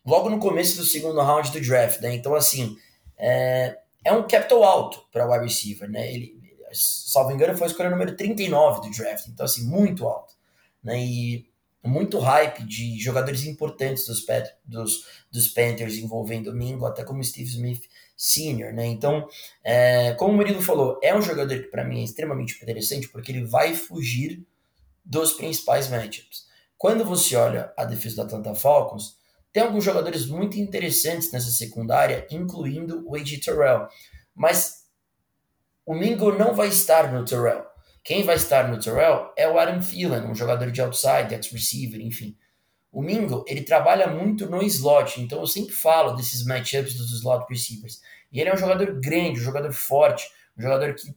logo 0.06 0.30
no 0.30 0.40
começo 0.40 0.78
do 0.78 0.86
segundo 0.86 1.22
round 1.22 1.52
do 1.52 1.60
draft, 1.60 2.00
né? 2.00 2.16
Então, 2.16 2.34
assim, 2.34 2.78
é, 3.18 3.78
é 4.04 4.14
um 4.14 4.28
capital 4.28 4.64
alto 4.64 5.04
para 5.12 5.26
wide 5.30 5.46
receiver, 5.46 5.90
né? 5.90 6.14
Ele, 6.14 6.40
salvo 6.72 7.32
engano, 7.32 7.58
foi 7.58 7.68
a 7.68 7.70
escolha 7.70 7.90
número 7.90 8.16
39 8.16 8.82
do 8.82 8.96
draft, 8.96 9.28
então 9.28 9.46
assim, 9.46 9.66
muito 9.66 10.08
alto, 10.08 10.34
né? 10.84 11.00
E 11.00 11.48
muito 11.86 12.18
hype 12.18 12.64
de 12.64 12.98
jogadores 12.98 13.46
importantes 13.46 14.06
dos, 14.08 14.26
dos, 14.64 15.06
dos 15.30 15.48
Panthers 15.50 15.96
envolvendo 15.96 16.52
o 16.52 16.54
Mingo, 16.54 16.86
até 16.86 17.04
como 17.04 17.24
Steve 17.24 17.50
Smith 17.50 17.84
Sr., 18.16 18.74
né? 18.74 18.86
Então, 18.86 19.28
é, 19.64 20.14
como 20.14 20.34
o 20.34 20.36
Murilo 20.36 20.62
falou, 20.62 21.00
é 21.04 21.14
um 21.14 21.22
jogador 21.22 21.56
que 21.58 21.68
para 21.68 21.84
mim 21.84 22.00
é 22.00 22.04
extremamente 22.04 22.56
interessante 22.62 23.10
porque 23.10 23.32
ele 23.32 23.44
vai 23.44 23.74
fugir 23.74 24.46
dos 25.04 25.34
principais 25.34 25.90
matchups. 25.90 26.48
Quando 26.78 27.04
você 27.04 27.36
olha 27.36 27.74
a 27.78 27.84
defesa 27.84 28.18
do 28.18 28.22
Atlanta 28.24 28.56
Falcons, 28.56 29.18
tem 29.54 29.62
alguns 29.62 29.84
jogadores 29.84 30.26
muito 30.26 30.58
interessantes 30.58 31.32
nessa 31.32 31.52
secundária, 31.52 32.28
incluindo 32.32 33.08
o 33.08 33.16
AJ 33.16 33.40
Terrell. 33.40 33.88
Mas 34.34 34.88
o 35.86 35.94
Mingo 35.94 36.32
não 36.32 36.56
vai 36.56 36.70
estar 36.70 37.14
no 37.14 37.24
Terrell. 37.24 37.64
Quem 38.04 38.24
vai 38.24 38.36
estar 38.36 38.68
no 38.68 38.80
Terrell 38.80 39.32
é 39.38 39.48
o 39.48 39.60
Adam 39.60 39.80
Thielen, 39.80 40.26
um 40.26 40.36
jogador 40.36 40.72
de 40.72 40.82
outside, 40.82 41.34
ex-receiver, 41.34 42.02
enfim. 42.02 42.36
O 42.92 43.02
Mingo, 43.02 43.46
ele 43.48 43.62
trabalha 43.62 44.08
muito 44.08 44.50
no 44.50 44.62
slot, 44.64 45.22
então 45.22 45.40
eu 45.40 45.48
sempre 45.48 45.74
falo 45.74 46.14
desses 46.14 46.44
matchups 46.46 46.96
dos 46.96 47.12
slot 47.14 47.46
receivers. 47.48 48.02
E 48.32 48.42
ele 48.42 48.50
é 48.50 48.54
um 48.54 48.58
jogador 48.58 49.00
grande, 49.00 49.40
um 49.40 49.44
jogador 49.44 49.72
forte, 49.72 50.28
um 50.58 50.62
jogador 50.64 50.96
que 50.96 51.16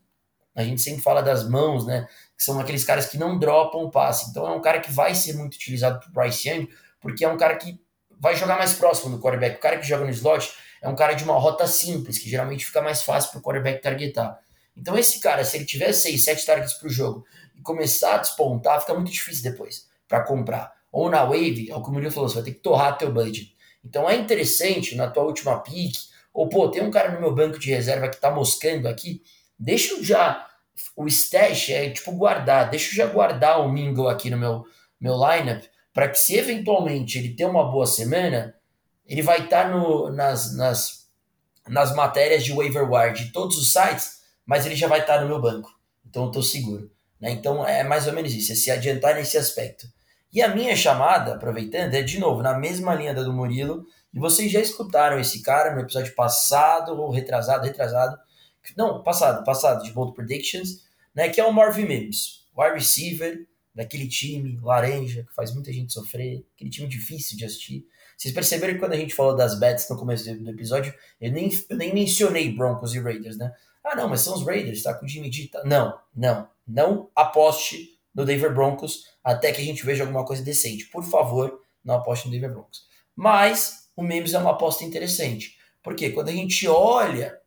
a 0.54 0.62
gente 0.62 0.80
sempre 0.80 1.02
fala 1.02 1.22
das 1.22 1.48
mãos, 1.48 1.86
né? 1.86 2.06
Que 2.36 2.44
são 2.44 2.60
aqueles 2.60 2.84
caras 2.84 3.06
que 3.06 3.18
não 3.18 3.38
dropam 3.38 3.82
o 3.82 3.90
passe. 3.90 4.30
Então 4.30 4.46
é 4.46 4.52
um 4.52 4.60
cara 4.60 4.80
que 4.80 4.90
vai 4.90 5.14
ser 5.14 5.34
muito 5.34 5.54
utilizado 5.54 6.00
por 6.00 6.12
Bryce 6.12 6.48
Young, 6.48 6.68
porque 7.00 7.24
é 7.24 7.28
um 7.28 7.36
cara 7.36 7.56
que 7.56 7.78
vai 8.18 8.36
jogar 8.36 8.58
mais 8.58 8.74
próximo 8.74 9.16
do 9.16 9.22
quarterback. 9.22 9.56
O 9.56 9.60
cara 9.60 9.78
que 9.78 9.86
joga 9.86 10.04
no 10.04 10.10
slot 10.10 10.52
é 10.82 10.88
um 10.88 10.94
cara 10.94 11.14
de 11.14 11.24
uma 11.24 11.34
rota 11.34 11.66
simples, 11.66 12.18
que 12.18 12.28
geralmente 12.28 12.64
fica 12.64 12.82
mais 12.82 13.02
fácil 13.02 13.30
para 13.30 13.38
o 13.38 13.42
quarterback 13.42 13.82
targetar. 13.82 14.38
Então, 14.76 14.98
esse 14.98 15.20
cara, 15.20 15.44
se 15.44 15.56
ele 15.56 15.64
tiver 15.64 15.92
6, 15.92 16.22
7 16.24 16.46
targets 16.46 16.74
para 16.74 16.86
o 16.86 16.90
jogo 16.90 17.24
e 17.56 17.62
começar 17.62 18.16
a 18.16 18.18
despontar, 18.18 18.80
fica 18.80 18.94
muito 18.94 19.10
difícil 19.10 19.42
depois 19.42 19.88
para 20.06 20.22
comprar. 20.22 20.72
Ou 20.92 21.10
na 21.10 21.24
wave, 21.24 21.70
é 21.70 21.74
o 21.74 21.82
que 21.82 21.88
o 21.88 21.92
Murilo 21.92 22.12
falou, 22.12 22.28
você 22.28 22.36
vai 22.36 22.44
ter 22.44 22.52
que 22.52 22.60
torrar 22.60 22.96
teu 22.98 23.10
budget. 23.10 23.54
Então, 23.84 24.08
é 24.08 24.16
interessante 24.16 24.94
na 24.94 25.08
tua 25.08 25.24
última 25.24 25.58
pick, 25.60 25.94
ou 26.32 26.48
pô, 26.48 26.70
tem 26.70 26.82
um 26.82 26.90
cara 26.90 27.12
no 27.12 27.20
meu 27.20 27.34
banco 27.34 27.58
de 27.58 27.70
reserva 27.70 28.08
que 28.08 28.20
tá 28.20 28.30
moscando 28.30 28.88
aqui, 28.88 29.22
deixa 29.58 29.94
eu 29.94 30.04
já. 30.04 30.46
O 30.94 31.06
stash 31.06 31.70
é 31.70 31.88
tipo 31.88 32.12
guardar, 32.12 32.68
deixa 32.68 32.90
eu 32.90 32.94
já 32.94 33.06
guardar 33.06 33.60
o 33.60 33.72
Mingle 33.72 34.08
aqui 34.08 34.28
no 34.28 34.36
meu, 34.36 34.64
meu 35.00 35.14
lineup 35.14 35.64
para 35.96 36.10
que 36.10 36.18
se 36.18 36.36
eventualmente 36.36 37.16
ele 37.16 37.34
ter 37.34 37.46
uma 37.46 37.70
boa 37.70 37.86
semana, 37.86 38.54
ele 39.06 39.22
vai 39.22 39.44
estar 39.44 39.72
tá 39.72 40.10
nas, 40.10 40.54
nas, 40.54 41.08
nas 41.66 41.96
matérias 41.96 42.44
de 42.44 42.52
waiver 42.52 42.86
wire 42.92 43.14
de 43.14 43.32
todos 43.32 43.56
os 43.56 43.72
sites, 43.72 44.20
mas 44.44 44.66
ele 44.66 44.76
já 44.76 44.88
vai 44.88 45.00
estar 45.00 45.14
tá 45.14 45.20
no 45.22 45.26
meu 45.26 45.40
banco. 45.40 45.74
Então 46.06 46.24
eu 46.24 46.26
estou 46.26 46.42
seguro. 46.42 46.90
Né? 47.18 47.30
Então 47.30 47.66
é 47.66 47.82
mais 47.82 48.06
ou 48.06 48.12
menos 48.12 48.34
isso, 48.34 48.52
é 48.52 48.54
se 48.54 48.70
adiantar 48.70 49.14
nesse 49.14 49.38
aspecto. 49.38 49.86
E 50.30 50.42
a 50.42 50.54
minha 50.54 50.76
chamada, 50.76 51.32
aproveitando, 51.32 51.94
é 51.94 52.02
de 52.02 52.20
novo 52.20 52.42
na 52.42 52.58
mesma 52.58 52.94
linha 52.94 53.14
da 53.14 53.22
do 53.22 53.32
Murilo, 53.32 53.86
e 54.12 54.18
vocês 54.18 54.52
já 54.52 54.60
escutaram 54.60 55.18
esse 55.18 55.40
cara 55.40 55.74
no 55.74 55.80
episódio 55.80 56.14
passado, 56.14 56.92
ou 57.00 57.10
retrasado, 57.10 57.64
retrasado, 57.64 58.18
não, 58.76 59.02
passado, 59.02 59.42
passado, 59.44 59.82
de 59.82 59.92
Bold 59.92 60.12
Predictions, 60.12 60.84
né, 61.14 61.30
que 61.30 61.40
é 61.40 61.44
o 61.46 61.54
Marvin 61.54 61.86
Mims, 61.86 62.44
wide 62.54 62.74
receiver, 62.74 63.46
daquele 63.76 64.08
time 64.08 64.58
laranja 64.62 65.22
que 65.24 65.34
faz 65.34 65.52
muita 65.52 65.70
gente 65.70 65.92
sofrer, 65.92 66.46
aquele 66.54 66.70
time 66.70 66.88
difícil 66.88 67.36
de 67.36 67.44
assistir. 67.44 67.86
Vocês 68.16 68.32
perceberam 68.32 68.72
que 68.72 68.80
quando 68.80 68.94
a 68.94 68.96
gente 68.96 69.14
falou 69.14 69.36
das 69.36 69.60
bets 69.60 69.86
no 69.90 69.98
começo 69.98 70.24
do 70.34 70.50
episódio, 70.50 70.94
eu 71.20 71.30
nem, 71.30 71.50
eu 71.68 71.76
nem 71.76 71.92
mencionei 71.92 72.50
Broncos 72.50 72.94
e 72.94 72.98
Raiders, 72.98 73.36
né? 73.36 73.52
Ah, 73.84 73.94
não, 73.94 74.08
mas 74.08 74.22
são 74.22 74.34
os 74.34 74.46
Raiders, 74.46 74.82
tá 74.82 74.94
com 74.94 75.04
o 75.04 75.08
Jimmy 75.08 75.30
G. 75.30 75.50
Não, 75.66 75.96
não, 76.14 76.48
não 76.66 77.10
aposte 77.14 78.00
no 78.14 78.24
Denver 78.24 78.52
Broncos 78.54 79.04
até 79.22 79.52
que 79.52 79.60
a 79.60 79.64
gente 79.64 79.84
veja 79.84 80.04
alguma 80.04 80.24
coisa 80.24 80.42
decente. 80.42 80.86
Por 80.86 81.04
favor, 81.04 81.60
não 81.84 81.96
aposte 81.96 82.26
no 82.26 82.32
Denver 82.32 82.50
Broncos. 82.50 82.86
Mas 83.14 83.90
o 83.94 84.02
Memes 84.02 84.32
é 84.32 84.38
uma 84.38 84.52
aposta 84.52 84.84
interessante, 84.84 85.58
porque 85.82 86.10
quando 86.10 86.30
a 86.30 86.32
gente 86.32 86.66
olha 86.66 87.38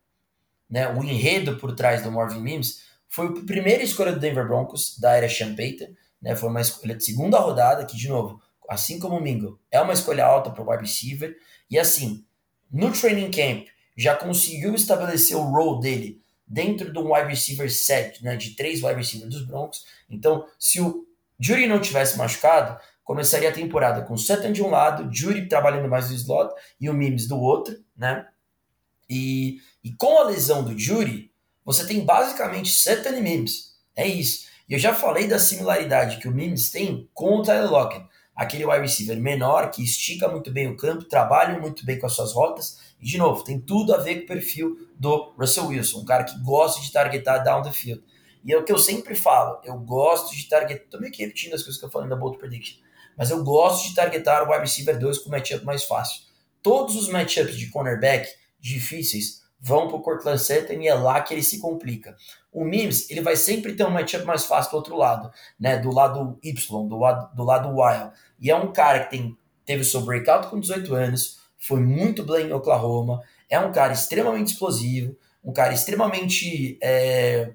né, 0.68 0.88
o 0.88 1.02
enredo 1.02 1.56
por 1.56 1.74
trás 1.74 2.04
do 2.04 2.12
Marvin 2.12 2.40
Mims, 2.40 2.84
foi 3.08 3.26
a 3.26 3.44
primeira 3.44 3.82
escolha 3.82 4.12
do 4.12 4.20
Denver 4.20 4.46
Broncos, 4.46 4.96
da 4.96 5.16
era 5.16 5.26
Payton, 5.56 5.92
né, 6.20 6.36
foi 6.36 6.48
uma 6.48 6.60
escolha 6.60 6.94
de 6.94 7.04
segunda 7.04 7.38
rodada, 7.38 7.84
que, 7.84 7.96
de 7.96 8.08
novo, 8.08 8.40
assim 8.68 8.98
como 8.98 9.16
o 9.16 9.20
Mingo, 9.20 9.60
é 9.70 9.80
uma 9.80 9.92
escolha 9.92 10.24
alta 10.24 10.50
para 10.50 10.62
o 10.62 10.70
wide 10.70 10.82
receiver, 10.82 11.36
e 11.70 11.78
assim, 11.78 12.24
no 12.70 12.92
training 12.92 13.30
camp, 13.30 13.66
já 13.96 14.14
conseguiu 14.14 14.74
estabelecer 14.74 15.36
o 15.36 15.42
role 15.42 15.80
dele 15.80 16.22
dentro 16.46 16.92
de 16.92 16.98
um 16.98 17.14
wide 17.14 17.28
receiver 17.28 17.70
set, 17.72 18.22
né, 18.24 18.36
de 18.36 18.50
três 18.50 18.82
wide 18.82 18.96
receivers 18.96 19.32
dos 19.32 19.46
Broncos. 19.46 19.84
Então, 20.08 20.46
se 20.58 20.80
o 20.80 21.06
Jury 21.38 21.66
não 21.66 21.80
tivesse 21.80 22.18
machucado, 22.18 22.80
começaria 23.04 23.48
a 23.48 23.52
temporada 23.52 24.02
com 24.02 24.14
o 24.14 24.18
Sutton 24.18 24.52
de 24.52 24.62
um 24.62 24.70
lado, 24.70 25.12
Jury 25.12 25.48
trabalhando 25.48 25.88
mais 25.88 26.10
no 26.10 26.16
slot 26.16 26.54
e 26.80 26.88
o 26.88 26.94
Mims 26.94 27.26
do 27.26 27.38
outro, 27.38 27.76
né? 27.96 28.26
E, 29.08 29.60
e 29.82 29.92
com 29.94 30.18
a 30.18 30.24
lesão 30.24 30.62
do 30.62 30.78
Jury, 30.78 31.32
você 31.64 31.86
tem 31.86 32.04
basicamente 32.04 32.70
Sutton 32.70 33.14
e 33.14 33.20
Mims. 33.20 33.76
É 33.96 34.06
isso. 34.06 34.49
E 34.70 34.74
eu 34.74 34.78
já 34.78 34.94
falei 34.94 35.26
da 35.26 35.36
similaridade 35.36 36.18
que 36.18 36.28
o 36.28 36.30
Mims 36.30 36.70
tem 36.70 37.10
com 37.12 37.38
o 37.38 37.42
Tyler 37.42 37.68
Lockett. 37.68 38.06
Aquele 38.36 38.64
wide 38.64 38.82
receiver 38.82 39.20
menor 39.20 39.68
que 39.72 39.82
estica 39.82 40.28
muito 40.28 40.52
bem 40.52 40.68
o 40.68 40.76
campo, 40.76 41.06
trabalha 41.06 41.58
muito 41.58 41.84
bem 41.84 41.98
com 41.98 42.06
as 42.06 42.12
suas 42.12 42.32
rotas. 42.32 42.78
E, 43.00 43.04
de 43.04 43.18
novo, 43.18 43.42
tem 43.42 43.58
tudo 43.58 43.92
a 43.92 43.98
ver 43.98 44.18
com 44.18 44.24
o 44.24 44.26
perfil 44.28 44.88
do 44.96 45.34
Russell 45.36 45.66
Wilson, 45.66 45.98
um 45.98 46.04
cara 46.04 46.22
que 46.22 46.40
gosta 46.40 46.80
de 46.80 46.92
targetar 46.92 47.42
down 47.42 47.62
the 47.62 47.72
field. 47.72 48.00
E 48.44 48.52
é 48.52 48.56
o 48.56 48.62
que 48.62 48.70
eu 48.70 48.78
sempre 48.78 49.16
falo, 49.16 49.60
eu 49.64 49.76
gosto 49.76 50.36
de 50.36 50.48
targetar, 50.48 50.86
tô 50.88 51.00
meio 51.00 51.12
que 51.12 51.24
repetindo 51.24 51.54
as 51.54 51.62
coisas 51.62 51.78
que 51.78 51.84
eu 51.84 51.90
falei 51.90 52.08
da 52.08 52.14
Bolt 52.14 52.38
Prediction, 52.38 52.78
mas 53.18 53.28
eu 53.28 53.42
gosto 53.42 53.88
de 53.88 53.94
targetar 53.94 54.44
o 54.44 54.52
wide 54.52 54.62
receiver 54.62 54.96
2 54.96 55.18
com 55.18 55.28
o 55.28 55.32
matchup 55.32 55.64
mais 55.64 55.82
fácil. 55.82 56.22
Todos 56.62 56.94
os 56.94 57.08
matchups 57.08 57.58
de 57.58 57.66
cornerback 57.66 58.28
difíceis 58.60 59.39
vão 59.60 59.88
para 59.88 59.96
o 59.96 60.00
Cortland 60.00 60.40
Sutton 60.40 60.74
e 60.74 60.88
é 60.88 60.94
lá 60.94 61.20
que 61.20 61.34
ele 61.34 61.42
se 61.42 61.58
complica. 61.58 62.16
O 62.52 62.64
Mims, 62.64 63.10
ele 63.10 63.20
vai 63.20 63.36
sempre 63.36 63.74
ter 63.74 63.84
um 63.84 63.90
matchup 63.90 64.24
mais 64.24 64.44
fácil 64.44 64.72
do 64.72 64.76
outro 64.78 64.96
lado, 64.96 65.30
né? 65.58 65.76
Do 65.76 65.92
lado 65.92 66.38
Y, 66.42 66.88
do 66.88 66.98
lado, 66.98 67.34
do 67.34 67.44
lado 67.44 67.68
Wild. 67.68 68.12
E 68.40 68.50
é 68.50 68.56
um 68.56 68.72
cara 68.72 69.04
que 69.04 69.10
tem, 69.10 69.36
teve 69.64 69.84
seu 69.84 70.00
breakout 70.00 70.48
com 70.48 70.58
18 70.58 70.94
anos, 70.94 71.38
foi 71.58 71.80
muito 71.80 72.24
bem 72.24 72.46
em 72.46 72.52
Oklahoma, 72.52 73.22
é 73.48 73.58
um 73.60 73.70
cara 73.70 73.92
extremamente 73.92 74.52
explosivo, 74.52 75.16
um 75.44 75.52
cara 75.52 75.74
extremamente 75.74 76.78
é, 76.82 77.52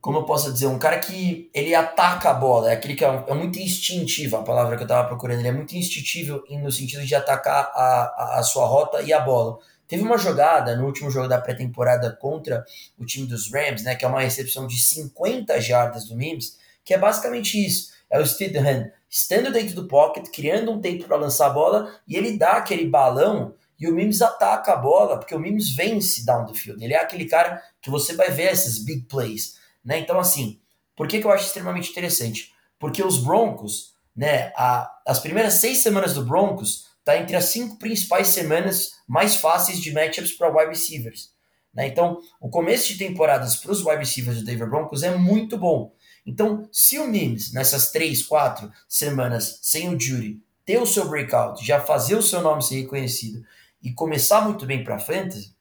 como 0.00 0.18
eu 0.18 0.24
posso 0.24 0.50
dizer, 0.52 0.66
um 0.66 0.78
cara 0.78 0.98
que 0.98 1.50
ele 1.52 1.74
ataca 1.74 2.30
a 2.30 2.34
bola, 2.34 2.70
é 2.70 2.74
aquele 2.74 2.94
que 2.94 3.04
é, 3.04 3.24
é 3.26 3.34
muito 3.34 3.58
instintivo, 3.58 4.36
a 4.36 4.42
palavra 4.42 4.76
que 4.76 4.82
eu 4.82 4.86
estava 4.86 5.06
procurando, 5.06 5.40
ele 5.40 5.48
é 5.48 5.52
muito 5.52 5.76
instintivo 5.76 6.42
no 6.48 6.72
sentido 6.72 7.04
de 7.04 7.14
atacar 7.14 7.70
a, 7.74 8.02
a, 8.16 8.38
a, 8.38 8.42
sua 8.42 8.66
rota 8.66 9.02
e 9.02 9.12
a 9.12 9.20
bola. 9.20 9.58
Teve 9.90 10.02
uma 10.02 10.16
jogada 10.16 10.76
no 10.76 10.86
último 10.86 11.10
jogo 11.10 11.28
da 11.28 11.40
pré-temporada 11.40 12.16
contra 12.18 12.64
o 12.96 13.04
time 13.04 13.26
dos 13.26 13.52
Rams, 13.52 13.82
né, 13.82 13.94
que 13.94 14.04
é 14.04 14.08
uma 14.08 14.22
recepção 14.22 14.66
de 14.66 14.80
50 14.80 15.60
jardas 15.60 16.06
do 16.06 16.16
Mims, 16.16 16.56
que 16.84 16.94
é 16.94 16.98
basicamente 16.98 17.62
isso. 17.62 17.90
É 18.08 18.18
o 18.18 18.26
Stidham 18.26 18.90
estando 19.10 19.52
dentro 19.52 19.74
do 19.74 19.88
pocket, 19.88 20.28
criando 20.32 20.70
um 20.70 20.80
tempo 20.80 21.04
para 21.04 21.16
lançar 21.16 21.46
a 21.46 21.50
bola, 21.50 21.92
e 22.06 22.16
ele 22.16 22.38
dá 22.38 22.52
aquele 22.52 22.86
balão 22.86 23.54
e 23.78 23.88
o 23.88 23.94
Mims 23.94 24.22
ataca 24.22 24.72
a 24.72 24.76
bola, 24.76 25.18
porque 25.18 25.34
o 25.34 25.38
Mims 25.40 25.74
vence 25.74 26.24
down 26.24 26.46
the 26.46 26.54
field. 26.54 26.82
Ele 26.82 26.94
é 26.94 27.00
aquele 27.00 27.24
cara 27.24 27.60
que 27.82 27.90
você 27.90 28.14
vai 28.14 28.30
ver 28.30 28.52
esses 28.52 28.78
big 28.78 29.02
plays 29.02 29.58
né? 29.84 29.98
Então, 29.98 30.18
assim, 30.18 30.60
por 30.94 31.08
que, 31.08 31.20
que 31.20 31.26
eu 31.26 31.30
acho 31.30 31.46
extremamente 31.46 31.90
interessante? 31.90 32.52
Porque 32.78 33.02
os 33.02 33.18
Broncos, 33.18 33.94
né, 34.14 34.52
a, 34.56 34.90
as 35.06 35.18
primeiras 35.18 35.54
seis 35.54 35.78
semanas 35.78 36.14
do 36.14 36.24
Broncos 36.24 36.89
tá 37.04 37.18
entre 37.18 37.36
as 37.36 37.46
cinco 37.46 37.78
principais 37.78 38.28
semanas 38.28 38.92
mais 39.06 39.36
fáceis 39.36 39.80
de 39.80 39.92
matchups 39.92 40.32
para 40.32 40.50
wide 40.50 40.70
receivers. 40.70 41.30
Né? 41.72 41.86
Então, 41.88 42.20
o 42.40 42.48
começo 42.48 42.88
de 42.88 42.98
temporadas 42.98 43.56
para 43.56 43.72
os 43.72 43.84
wide 43.84 43.98
receivers 43.98 44.38
do 44.38 44.44
Denver 44.44 44.68
Broncos 44.68 45.02
é 45.02 45.16
muito 45.16 45.56
bom. 45.56 45.92
Então, 46.26 46.68
se 46.72 46.98
o 46.98 47.06
Mims, 47.06 47.52
nessas 47.52 47.90
três, 47.90 48.22
quatro 48.22 48.70
semanas 48.88 49.58
sem 49.62 49.88
o 49.88 49.98
Judy, 49.98 50.40
ter 50.64 50.78
o 50.78 50.86
seu 50.86 51.08
breakout, 51.08 51.64
já 51.64 51.80
fazer 51.80 52.14
o 52.14 52.22
seu 52.22 52.40
nome 52.40 52.62
ser 52.62 52.82
reconhecido 52.82 53.44
e 53.82 53.92
começar 53.92 54.42
muito 54.42 54.66
bem 54.66 54.84
para 54.84 54.98
fantasy, 54.98 55.54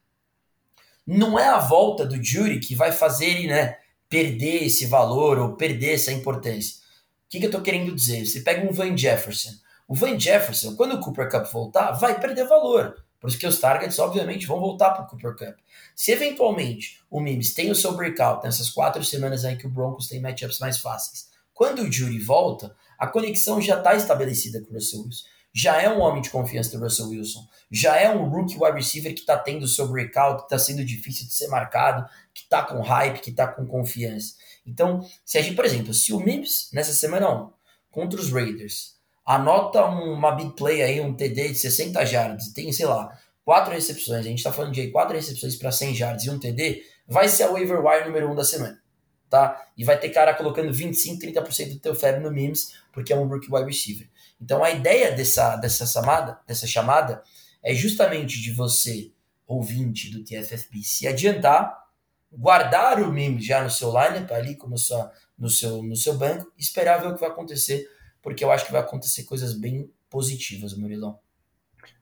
não 1.07 1.39
é 1.39 1.47
a 1.47 1.57
volta 1.57 2.05
do 2.05 2.21
Judy 2.23 2.59
que 2.59 2.75
vai 2.75 2.91
fazer 2.91 3.25
ele, 3.25 3.47
né, 3.47 3.77
perder 4.07 4.65
esse 4.65 4.85
valor 4.85 5.39
ou 5.39 5.55
perder 5.55 5.95
essa 5.95 6.11
importância. 6.11 6.77
O 7.25 7.29
que, 7.29 7.39
que 7.39 7.45
eu 7.45 7.49
estou 7.49 7.61
querendo 7.61 7.95
dizer? 7.95 8.25
Você 8.25 8.41
pega 8.41 8.67
um 8.67 8.73
Van 8.73 8.95
Jefferson. 8.95 9.51
O 9.89 9.95
Van 9.95 10.19
Jefferson, 10.19 10.75
quando 10.75 10.93
o 10.93 10.99
Cooper 10.99 11.29
Cup 11.29 11.51
voltar, 11.51 11.91
vai 11.93 12.19
perder 12.19 12.47
valor. 12.47 13.03
Por 13.19 13.27
isso 13.27 13.39
que 13.39 13.47
os 13.47 13.59
targets, 13.59 13.97
obviamente, 13.97 14.45
vão 14.45 14.59
voltar 14.59 14.91
para 14.91 15.03
o 15.03 15.07
Cooper 15.07 15.35
Cup. 15.35 15.57
Se 15.95 16.11
eventualmente 16.11 17.01
o 17.09 17.19
Mims 17.19 17.55
tem 17.55 17.71
o 17.71 17.75
seu 17.75 17.93
breakout 17.93 18.45
nessas 18.45 18.69
quatro 18.69 19.03
semanas 19.03 19.43
aí 19.43 19.57
que 19.57 19.65
o 19.65 19.69
Broncos 19.69 20.07
tem 20.07 20.21
matchups 20.21 20.59
mais 20.59 20.77
fáceis, 20.77 21.27
quando 21.53 21.81
o 21.81 21.91
Jury 21.91 22.19
volta, 22.19 22.75
a 22.97 23.07
conexão 23.07 23.59
já 23.59 23.79
está 23.79 23.95
estabelecida 23.95 24.61
com 24.61 24.71
o 24.71 24.75
Russell 24.75 25.01
Wilson 25.01 25.25
já 25.53 25.81
é 25.81 25.89
um 25.89 25.99
homem 25.99 26.21
de 26.21 26.29
confiança 26.29 26.77
do 26.77 26.83
Russell 26.83 27.09
Wilson, 27.09 27.47
já 27.71 27.97
é 27.97 28.09
um 28.09 28.29
rookie 28.29 28.55
wide 28.55 28.77
receiver 28.77 29.13
que 29.13 29.21
está 29.21 29.37
tendo 29.37 29.63
o 29.63 29.67
seu 29.67 29.87
breakout, 29.87 30.41
que 30.41 30.43
está 30.43 30.59
sendo 30.59 30.85
difícil 30.85 31.25
de 31.25 31.33
ser 31.33 31.47
marcado, 31.47 32.07
que 32.33 32.43
está 32.43 32.61
com 32.63 32.81
hype, 32.81 33.19
que 33.19 33.31
está 33.31 33.47
com 33.47 33.65
confiança. 33.65 34.35
Então, 34.65 35.05
se 35.25 35.37
a 35.37 35.41
gente, 35.41 35.55
por 35.55 35.65
exemplo, 35.65 35.93
se 35.93 36.13
o 36.13 36.19
Mims 36.19 36.69
nessa 36.71 36.93
semana 36.93 37.29
1 37.29 37.51
contra 37.89 38.19
os 38.19 38.31
Raiders 38.31 38.98
anota 39.29 39.85
uma 39.85 40.31
big 40.31 40.55
play 40.55 40.81
aí, 40.81 40.99
um 40.99 41.13
TD 41.13 41.49
de 41.49 41.55
60 41.59 42.03
jardas, 42.03 42.47
tem, 42.47 42.73
sei 42.73 42.87
lá, 42.87 43.15
quatro 43.45 43.71
recepções, 43.71 44.21
a 44.21 44.27
gente 44.27 44.39
está 44.39 44.51
falando 44.51 44.73
de 44.73 44.87
quatro 44.87 45.15
recepções 45.15 45.55
para 45.55 45.71
100 45.71 45.93
jardas 45.93 46.23
e 46.23 46.31
um 46.31 46.39
TD, 46.39 46.81
vai 47.07 47.29
ser 47.29 47.43
a 47.43 47.51
waiver 47.51 47.79
wire 47.79 48.05
número 48.05 48.27
1 48.27 48.31
um 48.31 48.35
da 48.35 48.43
semana. 48.43 48.81
Tá? 49.29 49.63
E 49.77 49.83
vai 49.83 49.99
ter 49.99 50.09
cara 50.09 50.33
colocando 50.33 50.73
25, 50.73 51.21
30% 51.21 51.73
do 51.73 51.79
teu 51.79 51.93
FAB 51.93 52.19
no 52.21 52.31
Mims, 52.31 52.73
porque 52.91 53.13
é 53.13 53.15
um 53.15 53.27
rookie 53.27 53.53
wide 53.53 53.67
receiver. 53.67 54.09
Então 54.41 54.63
a 54.63 54.71
ideia 54.71 55.11
dessa, 55.11 55.55
dessa, 55.57 55.85
chamada, 55.85 56.39
dessa 56.47 56.65
chamada 56.65 57.21
é 57.61 57.75
justamente 57.75 58.41
de 58.41 58.51
você, 58.51 59.11
ouvinte 59.45 60.09
do 60.09 60.23
TFFB, 60.23 60.81
se 60.81 61.07
adiantar, 61.07 61.77
guardar 62.31 62.99
o 62.99 63.13
meme 63.13 63.39
já 63.39 63.63
no 63.63 63.69
seu 63.69 63.89
lineup, 63.91 64.31
ali 64.31 64.55
como 64.55 64.75
sua, 64.75 65.11
no, 65.37 65.51
seu, 65.51 65.83
no 65.83 65.95
seu 65.95 66.15
banco, 66.15 66.51
esperar 66.57 66.99
ver 66.99 67.09
o 67.09 67.13
que 67.13 67.21
vai 67.21 67.29
acontecer, 67.29 67.87
porque 68.21 68.43
eu 68.43 68.51
acho 68.51 68.65
que 68.65 68.71
vai 68.71 68.81
acontecer 68.81 69.23
coisas 69.23 69.53
bem 69.53 69.89
positivas, 70.09 70.75
Murilão. 70.75 71.17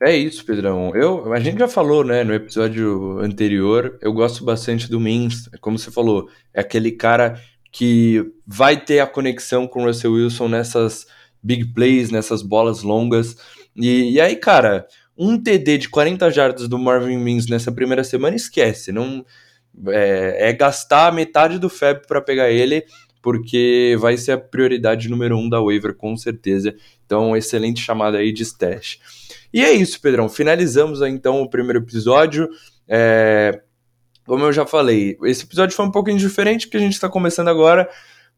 É 0.01 0.15
isso, 0.15 0.45
Pedrão. 0.45 0.95
Eu, 0.95 1.33
a 1.33 1.39
gente 1.39 1.57
já 1.57 1.67
falou, 1.67 2.03
né, 2.03 2.23
no 2.23 2.33
episódio 2.33 3.19
anterior, 3.19 3.97
eu 4.01 4.13
gosto 4.13 4.43
bastante 4.43 4.89
do 4.89 4.99
Mins, 4.99 5.49
como 5.59 5.77
você 5.77 5.89
falou, 5.89 6.29
é 6.53 6.61
aquele 6.61 6.91
cara 6.91 7.41
que 7.71 8.23
vai 8.45 8.79
ter 8.79 8.99
a 8.99 9.07
conexão 9.07 9.67
com 9.67 9.83
o 9.83 9.85
Russell 9.85 10.13
Wilson 10.13 10.47
nessas 10.47 11.05
big 11.41 11.73
plays, 11.73 12.11
nessas 12.11 12.41
bolas 12.41 12.81
longas. 12.81 13.35
E, 13.75 14.13
e 14.13 14.21
aí, 14.21 14.35
cara, 14.35 14.87
um 15.17 15.41
TD 15.41 15.79
de 15.79 15.89
40 15.89 16.29
jardas 16.29 16.67
do 16.67 16.77
Marvin 16.77 17.17
Mims 17.17 17.47
nessa 17.47 17.71
primeira 17.71 18.03
semana, 18.03 18.35
esquece. 18.35 18.91
Não 18.91 19.25
é, 19.87 20.49
é 20.49 20.53
gastar 20.53 21.13
metade 21.13 21.59
do 21.59 21.69
FAB 21.69 22.05
para 22.07 22.21
pegar 22.21 22.49
ele, 22.49 22.85
porque 23.27 23.97
vai 23.99 24.15
ser 24.15 24.31
a 24.31 24.37
prioridade 24.37 25.09
número 25.09 25.37
um 25.37 25.49
da 25.49 25.59
waiver, 25.59 25.93
com 25.93 26.15
certeza. 26.15 26.73
Então, 27.05 27.35
excelente 27.35 27.81
chamada 27.81 28.19
aí 28.19 28.31
de 28.31 28.41
stash. 28.43 28.99
E 29.53 29.61
é 29.61 29.73
isso, 29.73 29.99
Pedrão. 29.99 30.29
Finalizamos 30.29 31.01
então 31.01 31.41
o 31.41 31.49
primeiro 31.49 31.79
episódio. 31.79 32.47
É, 32.87 33.59
como 34.25 34.45
eu 34.45 34.53
já 34.53 34.65
falei, 34.65 35.17
esse 35.25 35.43
episódio 35.43 35.75
foi 35.75 35.85
um 35.85 35.91
pouquinho 35.91 36.17
diferente, 36.17 36.67
porque 36.67 36.77
a 36.77 36.79
gente 36.79 36.93
está 36.93 37.09
começando 37.09 37.49
agora. 37.49 37.89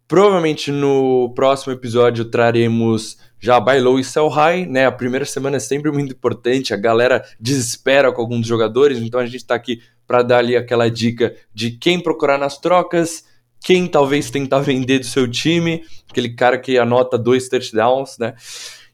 Provavelmente 0.08 0.72
no 0.72 1.32
próximo 1.36 1.72
episódio 1.72 2.26
traremos 2.26 3.20
já 3.40 3.60
buy 3.60 3.78
e 4.00 4.04
sell 4.04 4.28
high, 4.28 4.66
né? 4.66 4.88
A 4.88 4.92
primeira 4.92 5.24
semana 5.24 5.58
é 5.58 5.60
sempre 5.60 5.92
muito 5.92 6.14
importante, 6.14 6.74
a 6.74 6.78
galera 6.78 7.24
desespera 7.40 8.12
com 8.12 8.22
alguns 8.22 8.48
jogadores, 8.48 8.98
então 8.98 9.20
a 9.20 9.26
gente 9.28 9.38
está 9.38 9.54
aqui 9.54 9.84
para 10.08 10.24
dar 10.24 10.40
ali 10.40 10.58
aquela 10.58 10.90
dica 10.90 11.36
de 11.54 11.70
quem 11.70 12.02
procurar 12.02 12.40
nas 12.40 12.58
trocas, 12.58 13.29
quem 13.62 13.88
talvez 13.88 14.30
tentar 14.30 14.60
vender 14.60 15.00
do 15.00 15.06
seu 15.06 15.28
time, 15.28 15.84
aquele 16.10 16.30
cara 16.30 16.58
que 16.58 16.78
anota 16.78 17.18
dois 17.18 17.50
touchdowns, 17.50 18.18
né? 18.18 18.34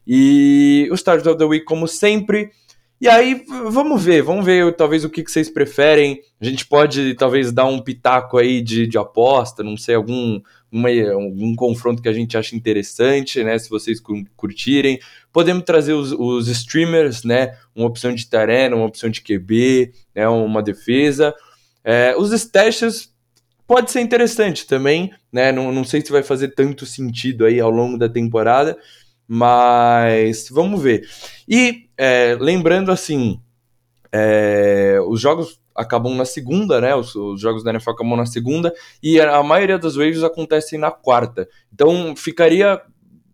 E 0.06 0.88
o 0.90 0.94
Start 0.94 1.26
of 1.26 1.38
the 1.38 1.44
Week, 1.44 1.64
como 1.64 1.88
sempre, 1.88 2.50
e 2.98 3.06
aí, 3.08 3.44
vamos 3.70 4.02
ver, 4.02 4.22
vamos 4.22 4.42
ver 4.46 4.74
talvez 4.74 5.04
o 5.04 5.10
que, 5.10 5.22
que 5.22 5.30
vocês 5.30 5.50
preferem. 5.50 6.22
A 6.40 6.44
gente 6.46 6.66
pode 6.66 7.14
talvez 7.14 7.52
dar 7.52 7.66
um 7.66 7.78
pitaco 7.78 8.38
aí 8.38 8.62
de, 8.62 8.86
de 8.86 8.96
aposta, 8.96 9.62
não 9.62 9.76
sei, 9.76 9.94
algum, 9.94 10.40
uma, 10.72 10.88
algum 11.12 11.54
confronto 11.54 12.00
que 12.00 12.08
a 12.08 12.12
gente 12.12 12.38
acha 12.38 12.56
interessante, 12.56 13.44
né? 13.44 13.58
Se 13.58 13.68
vocês 13.68 14.00
curtirem. 14.34 14.98
Podemos 15.30 15.64
trazer 15.64 15.92
os, 15.92 16.10
os 16.12 16.48
streamers, 16.48 17.22
né? 17.22 17.58
Uma 17.74 17.86
opção 17.86 18.14
de 18.14 18.26
Tarena, 18.26 18.74
uma 18.74 18.86
opção 18.86 19.10
de 19.10 19.20
QB, 19.20 19.92
né? 20.14 20.26
uma 20.26 20.62
defesa. 20.62 21.34
É, 21.84 22.16
os 22.16 22.32
stashes 22.32 23.14
pode 23.66 23.90
ser 23.90 24.00
interessante 24.00 24.66
também, 24.66 25.12
né? 25.32 25.52
Não, 25.52 25.72
não 25.72 25.84
sei 25.84 26.00
se 26.00 26.12
vai 26.12 26.22
fazer 26.22 26.48
tanto 26.54 26.86
sentido 26.86 27.44
aí 27.44 27.60
ao 27.60 27.70
longo 27.70 27.98
da 27.98 28.08
temporada, 28.08 28.78
mas 29.26 30.48
vamos 30.50 30.82
ver. 30.82 31.08
E 31.48 31.88
é, 31.98 32.36
lembrando 32.40 32.92
assim, 32.92 33.40
é, 34.12 34.98
os 35.06 35.20
jogos 35.20 35.60
acabam 35.74 36.14
na 36.14 36.24
segunda, 36.24 36.80
né? 36.80 36.94
Os, 36.94 37.14
os, 37.14 37.40
jogos 37.40 37.62
da 37.62 37.70
NFL 37.70 37.90
acabam 37.90 38.16
na 38.16 38.26
segunda 38.26 38.72
e 39.02 39.20
a 39.20 39.42
maioria 39.42 39.78
das 39.78 39.96
waivers 39.96 40.24
acontecem 40.24 40.78
na 40.78 40.90
quarta. 40.90 41.48
Então 41.72 42.14
ficaria 42.16 42.80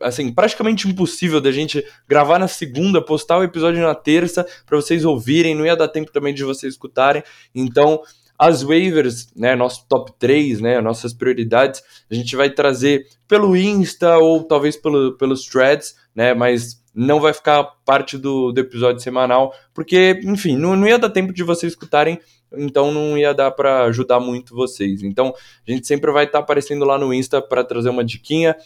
assim, 0.00 0.32
praticamente 0.32 0.88
impossível 0.88 1.40
da 1.40 1.52
gente 1.52 1.84
gravar 2.08 2.38
na 2.38 2.48
segunda, 2.48 3.00
postar 3.00 3.38
o 3.38 3.44
episódio 3.44 3.80
na 3.80 3.94
terça 3.94 4.44
para 4.66 4.76
vocês 4.76 5.04
ouvirem, 5.04 5.54
não 5.54 5.64
ia 5.64 5.76
dar 5.76 5.88
tempo 5.88 6.12
também 6.12 6.34
de 6.34 6.42
vocês 6.42 6.72
escutarem. 6.74 7.22
Então, 7.54 8.00
as 8.42 8.64
waivers, 8.64 9.32
né, 9.36 9.54
nosso 9.54 9.86
top 9.88 10.12
3, 10.18 10.60
né, 10.60 10.80
nossas 10.80 11.14
prioridades, 11.14 11.80
a 12.10 12.14
gente 12.14 12.34
vai 12.34 12.50
trazer 12.50 13.06
pelo 13.28 13.56
Insta 13.56 14.18
ou 14.18 14.42
talvez 14.42 14.76
pelo, 14.76 15.16
pelos 15.16 15.46
threads, 15.46 15.94
né, 16.12 16.34
mas 16.34 16.82
não 16.92 17.20
vai 17.20 17.32
ficar 17.32 17.62
parte 17.84 18.18
do, 18.18 18.50
do 18.50 18.60
episódio 18.60 19.00
semanal, 19.00 19.54
porque, 19.72 20.20
enfim, 20.24 20.56
não, 20.56 20.74
não 20.74 20.88
ia 20.88 20.98
dar 20.98 21.10
tempo 21.10 21.32
de 21.32 21.44
vocês 21.44 21.72
escutarem, 21.72 22.18
então 22.52 22.90
não 22.90 23.16
ia 23.16 23.32
dar 23.32 23.52
para 23.52 23.84
ajudar 23.84 24.18
muito 24.18 24.56
vocês. 24.56 25.04
Então, 25.04 25.32
a 25.66 25.70
gente 25.70 25.86
sempre 25.86 26.10
vai 26.10 26.24
estar 26.24 26.38
tá 26.38 26.42
aparecendo 26.42 26.84
lá 26.84 26.98
no 26.98 27.14
Insta 27.14 27.40
para 27.40 27.62
trazer 27.62 27.90
uma 27.90 28.04
diquinha. 28.04 28.56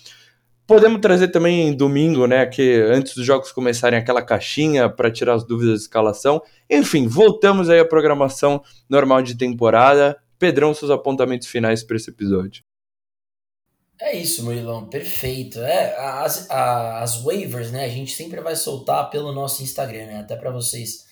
Podemos 0.66 1.00
trazer 1.00 1.28
também 1.28 1.72
domingo, 1.72 2.26
né? 2.26 2.44
Que 2.44 2.80
antes 2.90 3.14
dos 3.14 3.24
jogos 3.24 3.52
começarem 3.52 3.98
aquela 3.98 4.20
caixinha 4.20 4.88
para 4.88 5.10
tirar 5.10 5.34
as 5.34 5.46
dúvidas 5.46 5.76
de 5.76 5.82
escalação. 5.82 6.42
Enfim, 6.68 7.06
voltamos 7.06 7.70
aí 7.70 7.78
à 7.78 7.84
programação 7.84 8.60
normal 8.88 9.22
de 9.22 9.36
temporada. 9.36 10.18
Pedrão, 10.38 10.74
seus 10.74 10.90
apontamentos 10.90 11.46
finais 11.46 11.84
para 11.84 11.96
esse 11.96 12.10
episódio. 12.10 12.64
É 14.00 14.14
isso, 14.14 14.44
Murilão, 14.44 14.88
perfeito. 14.88 15.60
É, 15.60 15.96
as, 15.96 16.50
as 16.50 17.22
waivers, 17.22 17.70
né? 17.70 17.84
A 17.84 17.88
gente 17.88 18.12
sempre 18.12 18.40
vai 18.40 18.54
soltar 18.54 19.08
pelo 19.08 19.32
nosso 19.32 19.62
Instagram, 19.62 20.06
né? 20.06 20.18
Até 20.18 20.36
para 20.36 20.50
vocês 20.50 21.06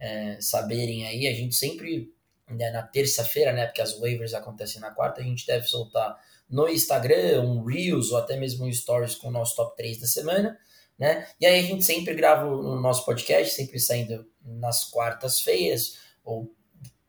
é, 0.00 0.38
saberem 0.40 1.06
aí, 1.06 1.28
a 1.28 1.34
gente 1.34 1.54
sempre, 1.54 2.08
né, 2.48 2.70
na 2.70 2.82
terça-feira, 2.82 3.52
né? 3.52 3.66
Porque 3.66 3.80
as 3.80 3.98
waivers 3.98 4.34
acontecem 4.34 4.80
na 4.80 4.90
quarta, 4.90 5.20
a 5.20 5.24
gente 5.24 5.46
deve 5.46 5.66
soltar 5.66 6.16
no 6.48 6.68
Instagram, 6.68 7.42
um 7.42 7.64
Reels 7.64 8.10
ou 8.12 8.18
até 8.18 8.36
mesmo 8.36 8.64
um 8.64 8.72
Stories 8.72 9.14
com 9.14 9.28
o 9.28 9.32
nosso 9.32 9.56
top 9.56 9.76
3 9.76 10.00
da 10.00 10.06
semana, 10.06 10.58
né? 10.98 11.26
E 11.40 11.46
aí 11.46 11.58
a 11.58 11.62
gente 11.62 11.84
sempre 11.84 12.14
grava 12.14 12.46
o 12.46 12.80
nosso 12.80 13.04
podcast, 13.04 13.54
sempre 13.54 13.78
saindo 13.80 14.26
nas 14.42 14.84
quartas-feiras, 14.84 15.98
ou 16.24 16.50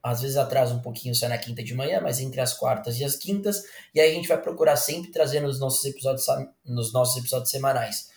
às 0.02 0.22
vezes 0.22 0.38
atrasa 0.38 0.74
um 0.74 0.82
pouquinho, 0.82 1.14
sai 1.14 1.30
na 1.30 1.38
quinta 1.38 1.64
de 1.64 1.74
manhã, 1.74 2.00
mas 2.02 2.20
entre 2.20 2.40
as 2.42 2.54
quartas 2.54 3.00
e 3.00 3.04
as 3.04 3.16
quintas, 3.16 3.64
e 3.94 4.00
aí 4.00 4.12
a 4.12 4.14
gente 4.14 4.28
vai 4.28 4.42
procurar 4.42 4.76
sempre 4.76 5.12
trazer 5.12 5.42
nos 5.42 5.60
nossos 5.60 5.84
episódios, 5.86 6.26
nos 6.66 6.94
nossos 6.94 7.18
episódios 7.18 7.50
semanais 7.50 8.10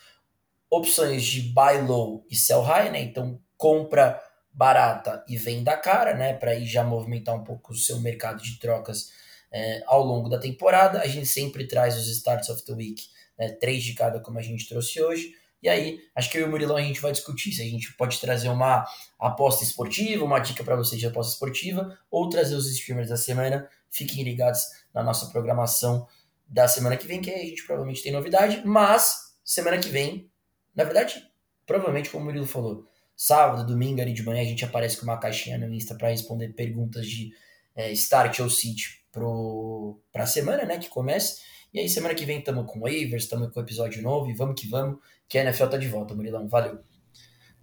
opções 0.70 1.24
de 1.24 1.42
buy 1.42 1.82
low 1.86 2.24
e 2.30 2.36
sell 2.36 2.62
high, 2.62 2.90
né? 2.90 3.02
Então 3.02 3.38
compra 3.56 4.22
barata 4.53 5.24
e 5.28 5.36
venda 5.36 5.76
cara, 5.76 6.14
né? 6.14 6.34
Para 6.34 6.55
ir 6.55 6.66
já 6.66 6.84
movimentar 6.84 7.34
um 7.34 7.44
pouco 7.44 7.72
o 7.72 7.76
seu 7.76 8.01
mercado 8.01 8.42
de 8.42 8.59
trocas 8.59 9.11
é, 9.53 9.82
ao 9.86 10.05
longo 10.05 10.28
da 10.28 10.38
temporada. 10.38 11.01
A 11.01 11.07
gente 11.07 11.26
sempre 11.26 11.66
traz 11.66 11.96
os 11.96 12.09
starts 12.09 12.48
of 12.48 12.64
the 12.64 12.72
week, 12.72 13.09
né, 13.38 13.51
três 13.51 13.82
de 13.82 13.94
cada, 13.94 14.20
como 14.20 14.38
a 14.38 14.42
gente 14.42 14.68
trouxe 14.68 15.03
hoje. 15.03 15.34
E 15.62 15.68
aí, 15.68 16.01
acho 16.14 16.30
que 16.30 16.38
eu 16.38 16.42
e 16.42 16.44
o 16.44 16.51
Murilão 16.51 16.76
a 16.76 16.82
gente 16.82 17.01
vai 17.01 17.12
discutir 17.12 17.53
se 17.53 17.61
a 17.61 17.66
gente 17.66 17.92
pode 17.94 18.18
trazer 18.18 18.48
uma 18.48 18.86
aposta 19.18 19.62
esportiva, 19.62 20.24
uma 20.24 20.38
dica 20.38 20.64
para 20.64 20.76
vocês 20.76 20.98
de 20.98 21.07
aposta 21.07 21.34
esportiva, 21.34 21.98
ou 22.11 22.30
trazer 22.30 22.55
os 22.55 22.70
streamers 22.70 23.11
da 23.11 23.16
semana. 23.16 23.68
Fiquem 23.90 24.24
ligados 24.24 24.62
na 24.94 25.03
nossa 25.03 25.26
programação 25.26 26.07
da 26.48 26.66
semana 26.66 26.96
que 26.96 27.07
vem, 27.07 27.20
que 27.20 27.30
aí 27.30 27.42
a 27.42 27.46
gente 27.46 27.64
provavelmente 27.64 28.03
tem 28.03 28.11
novidade, 28.11 28.62
mas 28.64 29.34
semana 29.44 29.78
que 29.78 29.88
vem, 29.88 30.30
na 30.74 30.84
verdade, 30.84 31.22
provavelmente, 31.66 32.09
como 32.09 32.22
o 32.22 32.26
Murilo 32.26 32.46
falou, 32.46 32.89
sábado, 33.20 33.66
domingo 33.66 34.00
ali 34.00 34.14
de 34.14 34.22
manhã, 34.22 34.40
a 34.40 34.46
gente 34.46 34.64
aparece 34.64 34.96
com 34.96 35.02
uma 35.02 35.18
caixinha 35.18 35.58
no 35.58 35.70
Insta 35.74 35.94
para 35.94 36.08
responder 36.08 36.54
perguntas 36.54 37.06
de 37.06 37.30
é, 37.76 37.92
start 37.92 38.40
ou 38.40 38.48
sit 38.48 39.02
para 39.12 40.22
a 40.22 40.26
semana, 40.26 40.64
né, 40.64 40.78
que 40.78 40.88
começa. 40.88 41.36
E 41.74 41.78
aí, 41.78 41.86
semana 41.86 42.14
que 42.14 42.24
vem 42.24 42.38
estamos 42.38 42.64
com 42.66 42.80
waivers, 42.80 43.24
estamos 43.24 43.52
com 43.52 43.60
episódio 43.60 44.00
novo 44.02 44.30
e 44.30 44.32
vamos 44.32 44.58
que 44.58 44.66
vamos, 44.66 45.00
que 45.28 45.36
a 45.36 45.42
NFL 45.42 45.66
tá 45.66 45.76
de 45.76 45.86
volta, 45.86 46.14
Murilão. 46.14 46.48
Valeu. 46.48 46.78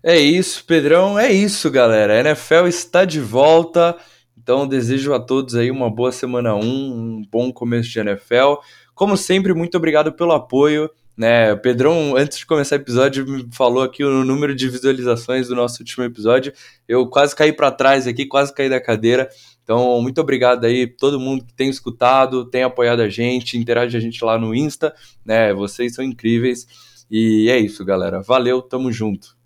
É 0.03 0.16
isso, 0.16 0.64
Pedrão. 0.64 1.18
É 1.18 1.32
isso, 1.34 1.72
galera. 1.72 2.14
A 2.14 2.20
NFL 2.20 2.68
está 2.68 3.03
de 3.03 3.20
volta. 3.20 3.97
Então, 4.38 4.68
desejo 4.68 5.12
a 5.12 5.20
todos 5.20 5.55
aí 5.55 5.72
uma 5.72 5.89
boa 5.89 6.12
semana 6.12 6.53
1, 6.53 6.62
um 6.62 7.24
bom 7.32 7.51
começo 7.51 7.89
de 7.89 7.99
NFL. 7.99 8.58
Como 8.93 9.18
sempre, 9.18 9.55
muito 9.55 9.76
obrigado 9.76 10.14
pelo 10.14 10.34
apoio. 10.34 10.88
Né, 11.18 11.51
o 11.51 11.57
Pedrão, 11.57 12.15
antes 12.15 12.38
de 12.38 12.45
começar 12.45 12.76
o 12.76 12.80
episódio, 12.80 13.26
me 13.26 13.47
falou 13.51 13.82
aqui 13.82 14.03
o 14.03 14.24
número 14.24 14.53
de 14.53 14.70
visualizações 14.70 15.47
do 15.47 15.55
nosso 15.55 15.80
último 15.80 16.03
episódio. 16.03 16.53
Eu 16.88 17.07
quase 17.09 17.36
caí 17.36 17.51
para 17.51 17.72
trás 17.72 18.05
aqui, 18.05 18.28
quase 18.28 18.53
caí 18.53 18.70
da 18.70 18.80
cadeira. 18.80 19.28
Então, 19.63 19.99
muito 19.99 20.22
obrigado 20.22 20.65
aí 20.65 20.86
todo 20.86 21.20
mundo 21.20 21.43
que 21.43 21.53
tem 21.53 21.70
escutado, 21.70 22.45
tem 22.45 22.61
apoiado 22.61 23.01
a 23.01 23.09
gente, 23.09 23.57
interage 23.57 23.97
a 23.97 23.99
gente 23.99 24.24
lá 24.24 24.38
no 24.38 24.53
Insta, 24.53 24.93
né? 25.26 25.53
Vocês 25.53 25.95
são 25.95 26.05
incríveis. 26.05 26.68
E 27.09 27.49
é 27.49 27.57
isso, 27.57 27.84
galera. 27.84 28.22
Valeu, 28.22 28.61
tamo 28.61 28.91
junto. 28.91 29.37